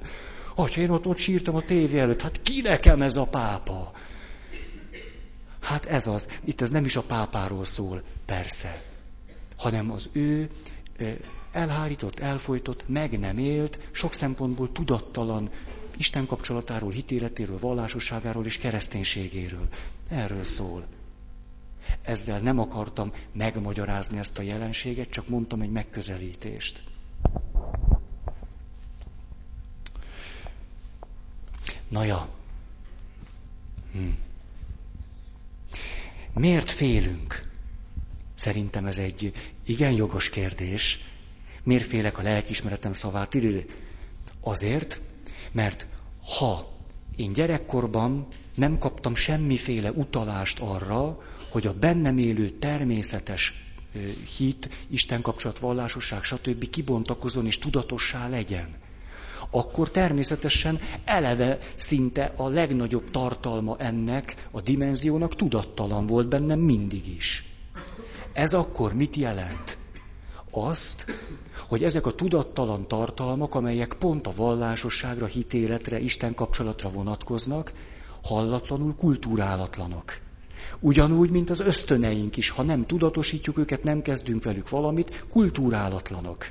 Hogyha 0.54 0.80
én 0.80 0.90
ott, 0.90 1.06
ott 1.06 1.18
sírtam 1.18 1.54
a 1.54 1.60
tévé 1.62 1.98
előtt, 1.98 2.22
hát 2.22 2.42
ki 2.42 2.60
nekem 2.60 3.02
ez 3.02 3.16
a 3.16 3.24
pápa? 3.24 3.92
Hát 5.60 5.84
ez 5.86 6.06
az. 6.06 6.28
Itt 6.44 6.60
ez 6.60 6.70
nem 6.70 6.84
is 6.84 6.96
a 6.96 7.02
pápáról 7.02 7.64
szól, 7.64 8.02
persze, 8.26 8.82
hanem 9.56 9.90
az 9.90 10.08
ő 10.12 10.50
elhárított, 11.52 12.18
elfolytott, 12.18 12.84
meg 12.88 13.18
nem 13.18 13.38
élt, 13.38 13.78
sok 13.92 14.12
szempontból 14.12 14.72
tudattalan 14.72 15.50
Isten 15.96 16.26
kapcsolatáról, 16.26 16.90
hitéletéről, 16.90 17.58
vallásosságáról 17.58 18.44
és 18.46 18.58
kereszténységéről. 18.58 19.68
Erről 20.08 20.44
szól. 20.44 20.86
Ezzel 22.02 22.40
nem 22.40 22.58
akartam 22.58 23.12
megmagyarázni 23.32 24.18
ezt 24.18 24.38
a 24.38 24.42
jelenséget, 24.42 25.10
csak 25.10 25.28
mondtam 25.28 25.60
egy 25.60 25.70
megközelítést. 25.70 26.82
Na 31.88 32.04
ja. 32.04 32.28
Hm. 33.92 34.08
Miért 36.34 36.70
félünk? 36.70 37.48
Szerintem 38.34 38.86
ez 38.86 38.98
egy 38.98 39.32
igen 39.64 39.92
jogos 39.92 40.28
kérdés. 40.28 40.98
Miért 41.62 41.84
félek 41.86 42.18
a 42.18 42.22
lelkismeretem 42.22 42.92
szavát? 42.92 43.36
Azért, 44.40 45.00
mert 45.52 45.86
ha 46.38 46.72
én 47.16 47.32
gyerekkorban 47.32 48.26
nem 48.54 48.78
kaptam 48.78 49.14
semmiféle 49.14 49.90
utalást 49.90 50.58
arra, 50.60 51.18
hogy 51.50 51.66
a 51.66 51.72
bennem 51.72 52.18
élő 52.18 52.50
természetes 52.50 53.54
hit, 54.36 54.68
Isten 54.88 55.22
kapcsolat, 55.22 55.58
vallásosság, 55.58 56.22
stb. 56.22 56.70
kibontakozon 56.70 57.46
és 57.46 57.58
tudatossá 57.58 58.28
legyen. 58.28 58.68
Akkor 59.50 59.90
természetesen 59.90 60.80
eleve 61.04 61.58
szinte 61.76 62.32
a 62.36 62.48
legnagyobb 62.48 63.10
tartalma 63.10 63.76
ennek 63.78 64.48
a 64.50 64.60
dimenziónak 64.60 65.34
tudattalan 65.34 66.06
volt 66.06 66.28
bennem 66.28 66.58
mindig 66.60 67.08
is. 67.16 67.44
Ez 68.32 68.52
akkor 68.52 68.94
mit 68.94 69.16
jelent? 69.16 69.78
Azt, 70.50 71.04
hogy 71.68 71.84
ezek 71.84 72.06
a 72.06 72.14
tudattalan 72.14 72.88
tartalmak, 72.88 73.54
amelyek 73.54 73.94
pont 73.98 74.26
a 74.26 74.32
vallásosságra, 74.36 75.26
hitéletre, 75.26 76.00
Isten 76.00 76.34
kapcsolatra 76.34 76.88
vonatkoznak, 76.88 77.72
hallatlanul 78.22 78.94
kultúrálatlanok. 78.94 80.29
Ugyanúgy, 80.80 81.30
mint 81.30 81.50
az 81.50 81.60
ösztöneink 81.60 82.36
is, 82.36 82.50
ha 82.50 82.62
nem 82.62 82.86
tudatosítjuk 82.86 83.58
őket, 83.58 83.82
nem 83.82 84.02
kezdünk 84.02 84.42
velük 84.44 84.68
valamit, 84.68 85.24
kultúrálatlanok. 85.28 86.46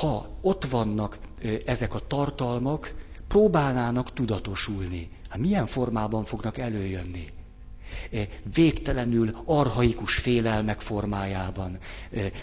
Ha 0.00 0.28
ott 0.40 0.64
vannak 0.64 1.18
ezek 1.64 1.94
a 1.94 2.06
tartalmak, 2.06 2.94
próbálnának 3.28 4.12
tudatosulni. 4.12 5.10
Hát 5.28 5.38
milyen 5.38 5.66
formában 5.66 6.24
fognak 6.24 6.58
előjönni? 6.58 7.26
Végtelenül 8.54 9.30
arhaikus 9.44 10.14
félelmek 10.16 10.80
formájában, 10.80 11.78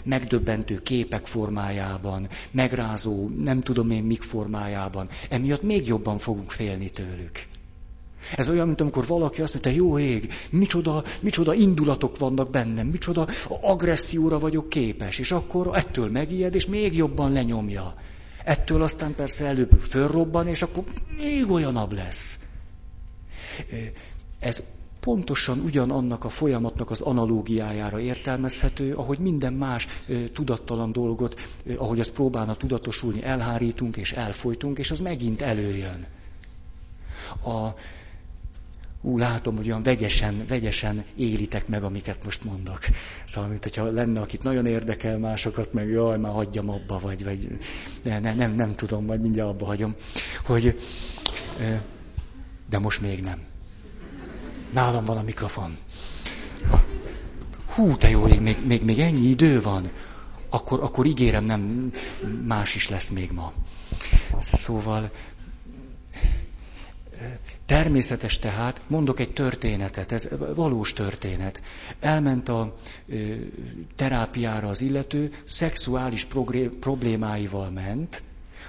megdöbbentő 0.04 0.82
képek 0.82 1.26
formájában, 1.26 2.28
megrázó, 2.50 3.28
nem 3.28 3.60
tudom 3.60 3.90
én 3.90 4.02
mik 4.02 4.22
formájában. 4.22 5.08
Emiatt 5.30 5.62
még 5.62 5.86
jobban 5.86 6.18
fogunk 6.18 6.50
félni 6.50 6.90
tőlük. 6.90 7.46
Ez 8.36 8.48
olyan, 8.48 8.66
mint 8.66 8.80
amikor 8.80 9.06
valaki 9.06 9.42
azt 9.42 9.52
mondja, 9.52 9.72
jó 9.72 9.98
ég, 9.98 10.32
micsoda, 10.50 11.04
micsoda 11.20 11.54
indulatok 11.54 12.18
vannak 12.18 12.50
bennem, 12.50 12.86
micsoda 12.86 13.28
agresszióra 13.60 14.38
vagyok 14.38 14.68
képes, 14.68 15.18
és 15.18 15.32
akkor 15.32 15.70
ettől 15.72 16.10
megijed, 16.10 16.54
és 16.54 16.66
még 16.66 16.96
jobban 16.96 17.32
lenyomja. 17.32 17.94
Ettől 18.44 18.82
aztán 18.82 19.14
persze 19.14 19.46
előbb 19.46 19.80
fölrobban, 19.82 20.46
és 20.46 20.62
akkor 20.62 20.84
még 21.16 21.50
olyanabb 21.50 21.92
lesz. 21.92 22.38
Ez 24.38 24.62
pontosan 25.08 25.58
ugyanannak 25.58 26.24
a 26.24 26.28
folyamatnak 26.28 26.90
az 26.90 27.00
analógiájára 27.00 28.00
értelmezhető, 28.00 28.94
ahogy 28.94 29.18
minden 29.18 29.52
más 29.52 29.86
tudattalan 30.32 30.92
dolgot, 30.92 31.40
ahogy 31.76 31.98
ezt 31.98 32.12
próbálna 32.12 32.54
tudatosulni, 32.54 33.22
elhárítunk 33.22 33.96
és 33.96 34.12
elfolytunk, 34.12 34.78
és 34.78 34.90
az 34.90 35.00
megint 35.00 35.42
előjön. 35.42 36.06
A, 37.44 37.68
ú, 39.02 39.18
látom, 39.18 39.56
hogy 39.56 39.66
olyan 39.66 39.82
vegyesen, 39.82 40.44
vegyesen 40.48 41.04
élitek 41.16 41.68
meg, 41.68 41.82
amiket 41.82 42.24
most 42.24 42.44
mondok. 42.44 42.80
Szóval, 43.24 43.50
mint 43.50 43.62
hogyha 43.62 43.90
lenne, 43.90 44.20
akit 44.20 44.42
nagyon 44.42 44.66
érdekel 44.66 45.18
másokat, 45.18 45.72
meg 45.72 45.88
jaj, 45.88 46.18
már 46.18 46.32
hagyjam 46.32 46.70
abba, 46.70 46.98
vagy, 46.98 47.24
vagy 47.24 47.58
ne, 48.02 48.18
ne, 48.18 48.34
nem, 48.34 48.54
nem 48.54 48.74
tudom, 48.74 49.04
majd 49.04 49.20
mindjárt 49.20 49.50
abba 49.50 49.66
hagyom, 49.66 49.94
hogy, 50.44 50.78
de 52.68 52.78
most 52.78 53.00
még 53.00 53.20
nem. 53.22 53.56
Nálam 54.72 55.04
van 55.04 55.16
a 55.16 55.22
mikrofon. 55.22 55.76
Hú, 57.74 57.96
te 57.96 58.08
jó 58.08 58.26
ég, 58.26 58.40
még, 58.40 58.66
még, 58.66 58.84
még 58.84 58.98
ennyi 58.98 59.26
idő 59.28 59.62
van. 59.62 59.90
Akkor, 60.48 60.82
akkor 60.82 61.06
ígérem, 61.06 61.44
nem 61.44 61.92
más 62.44 62.74
is 62.74 62.88
lesz 62.88 63.08
még 63.08 63.30
ma. 63.32 63.52
Szóval 64.40 65.10
természetes 67.66 68.38
tehát, 68.38 68.80
mondok 68.86 69.20
egy 69.20 69.32
történetet, 69.32 70.12
ez 70.12 70.28
valós 70.54 70.92
történet. 70.92 71.62
Elment 72.00 72.48
a 72.48 72.74
terápiára 73.96 74.68
az 74.68 74.80
illető, 74.80 75.32
szexuális 75.44 76.26
problémáival 76.80 77.70
ment, 77.70 78.22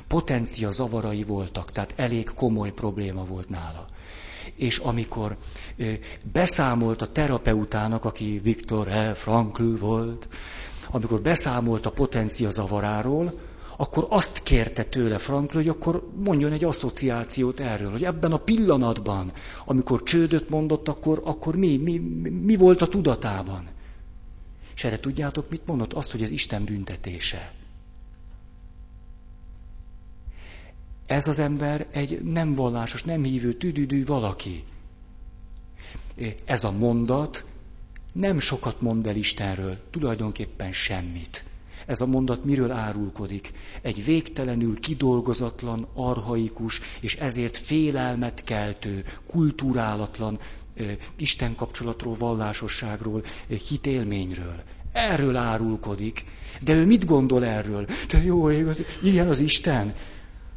potencia 0.07 0.71
zavarai 0.71 1.23
voltak, 1.23 1.71
tehát 1.71 1.93
elég 1.95 2.29
komoly 2.35 2.71
probléma 2.71 3.25
volt 3.25 3.49
nála 3.49 3.87
és 4.55 4.77
amikor 4.77 5.37
beszámolt 6.31 7.01
a 7.01 7.11
terapeutának, 7.11 8.05
aki 8.05 8.39
Viktor 8.43 8.87
E. 8.87 9.13
Frankl 9.13 9.75
volt, 9.79 10.27
amikor 10.91 11.21
beszámolt 11.21 11.85
a 11.85 11.91
potencia 11.91 12.49
zavaráról, 12.49 13.39
akkor 13.77 14.05
azt 14.09 14.43
kérte 14.43 14.83
tőle 14.83 15.17
Frankl, 15.17 15.55
hogy 15.55 15.67
akkor 15.67 16.09
mondjon 16.23 16.51
egy 16.51 16.63
asszociációt 16.63 17.59
erről, 17.59 17.91
hogy 17.91 18.03
ebben 18.03 18.31
a 18.31 18.37
pillanatban, 18.37 19.31
amikor 19.65 20.03
csődöt 20.03 20.49
mondott, 20.49 20.87
akkor, 20.87 21.21
akkor 21.23 21.55
mi, 21.55 21.77
mi, 21.77 21.97
mi 22.29 22.55
volt 22.55 22.81
a 22.81 22.87
tudatában. 22.87 23.67
És 24.75 24.83
erre 24.83 24.99
tudjátok, 24.99 25.49
mit 25.49 25.65
mondott? 25.65 25.93
Azt, 25.93 26.11
hogy 26.11 26.21
ez 26.21 26.31
Isten 26.31 26.63
büntetése. 26.63 27.53
Ez 31.09 31.27
az 31.27 31.39
ember 31.39 31.87
egy 31.91 32.21
nem 32.21 32.55
vallásos, 32.55 33.03
nem 33.03 33.23
hívő, 33.23 33.53
tüdüdű 33.53 34.05
valaki. 34.05 34.63
Ez 36.45 36.63
a 36.63 36.71
mondat 36.71 37.45
nem 38.13 38.39
sokat 38.39 38.81
mond 38.81 39.07
el 39.07 39.15
Istenről, 39.15 39.77
tulajdonképpen 39.91 40.71
semmit. 40.73 41.43
Ez 41.85 42.01
a 42.01 42.05
mondat 42.05 42.45
miről 42.45 42.71
árulkodik? 42.71 43.51
Egy 43.81 44.05
végtelenül 44.05 44.79
kidolgozatlan, 44.79 45.87
arhaikus, 45.93 46.79
és 47.01 47.15
ezért 47.15 47.57
félelmet 47.57 48.43
keltő, 48.43 49.03
kultúrálatlan 49.27 50.39
Isten 51.17 51.55
kapcsolatról, 51.55 52.15
vallásosságról, 52.15 53.23
hitélményről. 53.67 54.63
Erről 54.91 55.35
árulkodik. 55.35 56.23
De 56.61 56.73
ő 56.73 56.85
mit 56.85 57.05
gondol 57.05 57.45
erről? 57.45 57.85
Te 58.07 58.23
jó 58.23 58.51
ég, 58.51 58.67
ilyen 59.03 59.29
az 59.29 59.39
Isten. 59.39 59.95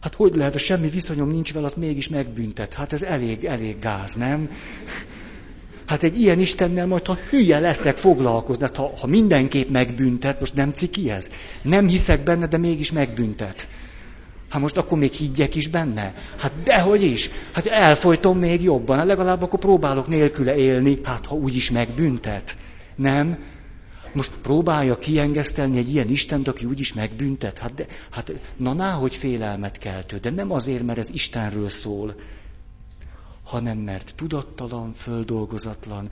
Hát 0.02 0.14
hogy 0.14 0.34
lehet, 0.34 0.52
ha 0.52 0.58
semmi 0.58 0.88
viszonyom 0.88 1.30
nincs 1.30 1.52
vele, 1.52 1.66
az 1.66 1.74
mégis 1.74 2.08
megbüntet. 2.08 2.72
Hát 2.72 2.92
ez 2.92 3.02
elég, 3.02 3.44
elég 3.44 3.78
gáz, 3.78 4.14
nem? 4.14 4.50
Hát 5.86 6.02
egy 6.02 6.20
ilyen 6.20 6.38
Istennel 6.38 6.86
majd, 6.86 7.06
ha 7.06 7.18
hülye 7.30 7.58
leszek, 7.58 7.96
foglalkozni. 7.96 8.62
Hát 8.64 8.76
ha, 8.76 8.92
ha 9.00 9.06
mindenképp 9.06 9.70
megbüntet, 9.70 10.40
most 10.40 10.54
nem 10.54 10.72
ciki 10.72 11.10
ez? 11.10 11.30
Nem 11.62 11.88
hiszek 11.88 12.22
benne, 12.22 12.46
de 12.46 12.56
mégis 12.56 12.92
megbüntet. 12.92 13.68
Hát 14.48 14.60
most 14.60 14.76
akkor 14.76 14.98
még 14.98 15.12
higgyek 15.12 15.54
is 15.54 15.68
benne? 15.68 16.14
Hát 16.38 16.52
dehogy 16.64 17.02
is. 17.02 17.30
Hát 17.52 17.66
elfolytom 17.66 18.38
még 18.38 18.62
jobban. 18.62 18.96
Hát 18.96 19.06
legalább 19.06 19.42
akkor 19.42 19.58
próbálok 19.58 20.08
nélküle 20.08 20.56
élni. 20.56 20.98
Hát 21.02 21.26
ha 21.26 21.34
úgyis 21.34 21.70
megbüntet. 21.70 22.56
Nem? 22.96 23.38
Most 24.14 24.32
próbálja 24.42 24.98
kiengesztelni 24.98 25.78
egy 25.78 25.88
ilyen 25.88 26.08
Istent, 26.08 26.48
aki 26.48 26.64
úgyis 26.64 26.92
megbüntet? 26.92 27.58
Hát, 27.58 27.74
de, 27.74 27.86
hát 28.10 28.32
na 28.56 28.72
náhogy 28.72 29.14
félelmet 29.14 29.78
keltő, 29.78 30.16
de 30.16 30.30
nem 30.30 30.52
azért, 30.52 30.82
mert 30.82 30.98
ez 30.98 31.10
Istenről 31.10 31.68
szól, 31.68 32.14
hanem 33.42 33.78
mert 33.78 34.12
tudattalan, 34.16 34.92
földolgozatlan, 34.92 36.10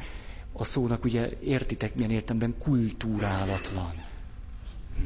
a 0.52 0.64
szónak 0.64 1.04
ugye 1.04 1.28
értitek 1.44 1.94
milyen 1.94 2.10
értemben 2.10 2.54
kultúrálatlan. 2.58 3.94
Hm. 4.96 5.02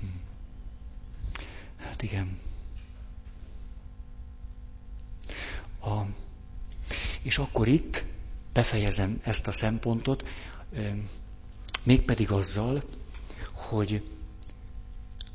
Hm. 0.00 0.06
Hát 1.76 2.02
igen. 2.02 2.38
A, 5.80 6.00
és 7.22 7.38
akkor 7.38 7.68
itt 7.68 8.04
befejezem 8.52 9.20
ezt 9.22 9.46
a 9.46 9.52
szempontot, 9.52 10.24
mégpedig 11.82 12.30
azzal, 12.30 12.82
hogy 13.52 14.02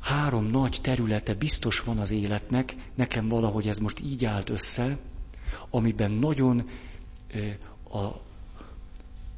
három 0.00 0.44
nagy 0.44 0.78
területe 0.82 1.34
biztos 1.34 1.80
van 1.80 1.98
az 1.98 2.10
életnek, 2.10 2.74
nekem 2.94 3.28
valahogy 3.28 3.68
ez 3.68 3.76
most 3.76 4.00
így 4.00 4.24
állt 4.24 4.48
össze, 4.48 4.98
amiben 5.70 6.10
nagyon 6.10 6.68
a, 7.90 7.98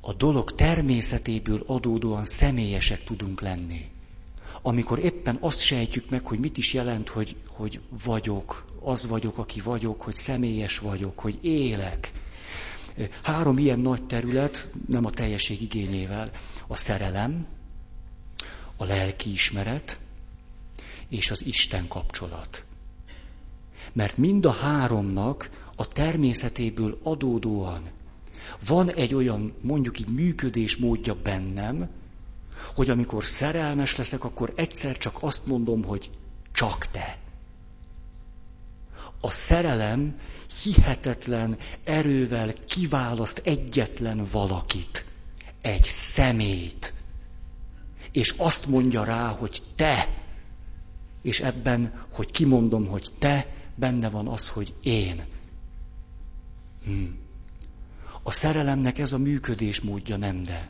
a 0.00 0.12
dolog 0.16 0.54
természetéből 0.54 1.62
adódóan 1.66 2.24
személyesek 2.24 3.04
tudunk 3.04 3.40
lenni. 3.40 3.90
Amikor 4.67 4.99
éppen 4.99 5.37
azt 5.41 5.61
sejtjük 5.61 6.11
meg, 6.11 6.27
hogy 6.27 6.39
mit 6.39 6.57
is 6.57 6.73
jelent, 6.73 7.09
hogy, 7.09 7.37
hogy 7.49 7.81
vagyok, 8.05 8.64
az 8.81 9.07
vagyok, 9.07 9.39
aki 9.39 9.61
vagyok, 9.61 10.03
hogy 10.03 10.14
személyes 10.14 10.79
vagyok, 10.79 11.19
hogy 11.19 11.39
élek. 11.45 12.12
Három 13.23 13.59
ilyen 13.59 13.81
nagy 13.81 14.07
terület, 14.07 14.71
nem 14.89 15.05
a 15.05 15.11
teljesség 15.11 15.62
igényével, 15.62 16.31
a 16.67 16.77
szerelem, 16.77 17.47
a 18.77 18.85
lelkiismeret 18.85 19.99
és 21.09 21.31
az 21.31 21.45
Isten 21.47 21.89
kapcsolat. 21.89 22.64
Mert 23.93 24.17
mind 24.17 24.47
a 24.47 24.53
háromnak 24.53 25.51
a 25.77 25.89
természetéből 25.89 26.99
adódóan 27.03 27.83
van 28.67 28.91
egy 28.91 29.14
olyan, 29.14 29.55
mondjuk 29.61 30.01
így 30.01 30.09
működésmódja 30.09 31.14
bennem, 31.14 31.89
hogy 32.77 32.91
amikor 32.91 33.24
szerelmes 33.24 33.97
leszek, 33.97 34.24
akkor 34.24 34.53
egyszer 34.57 34.99
csak 34.99 35.16
azt 35.20 35.47
mondom, 35.47 35.85
hogy 35.85 36.11
csak 36.53 36.87
te. 36.87 37.18
A 39.20 39.31
szerelem 39.31 40.18
hihetetlen 40.62 41.59
erővel 41.85 42.53
kiválaszt 42.53 43.41
egyetlen 43.45 44.27
valakit, 44.31 45.07
egy 45.61 45.85
szemét, 45.85 46.95
és 48.12 48.35
azt 48.37 48.66
mondja 48.66 49.05
rá, 49.05 49.29
hogy 49.29 49.62
te, 49.77 50.09
és 51.22 51.41
ebben, 51.41 52.03
hogy 52.12 52.31
kimondom, 52.31 52.87
hogy 52.87 53.09
te, 53.18 53.47
benne 53.74 54.09
van 54.09 54.29
az, 54.29 54.49
hogy 54.49 54.74
én. 54.83 55.24
Hmm. 56.85 57.18
A 58.22 58.33
szerelemnek 58.33 58.99
ez 58.99 59.12
a 59.12 59.18
működésmódja 59.18 60.16
nem 60.16 60.43
de. 60.43 60.68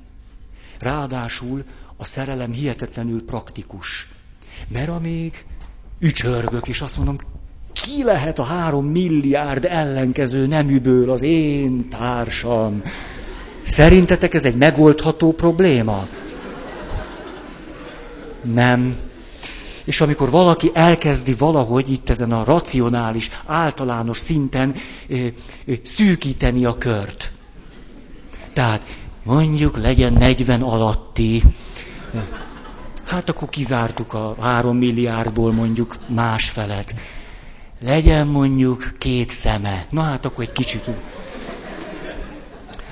Ráadásul 0.78 1.64
a 1.96 2.04
szerelem 2.04 2.52
hihetetlenül 2.52 3.24
praktikus. 3.24 4.08
Mert 4.68 4.88
amíg 4.88 5.44
ücsörgök, 5.98 6.68
és 6.68 6.80
azt 6.80 6.96
mondom, 6.96 7.16
ki 7.72 8.02
lehet 8.02 8.38
a 8.38 8.42
három 8.42 8.86
milliárd 8.86 9.64
ellenkező 9.64 10.46
neműből 10.46 11.10
az 11.10 11.22
én 11.22 11.88
társam? 11.88 12.82
Szerintetek 13.62 14.34
ez 14.34 14.44
egy 14.44 14.56
megoldható 14.56 15.32
probléma? 15.32 16.06
Nem. 18.42 18.96
És 19.84 20.00
amikor 20.00 20.30
valaki 20.30 20.70
elkezdi 20.74 21.34
valahogy 21.34 21.90
itt 21.90 22.08
ezen 22.08 22.32
a 22.32 22.44
racionális, 22.44 23.30
általános 23.46 24.18
szinten 24.18 24.74
ö, 25.08 25.26
ö, 25.66 25.72
szűkíteni 25.82 26.64
a 26.64 26.78
kört. 26.78 27.32
Tehát 28.52 28.82
mondjuk 29.22 29.76
legyen 29.76 30.12
40 30.12 30.62
alatti. 30.62 31.42
Hát 33.04 33.28
akkor 33.28 33.48
kizártuk 33.48 34.14
a 34.14 34.36
három 34.40 34.76
milliárdból 34.76 35.52
mondjuk 35.52 35.96
másfelet. 36.08 36.94
Legyen 37.80 38.26
mondjuk 38.26 38.92
két 38.98 39.30
szeme. 39.30 39.86
Na 39.90 40.00
hát 40.00 40.24
akkor 40.24 40.44
egy 40.44 40.52
kicsit. 40.52 40.84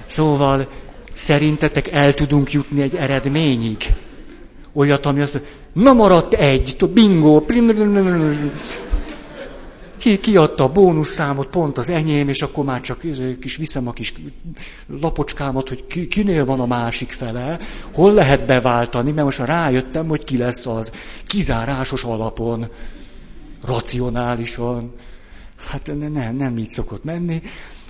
Szóval 0.06 0.68
szerintetek 1.14 1.88
el 1.92 2.14
tudunk 2.14 2.52
jutni 2.52 2.82
egy 2.82 2.94
eredményig? 2.94 3.76
Olyat, 4.72 5.06
ami 5.06 5.20
azt 5.20 5.40
na 5.72 5.92
maradt 5.92 6.34
egy, 6.34 6.76
bingo, 6.92 7.44
ki, 9.96 10.18
kiadta 10.18 10.64
a 10.64 10.72
bónuszszámot, 10.72 11.46
pont 11.46 11.78
az 11.78 11.88
enyém, 11.88 12.28
és 12.28 12.42
akkor 12.42 12.64
már 12.64 12.80
csak 12.80 13.00
kis 13.40 13.56
viszem 13.56 13.88
a 13.88 13.92
kis 13.92 14.14
lapocskámat, 14.86 15.68
hogy 15.68 15.86
ki, 15.86 16.08
kinél 16.08 16.44
van 16.44 16.60
a 16.60 16.66
másik 16.66 17.12
fele, 17.12 17.58
hol 17.92 18.12
lehet 18.12 18.46
beváltani, 18.46 19.10
mert 19.10 19.24
most 19.24 19.38
már 19.38 19.48
rájöttem, 19.48 20.08
hogy 20.08 20.24
ki 20.24 20.36
lesz 20.36 20.66
az. 20.66 20.92
Kizárásos 21.26 22.04
alapon, 22.04 22.66
racionálisan. 23.64 24.92
Hát 25.56 25.90
nem, 26.12 26.36
nem 26.36 26.58
így 26.58 26.70
szokott 26.70 27.04
menni. 27.04 27.42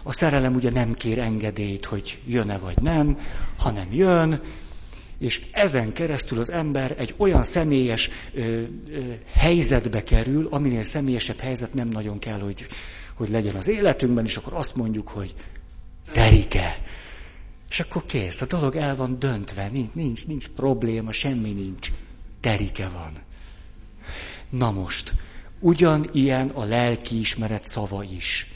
A 0.02 0.12
szerelem 0.12 0.54
ugye 0.54 0.70
nem 0.70 0.94
kér 0.94 1.18
engedélyt, 1.18 1.84
hogy 1.84 2.18
jön-e 2.26 2.58
vagy 2.58 2.82
nem, 2.82 3.18
hanem 3.56 3.86
jön, 3.90 4.40
és 5.18 5.46
ezen 5.50 5.92
keresztül 5.92 6.38
az 6.38 6.50
ember 6.50 6.94
egy 6.98 7.14
olyan 7.16 7.42
személyes 7.42 8.10
ö, 8.34 8.40
ö, 8.40 9.12
helyzetbe 9.32 10.02
kerül, 10.02 10.46
aminél 10.50 10.82
személyesebb 10.82 11.38
helyzet 11.38 11.74
nem 11.74 11.88
nagyon 11.88 12.18
kell, 12.18 12.40
hogy, 12.40 12.66
hogy 13.14 13.28
legyen 13.28 13.54
az 13.54 13.68
életünkben, 13.68 14.24
és 14.24 14.36
akkor 14.36 14.52
azt 14.54 14.76
mondjuk, 14.76 15.08
hogy 15.08 15.34
terike. 16.12 16.82
És 17.70 17.80
akkor 17.80 18.04
kész, 18.06 18.40
a 18.40 18.46
dolog 18.46 18.76
el 18.76 18.96
van 18.96 19.18
döntve, 19.18 19.68
nincs, 19.68 19.92
nincs, 19.92 20.26
nincs 20.26 20.48
probléma, 20.48 21.12
semmi 21.12 21.50
nincs. 21.52 21.92
Terike 22.40 22.88
van. 22.88 23.12
Na 24.48 24.70
most, 24.70 25.12
ugyanilyen 25.60 26.48
a 26.48 26.64
lelkiismeret 26.64 27.64
szava 27.64 28.02
is 28.02 28.53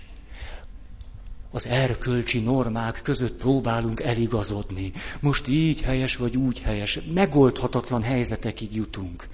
az 1.51 1.67
erkölcsi 1.67 2.39
normák 2.39 3.01
között 3.03 3.39
próbálunk 3.39 4.01
eligazodni. 4.03 4.93
Most 5.21 5.49
így 5.49 5.81
helyes 5.81 6.17
vagy 6.17 6.37
úgy 6.37 6.59
helyes. 6.61 7.01
Megoldhatatlan 7.15 8.03
helyzetekig 8.03 8.75
jutunk. 8.75 9.29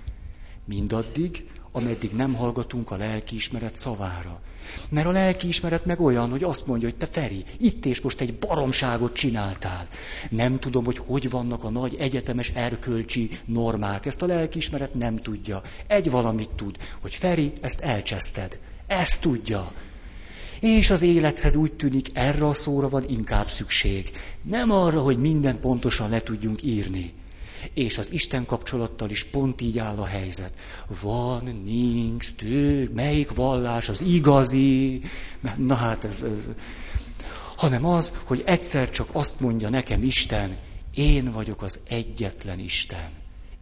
Mindaddig, 0.64 1.44
ameddig 1.72 2.10
nem 2.10 2.34
hallgatunk 2.34 2.90
a 2.90 2.96
lelkiismeret 2.96 3.76
szavára. 3.76 4.40
Mert 4.88 5.06
a 5.06 5.10
lelkiismeret 5.10 5.84
meg 5.84 6.00
olyan, 6.00 6.30
hogy 6.30 6.42
azt 6.42 6.66
mondja, 6.66 6.88
hogy 6.88 6.96
te 6.96 7.06
Feri, 7.06 7.44
itt 7.58 7.86
és 7.86 8.00
most 8.00 8.20
egy 8.20 8.34
baromságot 8.34 9.14
csináltál. 9.14 9.88
Nem 10.30 10.58
tudom, 10.58 10.84
hogy 10.84 10.98
hogy 10.98 11.30
vannak 11.30 11.64
a 11.64 11.70
nagy 11.70 11.94
egyetemes 11.98 12.50
erkölcsi 12.54 13.30
normák. 13.44 14.06
Ezt 14.06 14.22
a 14.22 14.26
lelkiismeret 14.26 14.94
nem 14.94 15.16
tudja. 15.16 15.62
Egy 15.86 16.10
valamit 16.10 16.50
tud, 16.50 16.76
hogy 17.00 17.14
Feri, 17.14 17.52
ezt 17.60 17.80
elcseszted. 17.80 18.58
Ezt 18.86 19.20
tudja. 19.20 19.72
És 20.64 20.90
az 20.90 21.02
élethez 21.02 21.54
úgy 21.54 21.72
tűnik, 21.72 22.08
erre 22.12 22.46
a 22.46 22.52
szóra 22.52 22.88
van 22.88 23.08
inkább 23.08 23.48
szükség. 23.48 24.10
Nem 24.42 24.70
arra, 24.70 25.00
hogy 25.00 25.18
mindent 25.18 25.60
pontosan 25.60 26.10
le 26.10 26.22
tudjunk 26.22 26.62
írni. 26.62 27.12
És 27.74 27.98
az 27.98 28.12
Isten 28.12 28.46
kapcsolattal 28.46 29.10
is 29.10 29.24
pont 29.24 29.60
így 29.60 29.78
áll 29.78 29.96
a 29.96 30.04
helyzet. 30.04 30.54
Van, 31.00 31.62
nincs, 31.64 32.34
tő, 32.34 32.90
melyik 32.94 33.34
vallás 33.34 33.88
az 33.88 34.02
igazi, 34.02 35.00
na 35.56 35.74
hát 35.74 36.04
ez, 36.04 36.22
ez, 36.22 36.48
hanem 37.56 37.84
az, 37.84 38.12
hogy 38.24 38.42
egyszer 38.46 38.90
csak 38.90 39.08
azt 39.12 39.40
mondja 39.40 39.68
nekem 39.68 40.02
Isten, 40.02 40.56
én 40.94 41.30
vagyok 41.30 41.62
az 41.62 41.80
egyetlen 41.88 42.58
Isten. 42.58 43.10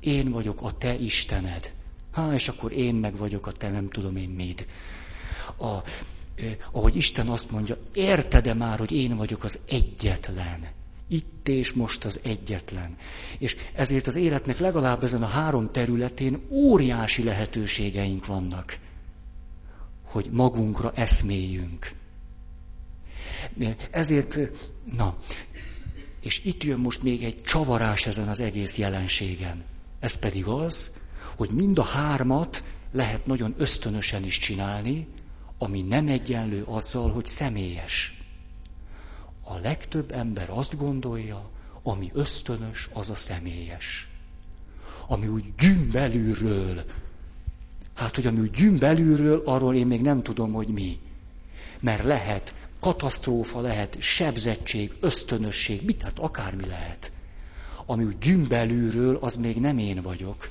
Én 0.01 0.31
vagyok 0.31 0.63
a 0.63 0.79
te 0.79 0.95
Istened. 0.99 1.73
Há, 2.13 2.35
és 2.35 2.49
akkor 2.49 2.73
én 2.73 2.95
meg 2.95 3.17
vagyok 3.17 3.47
a 3.47 3.53
te 3.53 3.71
nem 3.71 3.89
tudom 3.89 4.17
én 4.17 4.29
mit. 4.29 4.67
A, 5.59 5.83
ahogy 6.73 6.97
Isten 6.97 7.29
azt 7.29 7.51
mondja, 7.51 7.77
érted-e 7.95 8.55
már, 8.55 8.79
hogy 8.79 8.93
én 8.93 9.17
vagyok 9.17 9.45
az 9.45 9.61
egyetlen? 9.69 10.69
Itt 11.09 11.49
és 11.49 11.73
most 11.73 12.05
az 12.05 12.21
egyetlen. 12.25 12.97
És 13.39 13.57
ezért 13.75 14.07
az 14.07 14.17
életnek 14.17 14.59
legalább 14.59 15.05
ezen 15.05 15.23
a 15.23 15.27
három 15.27 15.71
területén 15.71 16.41
óriási 16.51 17.23
lehetőségeink 17.23 18.27
vannak, 18.27 18.79
hogy 20.03 20.29
magunkra 20.31 20.93
eszméljünk. 20.95 21.93
Ezért, 23.91 24.39
na, 24.97 25.17
és 26.21 26.45
itt 26.45 26.63
jön 26.65 26.79
most 26.79 27.03
még 27.03 27.25
egy 27.25 27.43
csavarás 27.43 28.07
ezen 28.07 28.29
az 28.29 28.41
egész 28.41 28.79
jelenségen. 28.79 29.65
Ez 30.01 30.15
pedig 30.19 30.47
az, 30.47 30.97
hogy 31.37 31.51
mind 31.51 31.79
a 31.79 31.83
hármat 31.83 32.65
lehet 32.93 33.27
nagyon 33.27 33.55
ösztönösen 33.59 34.25
is 34.25 34.39
csinálni, 34.39 35.07
ami 35.63 35.83
nem 35.83 36.09
egyenlő 36.09 36.63
azzal, 36.65 37.11
hogy 37.11 37.27
személyes. 37.27 38.23
A 39.45 39.59
legtöbb 39.59 40.13
ember 40.13 40.51
azt 40.51 40.77
gondolja, 40.77 41.51
ami 41.83 42.11
ösztönös, 42.15 42.89
az 42.93 43.11
a 43.11 43.15
személyes. 43.15 44.09
Ami 45.07 45.27
úgy 45.27 45.55
gyűn. 45.59 46.85
Hát, 47.95 48.15
hogy 48.15 48.27
ami 48.27 48.41
úgy 48.41 48.51
gyűn 48.51 48.83
arról 49.45 49.75
én 49.75 49.87
még 49.87 50.01
nem 50.01 50.23
tudom, 50.23 50.53
hogy 50.53 50.69
mi. 50.69 50.99
Mert 51.81 52.05
lehet 52.05 52.55
katasztrófa, 52.81 53.61
lehet 53.61 53.97
sebzettség, 54.01 54.93
ösztönösség, 55.01 55.85
mit, 55.85 56.03
hát 56.03 56.19
akármi 56.19 56.67
lehet. 56.67 57.13
Ami 57.87 58.05
úgy 58.05 58.19
gyűn 58.19 59.17
az 59.21 59.37
még 59.37 59.61
nem 59.61 59.79
én 59.79 60.01
vagyok. 60.01 60.51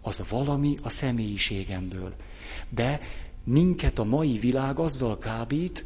Az 0.00 0.24
valami 0.28 0.74
a 0.82 0.88
személyiségemből. 0.88 2.14
De 2.68 3.00
minket 3.44 3.98
a 3.98 4.04
mai 4.04 4.38
világ 4.38 4.78
azzal 4.78 5.18
kábít, 5.18 5.84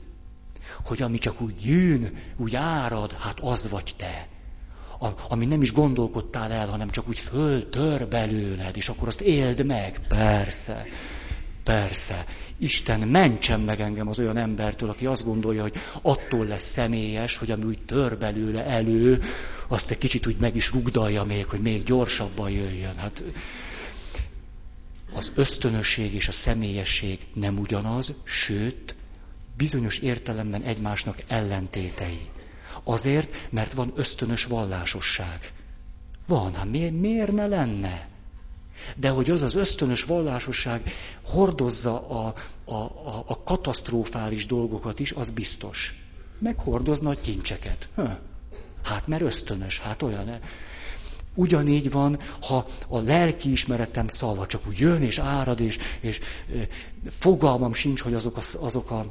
hogy 0.85 1.03
ami 1.03 1.19
csak 1.19 1.41
úgy 1.41 1.65
jön, 1.65 2.13
úgy 2.37 2.55
árad, 2.55 3.13
hát 3.13 3.41
az 3.41 3.69
vagy 3.69 3.95
te. 3.97 4.29
A, 5.01 5.07
ami 5.29 5.47
nem 5.47 5.63
is 5.63 5.73
gondolkodtál 5.73 6.53
el, 6.53 6.69
hanem 6.69 6.91
csak 6.91 7.09
úgy 7.09 7.19
föltör 7.19 8.09
belőled, 8.09 8.77
és 8.77 8.89
akkor 8.89 9.09
azt 9.09 9.21
éld 9.21 9.67
meg. 9.67 10.01
Persze, 10.09 10.87
persze. 11.65 12.25
Isten 12.59 13.01
mentsen 13.01 13.61
meg 13.61 13.81
engem 13.81 14.09
az 14.09 14.19
olyan 14.19 14.37
embertől, 14.37 14.91
aki 14.91 15.07
azt 15.07 15.25
gondolja, 15.25 15.63
hogy 15.63 15.75
attól 16.03 16.47
lesz 16.47 16.71
személyes, 16.71 17.37
hogy 17.37 17.51
ami 17.51 17.65
úgy 17.65 17.79
tör 17.87 18.19
belőle 18.19 18.65
elő, 18.65 19.23
azt 19.69 19.91
egy 19.91 19.99
kicsit 19.99 20.27
úgy 20.27 20.37
meg 20.39 20.57
is 20.57 20.73
rugdalja 20.73 21.25
még, 21.25 21.47
hogy 21.47 21.61
még 21.61 21.83
gyorsabban 21.83 22.51
jöjjön. 22.51 22.95
Hát 22.97 23.25
az 25.15 25.33
ösztönösség 25.35 26.15
és 26.15 26.29
a 26.29 26.33
személyesség 26.33 27.19
nem 27.35 27.59
ugyanaz, 27.59 28.15
sőt, 28.25 28.95
bizonyos 29.57 29.99
értelemben 29.99 30.63
egymásnak 30.63 31.23
ellentétei. 31.29 32.29
Azért, 32.85 33.49
mert 33.51 33.73
van 33.73 33.93
ösztönös 33.97 34.45
vallásosság. 34.45 35.53
Van, 36.27 36.55
hát 36.55 36.71
miért, 36.71 36.93
miért 37.01 37.33
ne 37.33 37.47
lenne? 37.47 38.09
De 38.97 39.09
hogy 39.09 39.31
az 39.31 39.43
az 39.43 39.55
ösztönös 39.55 40.05
vallásosság 40.05 40.93
hordozza 41.25 42.09
a, 42.09 42.35
a, 42.65 42.75
a, 42.75 43.25
a 43.27 43.43
katasztrofális 43.43 44.47
dolgokat 44.47 45.01
is, 45.01 45.13
az 45.13 45.31
biztos. 45.31 46.05
Meg 46.39 46.59
hordoz 46.59 47.01
nagy 47.01 47.21
kincseket. 47.21 47.89
Hát 48.83 49.07
mert 49.07 49.23
ösztönös, 49.23 49.79
hát 49.79 50.03
olyan. 50.03 50.39
Ugyanígy 51.35 51.91
van, 51.91 52.19
ha 52.41 52.67
a 52.89 52.99
lelki 52.99 53.51
ismeretem 53.51 54.09
szalva 54.09 54.47
csak 54.47 54.67
úgy 54.67 54.79
jön 54.79 55.03
és 55.03 55.19
árad, 55.19 55.61
és, 55.61 55.79
és 56.01 56.21
fogalmam 57.11 57.73
sincs, 57.75 58.01
hogy 58.01 58.15
azok 58.15 58.37
a, 58.37 58.41
azok 58.61 58.91
a 58.91 59.07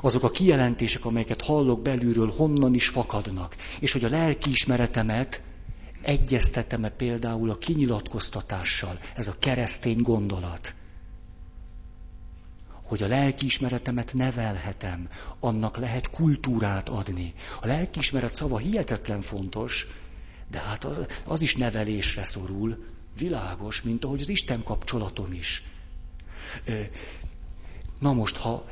azok 0.00 0.22
a 0.22 0.30
kijelentések, 0.30 1.04
amelyeket 1.04 1.42
hallok 1.42 1.82
belülről, 1.82 2.32
honnan 2.36 2.74
is 2.74 2.88
fakadnak. 2.88 3.56
És 3.80 3.92
hogy 3.92 4.04
a 4.04 4.08
lelkiismeretemet 4.08 5.42
egyeztetem-e 6.02 6.88
például 6.88 7.50
a 7.50 7.58
kinyilatkoztatással, 7.58 8.98
ez 9.16 9.28
a 9.28 9.34
keresztény 9.38 10.02
gondolat. 10.02 10.74
Hogy 12.82 13.02
a 13.02 13.06
lelkiismeretemet 13.06 14.14
nevelhetem, 14.14 15.08
annak 15.40 15.76
lehet 15.76 16.10
kultúrát 16.10 16.88
adni. 16.88 17.34
A 17.60 17.66
lelkiismeret 17.66 18.34
szava 18.34 18.58
hihetetlen 18.58 19.20
fontos, 19.20 19.86
de 20.50 20.58
hát 20.58 20.84
az, 20.84 21.06
az 21.24 21.40
is 21.40 21.54
nevelésre 21.54 22.24
szorul, 22.24 22.84
világos, 23.18 23.82
mint 23.82 24.04
ahogy 24.04 24.20
az 24.20 24.28
Isten 24.28 24.62
kapcsolatom 24.62 25.32
is. 25.32 25.62
Na 27.98 28.12
most, 28.12 28.36
ha 28.36 28.66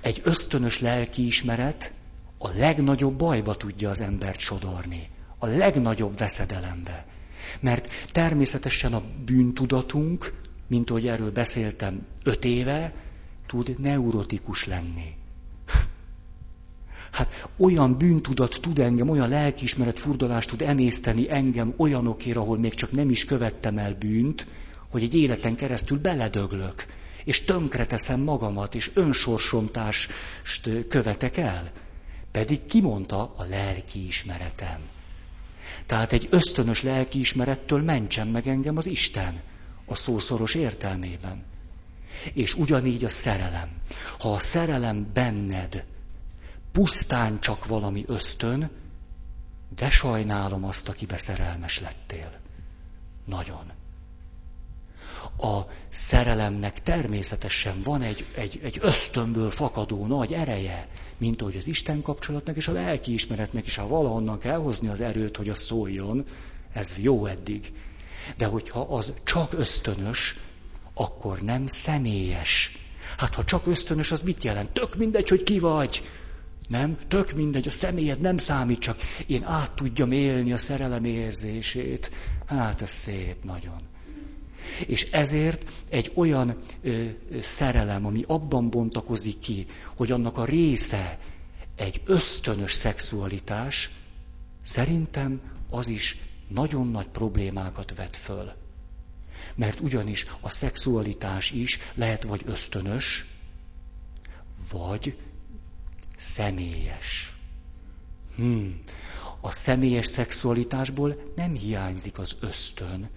egy 0.00 0.20
ösztönös 0.24 0.80
lelkiismeret 0.80 1.92
a 2.38 2.48
legnagyobb 2.48 3.16
bajba 3.16 3.54
tudja 3.54 3.90
az 3.90 4.00
embert 4.00 4.38
sodorni, 4.38 5.08
a 5.38 5.46
legnagyobb 5.46 6.18
veszedelembe. 6.18 7.06
Mert 7.60 7.88
természetesen 8.12 8.94
a 8.94 9.02
bűntudatunk, 9.24 10.32
mint 10.66 10.90
ahogy 10.90 11.08
erről 11.08 11.30
beszéltem 11.32 12.06
öt 12.22 12.44
éve, 12.44 12.92
tud 13.46 13.80
neurotikus 13.80 14.66
lenni. 14.66 15.17
Hát 17.10 17.48
olyan 17.56 17.98
bűntudat 17.98 18.58
tud 18.60 18.78
engem, 18.78 19.08
olyan 19.08 19.28
lelkiismeret 19.28 19.98
furdalást 19.98 20.48
tud 20.48 20.62
emészteni 20.62 21.30
engem 21.30 21.74
olyanokért, 21.76 22.36
ahol 22.36 22.58
még 22.58 22.74
csak 22.74 22.92
nem 22.92 23.10
is 23.10 23.24
követtem 23.24 23.78
el 23.78 23.94
bűnt, 23.94 24.46
hogy 24.90 25.02
egy 25.02 25.14
életen 25.14 25.56
keresztül 25.56 25.98
beledöglök 25.98 26.86
és 27.24 27.44
tönkreteszem 27.44 28.20
magamat, 28.20 28.74
és 28.74 28.90
önsorsontást 28.94 30.12
követek 30.88 31.36
el. 31.36 31.72
Pedig 32.30 32.66
kimondta 32.66 33.34
a 33.36 33.44
lelki 33.44 34.06
ismeretem. 34.06 34.80
Tehát 35.86 36.12
egy 36.12 36.26
ösztönös 36.30 36.82
lelki 36.82 37.20
ismerettől 37.20 37.82
mentsen 37.82 38.26
meg 38.26 38.48
engem 38.48 38.76
az 38.76 38.86
Isten, 38.86 39.40
a 39.84 39.94
szószoros 39.94 40.54
értelmében. 40.54 41.44
És 42.34 42.54
ugyanígy 42.54 43.04
a 43.04 43.08
szerelem. 43.08 43.68
Ha 44.18 44.32
a 44.32 44.38
szerelem 44.38 45.10
benned 45.14 45.84
pusztán 46.72 47.40
csak 47.40 47.66
valami 47.66 48.04
ösztön, 48.06 48.70
de 49.76 49.90
sajnálom 49.90 50.64
azt, 50.64 50.88
akibe 50.88 51.18
szerelmes 51.18 51.80
lettél. 51.80 52.40
Nagyon 53.24 53.72
a 55.38 55.66
szerelemnek 55.88 56.82
természetesen 56.82 57.82
van 57.82 58.02
egy, 58.02 58.24
egy, 58.34 58.60
egy 58.62 58.78
ösztönből 58.80 59.50
fakadó 59.50 60.06
nagy 60.06 60.32
ereje, 60.32 60.88
mint 61.16 61.40
ahogy 61.40 61.56
az 61.56 61.66
Isten 61.66 62.02
kapcsolatnak 62.02 62.56
és 62.56 62.68
a 62.68 62.72
lelki 62.72 63.12
ismeretnek 63.12 63.66
is, 63.66 63.76
ha 63.76 63.86
valahonnan 63.86 64.38
kell 64.38 64.58
hozni 64.58 64.88
az 64.88 65.00
erőt, 65.00 65.36
hogy 65.36 65.48
az 65.48 65.58
szóljon, 65.58 66.24
ez 66.72 66.94
jó 66.96 67.26
eddig. 67.26 67.72
De 68.36 68.46
hogyha 68.46 68.80
az 68.80 69.14
csak 69.24 69.52
ösztönös, 69.52 70.36
akkor 70.94 71.40
nem 71.40 71.66
személyes. 71.66 72.78
Hát 73.16 73.34
ha 73.34 73.44
csak 73.44 73.66
ösztönös, 73.66 74.10
az 74.10 74.22
mit 74.22 74.44
jelent? 74.44 74.70
Tök 74.70 74.96
mindegy, 74.96 75.28
hogy 75.28 75.42
ki 75.42 75.58
vagy. 75.58 76.02
Nem? 76.68 76.98
Tök 77.08 77.32
mindegy, 77.32 77.66
a 77.68 77.70
személyed 77.70 78.20
nem 78.20 78.38
számít, 78.38 78.78
csak 78.78 79.00
én 79.26 79.44
át 79.44 79.72
tudjam 79.72 80.12
élni 80.12 80.52
a 80.52 80.56
szerelem 80.56 81.04
érzését. 81.04 82.10
Hát 82.46 82.82
ez 82.82 82.90
szép 82.90 83.44
nagyon. 83.44 83.76
És 84.86 85.10
ezért 85.10 85.70
egy 85.88 86.12
olyan 86.14 86.56
ö, 86.82 87.04
szerelem, 87.40 88.06
ami 88.06 88.22
abban 88.26 88.70
bontakozik 88.70 89.38
ki, 89.38 89.66
hogy 89.96 90.12
annak 90.12 90.38
a 90.38 90.44
része 90.44 91.18
egy 91.76 92.00
ösztönös 92.04 92.72
szexualitás, 92.72 93.90
szerintem 94.62 95.40
az 95.70 95.88
is 95.88 96.16
nagyon 96.48 96.88
nagy 96.88 97.08
problémákat 97.08 97.94
vet 97.96 98.16
föl. 98.16 98.52
Mert 99.54 99.80
ugyanis 99.80 100.26
a 100.40 100.48
szexualitás 100.48 101.50
is 101.50 101.78
lehet 101.94 102.22
vagy 102.22 102.42
ösztönös, 102.46 103.26
vagy 104.70 105.16
személyes. 106.18 107.36
Hmm. 108.36 108.82
A 109.40 109.50
személyes 109.50 110.06
szexualitásból 110.06 111.16
nem 111.36 111.54
hiányzik 111.54 112.18
az 112.18 112.36
ösztön, 112.40 113.10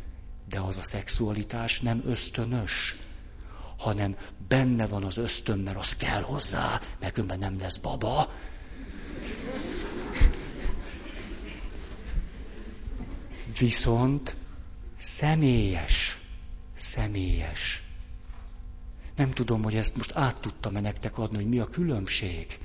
de 0.49 0.59
az 0.59 0.77
a 0.77 0.81
szexualitás 0.81 1.79
nem 1.79 2.01
ösztönös, 2.05 2.95
hanem 3.77 4.15
benne 4.47 4.87
van 4.87 5.03
az 5.03 5.17
ösztön, 5.17 5.59
mert 5.59 5.77
az 5.77 5.95
kell 5.95 6.21
hozzá, 6.21 6.81
mert 6.99 7.13
különben 7.13 7.39
nem 7.39 7.59
lesz 7.59 7.77
baba. 7.77 8.31
Viszont 13.59 14.35
személyes, 14.97 16.19
személyes. 16.75 17.83
Nem 19.15 19.31
tudom, 19.31 19.63
hogy 19.63 19.75
ezt 19.75 19.95
most 19.95 20.11
át 20.15 20.41
tudtam-e 20.41 20.79
nektek 20.79 21.17
adni, 21.17 21.35
hogy 21.35 21.49
mi 21.49 21.59
a 21.59 21.69
különbség. 21.69 22.59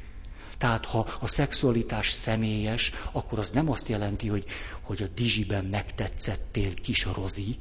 Tehát 0.59 0.85
ha 0.87 1.07
a 1.21 1.27
szexualitás 1.27 2.11
személyes, 2.11 2.93
akkor 3.13 3.39
az 3.39 3.51
nem 3.51 3.71
azt 3.71 3.89
jelenti, 3.89 4.29
hogy, 4.29 4.45
hogy 4.81 5.03
a 5.03 5.07
dizsiben 5.15 5.65
megtetszettél 5.65 6.75
kis 6.75 7.05
rozi, 7.15 7.57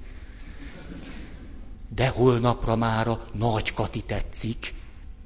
de 1.96 2.08
holnapra 2.08 2.76
már 2.76 3.08
a 3.08 3.26
nagy 3.34 3.74
Kati 3.74 4.02
tetszik, 4.02 4.74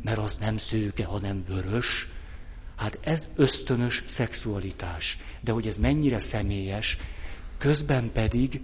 mert 0.01 0.17
az 0.17 0.37
nem 0.37 0.57
szőke, 0.57 1.05
hanem 1.05 1.43
vörös. 1.47 2.07
Hát 2.75 2.99
ez 3.01 3.27
ösztönös 3.35 4.03
szexualitás. 4.07 5.17
De 5.41 5.51
hogy 5.51 5.67
ez 5.67 5.77
mennyire 5.77 6.19
személyes, 6.19 6.97
közben 7.57 8.11
pedig, 8.11 8.61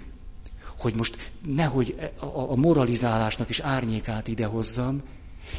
hogy 0.78 0.95
most 0.95 1.32
nehogy 1.45 2.12
a 2.49 2.56
moralizálásnak 2.56 3.49
is 3.49 3.60
árnyékát 3.60 4.28
idehozzam, 4.28 5.03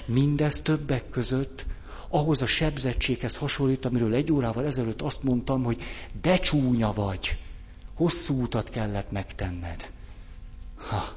mindez 0.07 0.63
többek 0.63 1.11
között 1.11 1.67
ahhoz 2.09 2.43
a 2.43 2.47
sebzettséghez 2.47 3.37
hasonlít, 3.37 3.85
amiről 3.85 4.15
egy 4.15 4.33
órával 4.33 4.65
ezelőtt 4.65 5.03
azt 5.03 5.23
mondtam, 5.23 5.63
hogy 5.65 5.83
de 6.23 6.39
csúnya 6.39 6.93
vagy, 6.93 7.39
hosszú 7.95 8.43
utat 8.43 8.71
kellett 8.71 9.11
megtenned. 9.11 9.93
Ha 10.77 11.17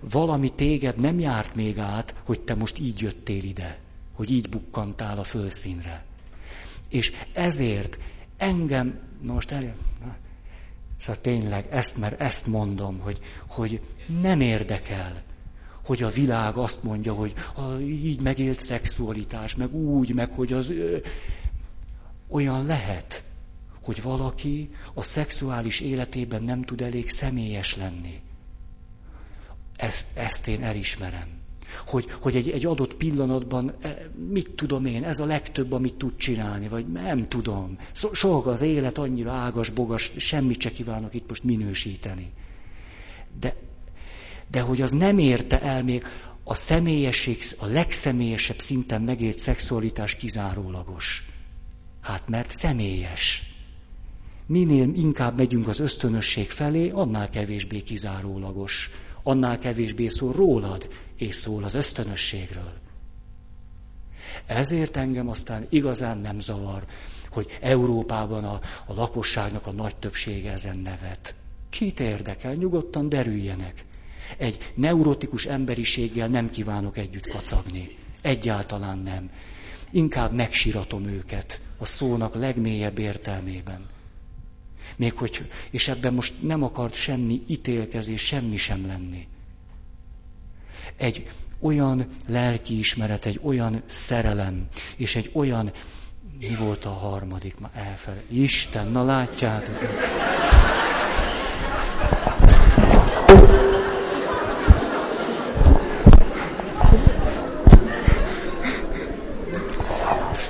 valami 0.00 0.52
téged 0.52 0.96
nem 1.00 1.18
járt 1.18 1.54
még 1.54 1.78
át, 1.78 2.14
hogy 2.24 2.40
te 2.40 2.54
most 2.54 2.78
így 2.78 3.00
jöttél 3.00 3.44
ide, 3.44 3.78
hogy 4.12 4.30
így 4.30 4.48
bukkantál 4.48 5.18
a 5.18 5.24
fölszínre. 5.24 6.04
És 6.88 7.12
ezért 7.32 7.98
engem, 8.36 9.00
most 9.20 9.50
el, 9.50 9.74
szóval 10.98 11.20
tényleg 11.20 11.66
ezt, 11.70 11.96
mert 11.96 12.20
ezt 12.20 12.46
mondom, 12.46 12.98
hogy, 12.98 13.18
hogy 13.48 13.80
nem 14.20 14.40
érdekel, 14.40 15.22
hogy 15.84 16.02
a 16.02 16.10
világ 16.10 16.56
azt 16.56 16.82
mondja, 16.82 17.12
hogy 17.12 17.34
a, 17.54 17.72
így 17.80 18.20
megélt 18.20 18.60
szexualitás, 18.60 19.54
meg 19.54 19.74
úgy, 19.74 20.14
meg 20.14 20.32
hogy 20.32 20.52
az 20.52 20.70
ö, 20.70 20.96
olyan 22.28 22.66
lehet, 22.66 23.24
hogy 23.82 24.02
valaki 24.02 24.70
a 24.94 25.02
szexuális 25.02 25.80
életében 25.80 26.42
nem 26.42 26.62
tud 26.62 26.80
elég 26.80 27.08
személyes 27.08 27.76
lenni. 27.76 28.20
Ezt, 29.76 30.06
ezt 30.14 30.48
én 30.48 30.62
elismerem. 30.62 31.40
Hogy, 31.86 32.06
hogy 32.20 32.36
egy, 32.36 32.50
egy 32.50 32.66
adott 32.66 32.94
pillanatban, 32.94 33.74
e, 33.80 34.08
mit 34.28 34.50
tudom 34.50 34.86
én, 34.86 35.04
ez 35.04 35.18
a 35.18 35.24
legtöbb, 35.24 35.72
amit 35.72 35.96
tud 35.96 36.16
csinálni, 36.16 36.68
vagy 36.68 36.86
nem 36.86 37.28
tudom. 37.28 37.78
Soha 38.12 38.50
az 38.50 38.60
élet 38.60 38.98
annyira 38.98 39.32
ágas, 39.32 39.70
bogas, 39.70 40.12
semmit 40.16 40.60
se 40.60 40.72
kívánok 40.72 41.14
itt 41.14 41.28
most 41.28 41.44
minősíteni. 41.44 42.32
De, 43.40 43.54
de 44.50 44.60
hogy 44.60 44.80
az 44.80 44.90
nem 44.92 45.18
érte 45.18 45.60
el 45.60 45.82
még 45.82 46.04
a 46.44 46.54
személyesség, 46.54 47.42
a 47.58 47.66
legszemélyesebb 47.66 48.60
szinten 48.60 49.02
megélt 49.02 49.38
szexualitás 49.38 50.14
kizárólagos. 50.16 51.26
Hát 52.00 52.28
mert 52.28 52.50
személyes. 52.54 53.42
Minél 54.46 54.92
inkább 54.94 55.36
megyünk 55.36 55.68
az 55.68 55.80
ösztönösség 55.80 56.50
felé, 56.50 56.90
annál 56.90 57.30
kevésbé 57.30 57.80
kizárólagos 57.80 58.90
annál 59.22 59.58
kevésbé 59.58 60.08
szól 60.08 60.32
rólad, 60.32 60.88
és 61.16 61.34
szól 61.34 61.64
az 61.64 61.74
ösztönösségről. 61.74 62.72
Ezért 64.46 64.96
engem 64.96 65.28
aztán 65.28 65.66
igazán 65.70 66.18
nem 66.18 66.40
zavar, 66.40 66.84
hogy 67.30 67.58
Európában 67.60 68.44
a, 68.44 68.60
a 68.86 68.94
lakosságnak 68.94 69.66
a 69.66 69.72
nagy 69.72 69.96
többsége 69.96 70.52
ezen 70.52 70.78
nevet. 70.78 71.34
Kit 71.70 72.00
érdekel? 72.00 72.52
Nyugodtan 72.52 73.08
derüljenek. 73.08 73.84
Egy 74.38 74.72
neurotikus 74.74 75.46
emberiséggel 75.46 76.28
nem 76.28 76.50
kívánok 76.50 76.96
együtt 76.98 77.28
kacagni. 77.28 77.88
Egyáltalán 78.22 78.98
nem. 78.98 79.30
Inkább 79.90 80.32
megsiratom 80.32 81.04
őket 81.06 81.60
a 81.78 81.84
szónak 81.86 82.34
legmélyebb 82.34 82.98
értelmében. 82.98 83.86
Még 84.96 85.12
hogy, 85.12 85.50
és 85.70 85.88
ebben 85.88 86.14
most 86.14 86.34
nem 86.42 86.62
akart 86.62 86.94
semmi 86.94 87.42
ítélkezés, 87.46 88.20
semmi 88.20 88.56
sem 88.56 88.86
lenni. 88.86 89.26
Egy 90.96 91.26
olyan 91.60 92.06
lelkiismeret, 92.26 93.26
egy 93.26 93.40
olyan 93.42 93.82
szerelem, 93.86 94.68
és 94.96 95.16
egy 95.16 95.30
olyan, 95.32 95.72
mi 96.38 96.54
volt 96.54 96.84
a 96.84 96.90
harmadik, 96.92 97.60
ma 97.60 97.70
elfele, 97.74 98.22
Isten, 98.28 98.86
na 98.86 99.04
látjátok. 99.04 99.78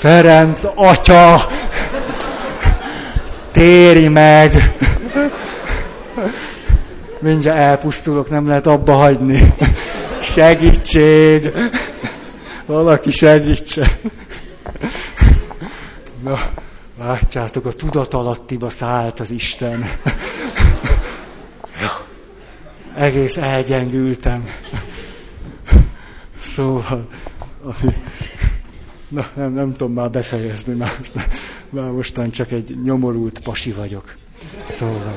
Ferenc 0.02 0.64
atya, 0.74 1.40
téri 3.52 4.08
meg! 4.08 4.74
Mindjárt 7.18 7.58
elpusztulok, 7.58 8.30
nem 8.30 8.46
lehet 8.46 8.66
abba 8.66 8.92
hagyni. 8.94 9.54
Segítség! 10.22 11.52
Valaki 12.66 13.10
segítse! 13.10 13.98
Na, 16.22 16.38
látjátok, 16.98 17.66
a 17.66 17.72
tudatalattiba 17.72 18.70
szállt 18.70 19.20
az 19.20 19.30
Isten. 19.30 19.90
Egész 22.96 23.36
elgyengültem. 23.36 24.48
Szóval, 26.40 27.06
ami 27.62 27.94
Na, 29.12 29.30
nem, 29.34 29.52
nem 29.52 29.72
tudom 29.76 29.92
már 29.92 30.10
befejezni, 30.10 30.74
már, 30.74 31.00
már 31.70 31.90
mostan 31.90 32.30
csak 32.30 32.52
egy 32.52 32.82
nyomorult 32.82 33.40
pasi 33.40 33.72
vagyok. 33.72 34.16
Szóval, 34.62 35.16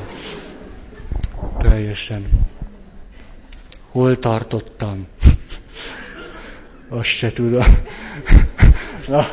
teljesen. 1.58 2.26
Hol 3.92 4.20
tartottam? 4.20 5.08
Azt 6.90 7.10
se 7.10 7.32
tudom. 7.32 7.64
Na. 9.08 9.26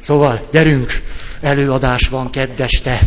Szóval, 0.00 0.40
gyerünk! 0.50 0.92
Előadás 1.40 2.08
van 2.08 2.30
keddeste. 2.30 2.98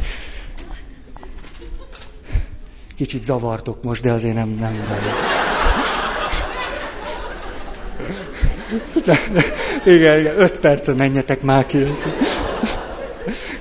Kicsit 2.95 3.23
zavartok 3.23 3.83
most, 3.83 4.01
de 4.01 4.11
azért 4.11 4.35
nem, 4.35 4.49
nem 4.49 4.73
vagyok. 4.73 5.56
igen, 9.95 10.19
igen, 10.19 10.39
öt 10.39 10.57
percre 10.59 10.93
menjetek 10.93 11.41
már 11.41 11.65
ki. 11.65 11.85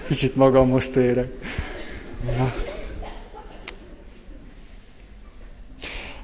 Kicsit 0.06 0.36
magamhoz 0.36 0.90
térek. 0.90 1.28
Na. 2.38 2.52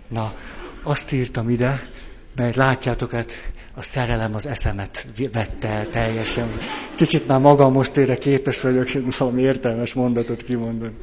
Na, 0.09 0.35
azt 0.83 1.13
írtam 1.13 1.51
ide, 1.51 1.89
mert 2.37 2.57
látjátok, 2.57 3.11
hát 3.11 3.33
a 3.75 3.83
szerelem 3.83 4.35
az 4.35 4.47
eszemet 4.47 5.07
vette 5.33 5.69
el 5.69 5.89
teljesen. 5.89 6.49
Kicsit 6.95 7.27
már 7.27 7.41
magamhoz 7.41 7.91
térek, 7.91 8.19
képes 8.19 8.61
vagyok 8.61 8.89
valami 9.19 9.43
értelmes 9.43 9.95
mondatot 9.95 10.43
kimondani. 10.43 10.95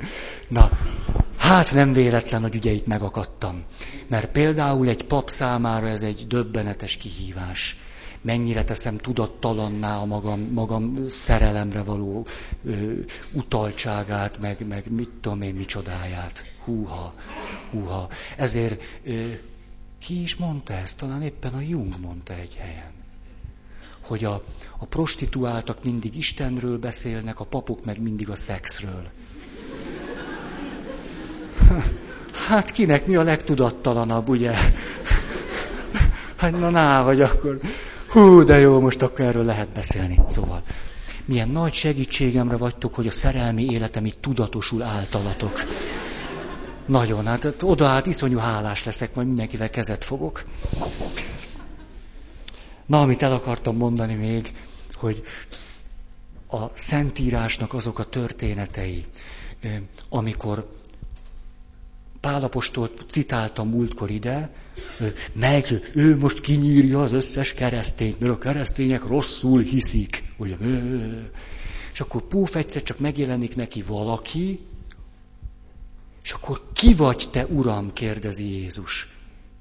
Na, 0.47 0.69
hát 1.49 1.73
nem 1.73 1.93
véletlen, 1.93 2.41
hogy 2.41 2.55
ugye 2.55 2.71
itt 2.71 2.85
megakadtam. 2.85 3.63
Mert 4.07 4.31
például 4.31 4.87
egy 4.87 5.03
pap 5.03 5.29
számára 5.29 5.87
ez 5.87 6.01
egy 6.01 6.25
döbbenetes 6.27 6.97
kihívás 6.97 7.77
mennyire 8.21 8.63
teszem 8.63 8.97
tudattalanná 8.97 9.97
a 9.97 10.05
magam, 10.05 10.39
magam 10.39 11.07
szerelemre 11.07 11.81
való 11.83 12.25
ö, 12.65 12.93
utaltságát, 13.31 14.39
meg, 14.39 14.67
meg 14.67 14.91
mit 14.91 15.09
tudom 15.21 15.41
én, 15.41 15.53
micsodáját. 15.55 16.45
Húha, 16.63 17.13
húha. 17.71 18.09
Ezért 18.37 18.81
ö, 19.03 19.27
ki 19.99 20.21
is 20.21 20.35
mondta 20.35 20.73
ezt? 20.73 20.97
Talán 20.97 21.21
éppen 21.21 21.53
a 21.53 21.61
Jung 21.61 21.99
mondta 21.99 22.33
egy 22.33 22.55
helyen. 22.55 22.91
Hogy 24.03 24.23
a, 24.23 24.43
a 24.77 24.85
prostituáltak 24.85 25.83
mindig 25.83 26.15
Istenről 26.15 26.77
beszélnek, 26.77 27.39
a 27.39 27.45
papok 27.45 27.85
meg 27.85 28.01
mindig 28.01 28.29
a 28.29 28.35
szexről. 28.35 29.09
Hát 32.47 32.71
kinek 32.71 33.05
mi 33.05 33.15
a 33.15 33.23
legtudattalanabb, 33.23 34.29
ugye? 34.29 34.53
Hát 36.35 36.51
na, 36.51 36.69
ná, 36.69 37.01
hogy 37.03 37.21
akkor 37.21 37.59
Hú, 38.09 38.43
de 38.43 38.57
jó, 38.57 38.79
most 38.79 39.01
akkor 39.01 39.25
erről 39.25 39.45
lehet 39.45 39.69
beszélni. 39.69 40.19
Szóval, 40.27 40.63
milyen 41.25 41.49
nagy 41.49 41.73
segítségemre 41.73 42.57
vagytok, 42.57 42.95
hogy 42.95 43.07
a 43.07 43.11
szerelmi 43.11 43.65
életem 43.65 44.05
itt 44.05 44.21
tudatosul 44.21 44.81
általatok. 44.81 45.63
Nagyon, 46.85 47.25
hát, 47.25 47.43
hát 47.43 47.63
oda 47.63 47.87
hát 47.87 48.05
iszonyú 48.05 48.37
hálás 48.37 48.83
leszek, 48.83 49.15
majd 49.15 49.27
mindenkivel 49.27 49.69
kezet 49.69 50.03
fogok. 50.03 50.45
Na, 52.85 53.01
amit 53.01 53.21
el 53.21 53.31
akartam 53.33 53.77
mondani 53.77 54.13
még, 54.13 54.53
hogy 54.93 55.23
a 56.51 56.65
Szentírásnak 56.73 57.73
azok 57.73 57.99
a 57.99 58.03
történetei, 58.03 59.05
amikor 60.09 60.78
Pálapostolt 62.21 63.05
citáltam 63.07 63.69
múltkor 63.69 64.09
ide, 64.09 64.53
meg 65.33 65.65
ő 65.93 66.17
most 66.17 66.41
kinyírja 66.41 67.01
az 67.01 67.11
összes 67.11 67.53
keresztényt, 67.53 68.19
mert 68.19 68.33
a 68.33 68.37
keresztények 68.37 69.03
rosszul 69.05 69.61
hiszik. 69.61 70.23
Ugye? 70.37 70.55
És 71.93 71.99
akkor 71.99 72.21
púf 72.21 72.55
egyszer 72.55 72.83
csak 72.83 72.99
megjelenik 72.99 73.55
neki 73.55 73.81
valaki, 73.81 74.59
és 76.23 76.31
akkor 76.31 76.63
ki 76.73 76.95
vagy 76.95 77.27
te, 77.31 77.45
Uram, 77.45 77.93
kérdezi 77.93 78.45
Jézus. 78.45 79.07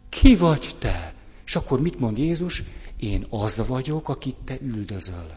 Ki 0.08 0.36
vagy 0.36 0.76
te? 0.78 1.14
És 1.46 1.56
akkor 1.56 1.80
mit 1.80 2.00
mond 2.00 2.18
Jézus? 2.18 2.62
Én 2.96 3.26
az 3.30 3.66
vagyok, 3.66 4.08
akit 4.08 4.36
te 4.44 4.58
üldözöl. 4.60 5.36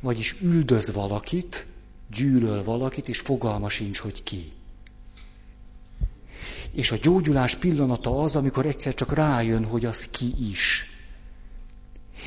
Vagyis 0.00 0.36
üldöz 0.40 0.92
valakit, 0.92 1.66
gyűlöl 2.14 2.64
valakit, 2.64 3.08
és 3.08 3.18
fogalma 3.18 3.68
sincs, 3.68 3.98
hogy 3.98 4.22
ki. 4.22 4.52
És 6.72 6.90
a 6.90 6.98
gyógyulás 7.02 7.56
pillanata 7.56 8.22
az, 8.22 8.36
amikor 8.36 8.66
egyszer 8.66 8.94
csak 8.94 9.14
rájön, 9.14 9.64
hogy 9.64 9.84
az 9.84 10.08
ki 10.10 10.34
is. 10.50 10.90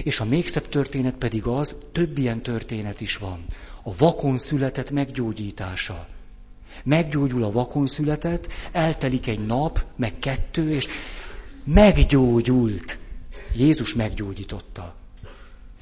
És 0.04 0.20
a 0.20 0.26
még 0.26 0.48
szebb 0.48 0.70
történet 0.70 1.16
pedig 1.16 1.46
az, 1.46 1.78
több 1.92 2.18
ilyen 2.18 2.42
történet 2.42 3.02
is 3.02 3.18
van. 3.18 3.46
A 3.84 3.96
vakon 3.96 4.38
született 4.38 4.92
meggyógyítása. 4.92 6.08
Meggyógyul 6.84 7.44
a 7.44 7.52
vakon 7.52 7.88
született, 7.88 8.48
eltelik 8.72 9.28
egy 9.28 9.46
nap, 9.46 9.86
meg 9.96 10.20
kettő, 10.20 10.72
és 10.72 10.88
meggyógyult. 11.64 12.98
Jézus 13.56 13.94
meggyógyította. 13.94 14.99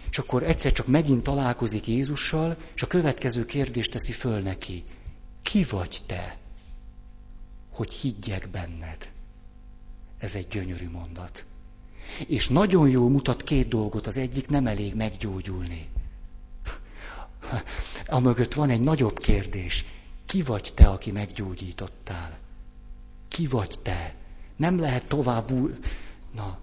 És 0.10 0.18
akkor 0.18 0.44
egyszer 0.44 0.72
csak 0.72 0.88
megint 0.88 1.24
találkozik 1.24 1.88
Jézussal, 1.88 2.58
és 2.76 2.82
a 2.82 2.88
következő 2.88 3.46
kérdést 3.46 3.92
teszi 3.92 4.12
föl 4.12 4.40
neki. 4.40 4.84
Ki 5.42 5.64
vagy 5.64 6.00
te, 6.06 6.38
hogy 7.72 7.92
higgyek 7.92 8.50
benned? 8.50 9.10
Ez 10.18 10.36
egy 10.36 10.48
gyönyörű 10.48 10.90
mondat. 10.90 11.46
És 12.28 12.48
nagyon 12.48 12.90
jól 12.90 13.10
mutat 13.10 13.44
két 13.44 13.68
dolgot. 13.68 14.08
Az 14.08 14.18
egyik 14.18 14.50
nem 14.50 14.68
elég 14.68 14.96
meggyógyulni. 14.96 15.90
A 18.08 18.20
mögött 18.20 18.54
van 18.54 18.70
egy 18.70 18.80
nagyobb 18.80 19.20
kérdés. 19.20 19.86
Ki 20.26 20.42
vagy 20.42 20.72
te, 20.76 20.88
aki 20.88 21.12
meggyógyítottál? 21.12 22.38
Ki 23.28 23.48
vagy 23.48 23.80
te? 23.82 24.16
Nem 24.56 24.80
lehet 24.80 25.08
tovább... 25.08 25.52
Na, 26.36 26.60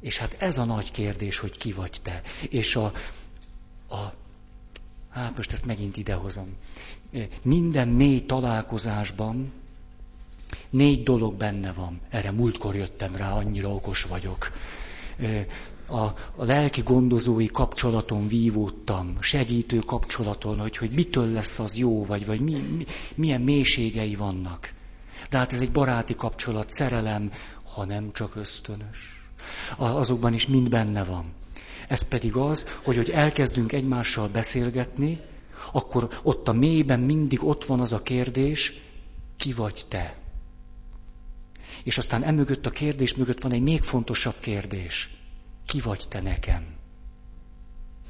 és 0.00 0.18
hát 0.18 0.36
ez 0.38 0.58
a 0.58 0.64
nagy 0.64 0.90
kérdés, 0.90 1.38
hogy 1.38 1.56
ki 1.56 1.72
vagy 1.72 1.98
te. 2.02 2.22
És 2.50 2.76
a, 2.76 2.92
a 3.88 4.12
hát 5.10 5.36
most 5.36 5.52
ezt 5.52 5.66
megint 5.66 5.96
idehozom. 5.96 6.56
Minden 7.42 7.88
mély 7.88 8.26
találkozásban 8.26 9.52
négy 10.70 11.02
dolog 11.02 11.34
benne 11.34 11.72
van. 11.72 12.00
Erre 12.10 12.30
múltkor 12.30 12.74
jöttem 12.74 13.16
rá, 13.16 13.32
annyira 13.32 13.68
okos 13.68 14.02
vagyok. 14.02 14.52
A, 15.86 16.00
a 16.36 16.44
lelki 16.44 16.82
gondozói 16.82 17.46
kapcsolaton 17.46 18.28
vívódtam, 18.28 19.16
segítő 19.20 19.78
kapcsolaton, 19.78 20.58
hogy, 20.58 20.76
hogy 20.76 20.90
mitől 20.90 21.26
lesz 21.26 21.58
az 21.58 21.76
jó, 21.76 22.04
vagy, 22.04 22.26
vagy 22.26 22.40
mi, 22.40 22.52
mi, 22.52 22.84
milyen 23.14 23.40
mélységei 23.40 24.14
vannak. 24.14 24.72
De 25.30 25.38
hát 25.38 25.52
ez 25.52 25.60
egy 25.60 25.72
baráti 25.72 26.14
kapcsolat, 26.14 26.70
szerelem, 26.70 27.32
ha 27.74 27.84
nem 27.84 28.12
csak 28.12 28.36
ösztönös 28.36 29.17
azokban 29.76 30.34
is 30.34 30.46
mind 30.46 30.68
benne 30.68 31.04
van. 31.04 31.32
Ez 31.88 32.02
pedig 32.02 32.36
az, 32.36 32.68
hogy, 32.84 32.96
hogy 32.96 33.10
elkezdünk 33.10 33.72
egymással 33.72 34.28
beszélgetni, 34.28 35.20
akkor 35.72 36.20
ott 36.22 36.48
a 36.48 36.52
mélyben 36.52 37.00
mindig 37.00 37.44
ott 37.44 37.64
van 37.64 37.80
az 37.80 37.92
a 37.92 38.02
kérdés, 38.02 38.74
ki 39.36 39.52
vagy 39.52 39.84
te? 39.88 40.16
És 41.84 41.98
aztán 41.98 42.22
emögött 42.22 42.66
a 42.66 42.70
kérdés 42.70 43.14
mögött 43.14 43.40
van 43.40 43.52
egy 43.52 43.62
még 43.62 43.82
fontosabb 43.82 44.40
kérdés. 44.40 45.10
Ki 45.66 45.80
vagy 45.80 46.04
te 46.08 46.20
nekem? 46.20 46.66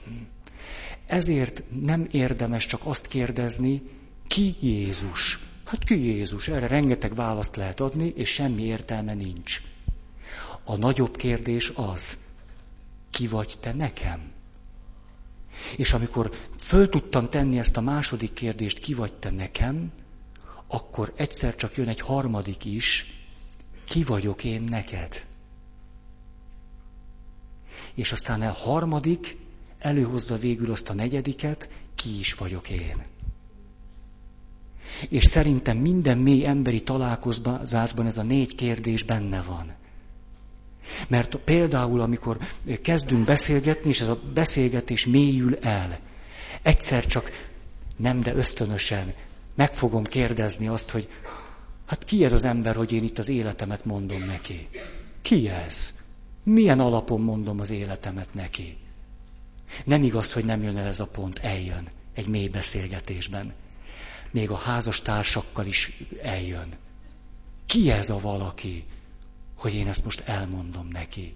Hm. 0.05 0.13
Ezért 1.07 1.63
nem 1.83 2.09
érdemes 2.11 2.67
csak 2.67 2.81
azt 2.85 3.07
kérdezni, 3.07 3.83
ki 4.27 4.57
Jézus? 4.61 5.39
Hát 5.65 5.85
ki 5.85 6.05
Jézus? 6.05 6.49
Erre 6.49 6.67
rengeteg 6.67 7.15
választ 7.15 7.57
lehet 7.57 7.81
adni, 7.81 8.13
és 8.17 8.29
semmi 8.29 8.63
értelme 8.63 9.15
nincs. 9.15 9.63
A 10.71 10.77
nagyobb 10.77 11.17
kérdés 11.17 11.73
az, 11.75 12.17
ki 13.11 13.27
vagy 13.27 13.55
te 13.61 13.73
nekem? 13.75 14.33
És 15.77 15.93
amikor 15.93 16.31
föl 16.59 16.89
tudtam 16.89 17.31
tenni 17.31 17.59
ezt 17.59 17.77
a 17.77 17.81
második 17.81 18.33
kérdést, 18.33 18.79
ki 18.79 18.95
vagy 18.95 19.13
te 19.13 19.31
nekem, 19.31 19.93
akkor 20.67 21.13
egyszer 21.17 21.55
csak 21.57 21.77
jön 21.77 21.89
egy 21.89 22.01
harmadik 22.01 22.65
is, 22.65 23.07
ki 23.85 24.05
vagyok 24.05 24.45
én 24.45 24.63
neked? 24.63 25.27
És 27.95 28.13
aztán 28.13 28.43
a 28.43 28.53
harmadik 28.53 29.37
előhozza 29.79 30.37
végül 30.39 30.71
azt 30.71 30.89
a 30.89 30.95
negyediket, 30.95 31.69
ki 31.95 32.19
is 32.19 32.35
vagyok 32.35 32.71
én. 32.71 33.03
És 35.09 35.25
szerintem 35.25 35.77
minden 35.77 36.19
mély 36.19 36.47
emberi 36.47 36.83
találkozásban 36.83 38.07
ez 38.07 38.17
a 38.17 38.23
négy 38.23 38.55
kérdés 38.55 39.03
benne 39.03 39.43
van. 39.43 39.87
Mert 41.09 41.37
például, 41.37 42.01
amikor 42.01 42.39
kezdünk 42.83 43.25
beszélgetni, 43.25 43.89
és 43.89 44.01
ez 44.01 44.09
a 44.09 44.21
beszélgetés 44.35 45.07
mélyül 45.07 45.57
el, 45.57 45.99
egyszer 46.63 47.07
csak 47.07 47.31
nem, 47.97 48.21
de 48.21 48.35
ösztönösen 48.35 49.15
meg 49.55 49.75
fogom 49.75 50.05
kérdezni 50.05 50.69
azt, 50.69 50.91
hogy 50.91 51.09
hát 51.87 52.05
ki 52.05 52.25
ez 52.25 52.33
az 52.33 52.45
ember, 52.45 52.77
hogy 52.77 52.93
én 52.93 53.05
itt 53.05 53.19
az 53.19 53.29
életemet 53.29 53.85
mondom 53.85 54.25
neki? 54.25 54.69
Ki 55.23 55.49
ez? 55.49 55.95
Milyen 56.43 56.81
alapon 56.81 57.21
mondom 57.21 57.61
az 57.61 57.71
életemet 57.71 58.35
neki? 58.35 58.77
Nem 59.85 60.03
igaz, 60.03 60.33
hogy 60.33 60.45
nem 60.45 60.63
jön 60.63 60.77
el 60.77 60.87
ez 60.87 61.01
a 61.01 61.07
pont, 61.07 61.39
eljön 61.39 61.89
egy 62.15 62.27
mély 62.27 62.49
beszélgetésben. 62.49 63.55
Még 64.31 64.51
a 64.51 64.57
házas 64.57 65.03
társakkal 65.03 65.67
is 65.67 66.05
eljön. 66.23 66.69
Ki 67.67 67.91
ez 67.91 68.11
a 68.11 68.21
valaki, 68.21 68.85
hogy 69.59 69.75
én 69.75 69.89
ezt 69.89 70.05
most 70.05 70.21
elmondom 70.21 70.89
neki? 70.89 71.35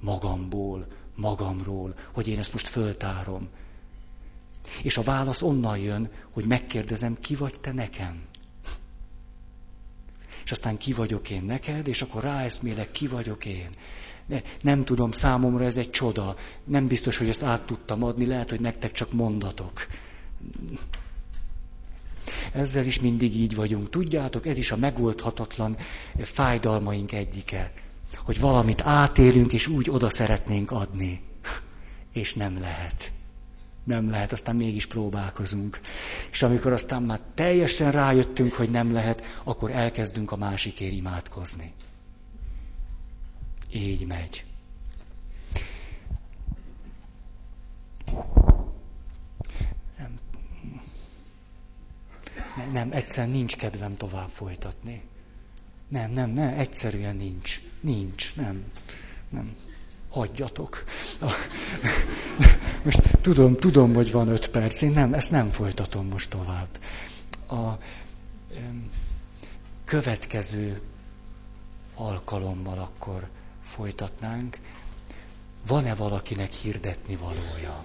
Magamból, 0.00 0.86
magamról, 1.16 1.94
hogy 2.12 2.28
én 2.28 2.38
ezt 2.38 2.52
most 2.52 2.68
föltárom. 2.68 3.48
És 4.82 4.96
a 4.96 5.02
válasz 5.02 5.42
onnan 5.42 5.78
jön, 5.78 6.10
hogy 6.30 6.44
megkérdezem, 6.44 7.16
ki 7.20 7.34
vagy 7.34 7.60
te 7.60 7.72
nekem? 7.72 8.22
És 10.44 10.50
aztán 10.50 10.76
ki 10.76 10.92
vagyok 10.92 11.30
én 11.30 11.42
neked, 11.42 11.86
és 11.86 12.02
akkor 12.02 12.22
ráeszmélek, 12.22 12.90
ki 12.90 13.06
vagyok 13.06 13.44
én. 13.44 13.70
Nem 14.62 14.84
tudom, 14.84 15.10
számomra 15.12 15.64
ez 15.64 15.76
egy 15.76 15.90
csoda. 15.90 16.36
Nem 16.64 16.86
biztos, 16.86 17.16
hogy 17.16 17.28
ezt 17.28 17.42
át 17.42 17.62
tudtam 17.62 18.02
adni, 18.02 18.26
lehet, 18.26 18.50
hogy 18.50 18.60
nektek 18.60 18.92
csak 18.92 19.12
mondatok. 19.12 19.86
Ezzel 22.52 22.84
is 22.86 23.00
mindig 23.00 23.36
így 23.36 23.54
vagyunk. 23.54 23.90
Tudjátok, 23.90 24.46
ez 24.46 24.58
is 24.58 24.72
a 24.72 24.76
megoldhatatlan 24.76 25.76
fájdalmaink 26.18 27.12
egyike. 27.12 27.72
Hogy 28.24 28.40
valamit 28.40 28.82
átélünk, 28.82 29.52
és 29.52 29.66
úgy 29.66 29.90
oda 29.90 30.10
szeretnénk 30.10 30.70
adni. 30.70 31.20
És 32.12 32.34
nem 32.34 32.60
lehet. 32.60 33.12
Nem 33.84 34.10
lehet, 34.10 34.32
aztán 34.32 34.56
mégis 34.56 34.86
próbálkozunk. 34.86 35.80
És 36.30 36.42
amikor 36.42 36.72
aztán 36.72 37.02
már 37.02 37.20
teljesen 37.34 37.90
rájöttünk, 37.90 38.52
hogy 38.52 38.70
nem 38.70 38.92
lehet, 38.92 39.40
akkor 39.44 39.70
elkezdünk 39.70 40.32
a 40.32 40.36
másikért 40.36 40.92
imádkozni. 40.92 41.72
Így 43.72 44.06
megy. 44.06 44.44
Nem, 52.72 52.92
egyszerűen 52.92 53.32
nincs 53.32 53.56
kedvem 53.56 53.96
tovább 53.96 54.28
folytatni. 54.28 55.02
Nem, 55.88 56.10
nem, 56.10 56.30
nem, 56.30 56.58
egyszerűen 56.58 57.16
nincs. 57.16 57.60
Nincs, 57.80 58.34
nem, 58.34 58.64
nem. 59.28 59.54
Hagyjatok. 60.10 60.84
Most 62.84 63.18
tudom, 63.20 63.54
tudom, 63.56 63.94
hogy 63.94 64.12
van 64.12 64.28
öt 64.28 64.48
perc, 64.48 64.82
én 64.82 64.90
nem, 64.90 65.14
ezt 65.14 65.30
nem 65.30 65.48
folytatom 65.48 66.06
most 66.06 66.30
tovább. 66.30 66.68
A 67.48 67.78
következő 69.84 70.80
alkalommal 71.94 72.78
akkor 72.78 73.28
folytatnánk. 73.64 74.58
Van-e 75.66 75.94
valakinek 75.94 76.52
hirdetni 76.52 77.16
valója? 77.16 77.84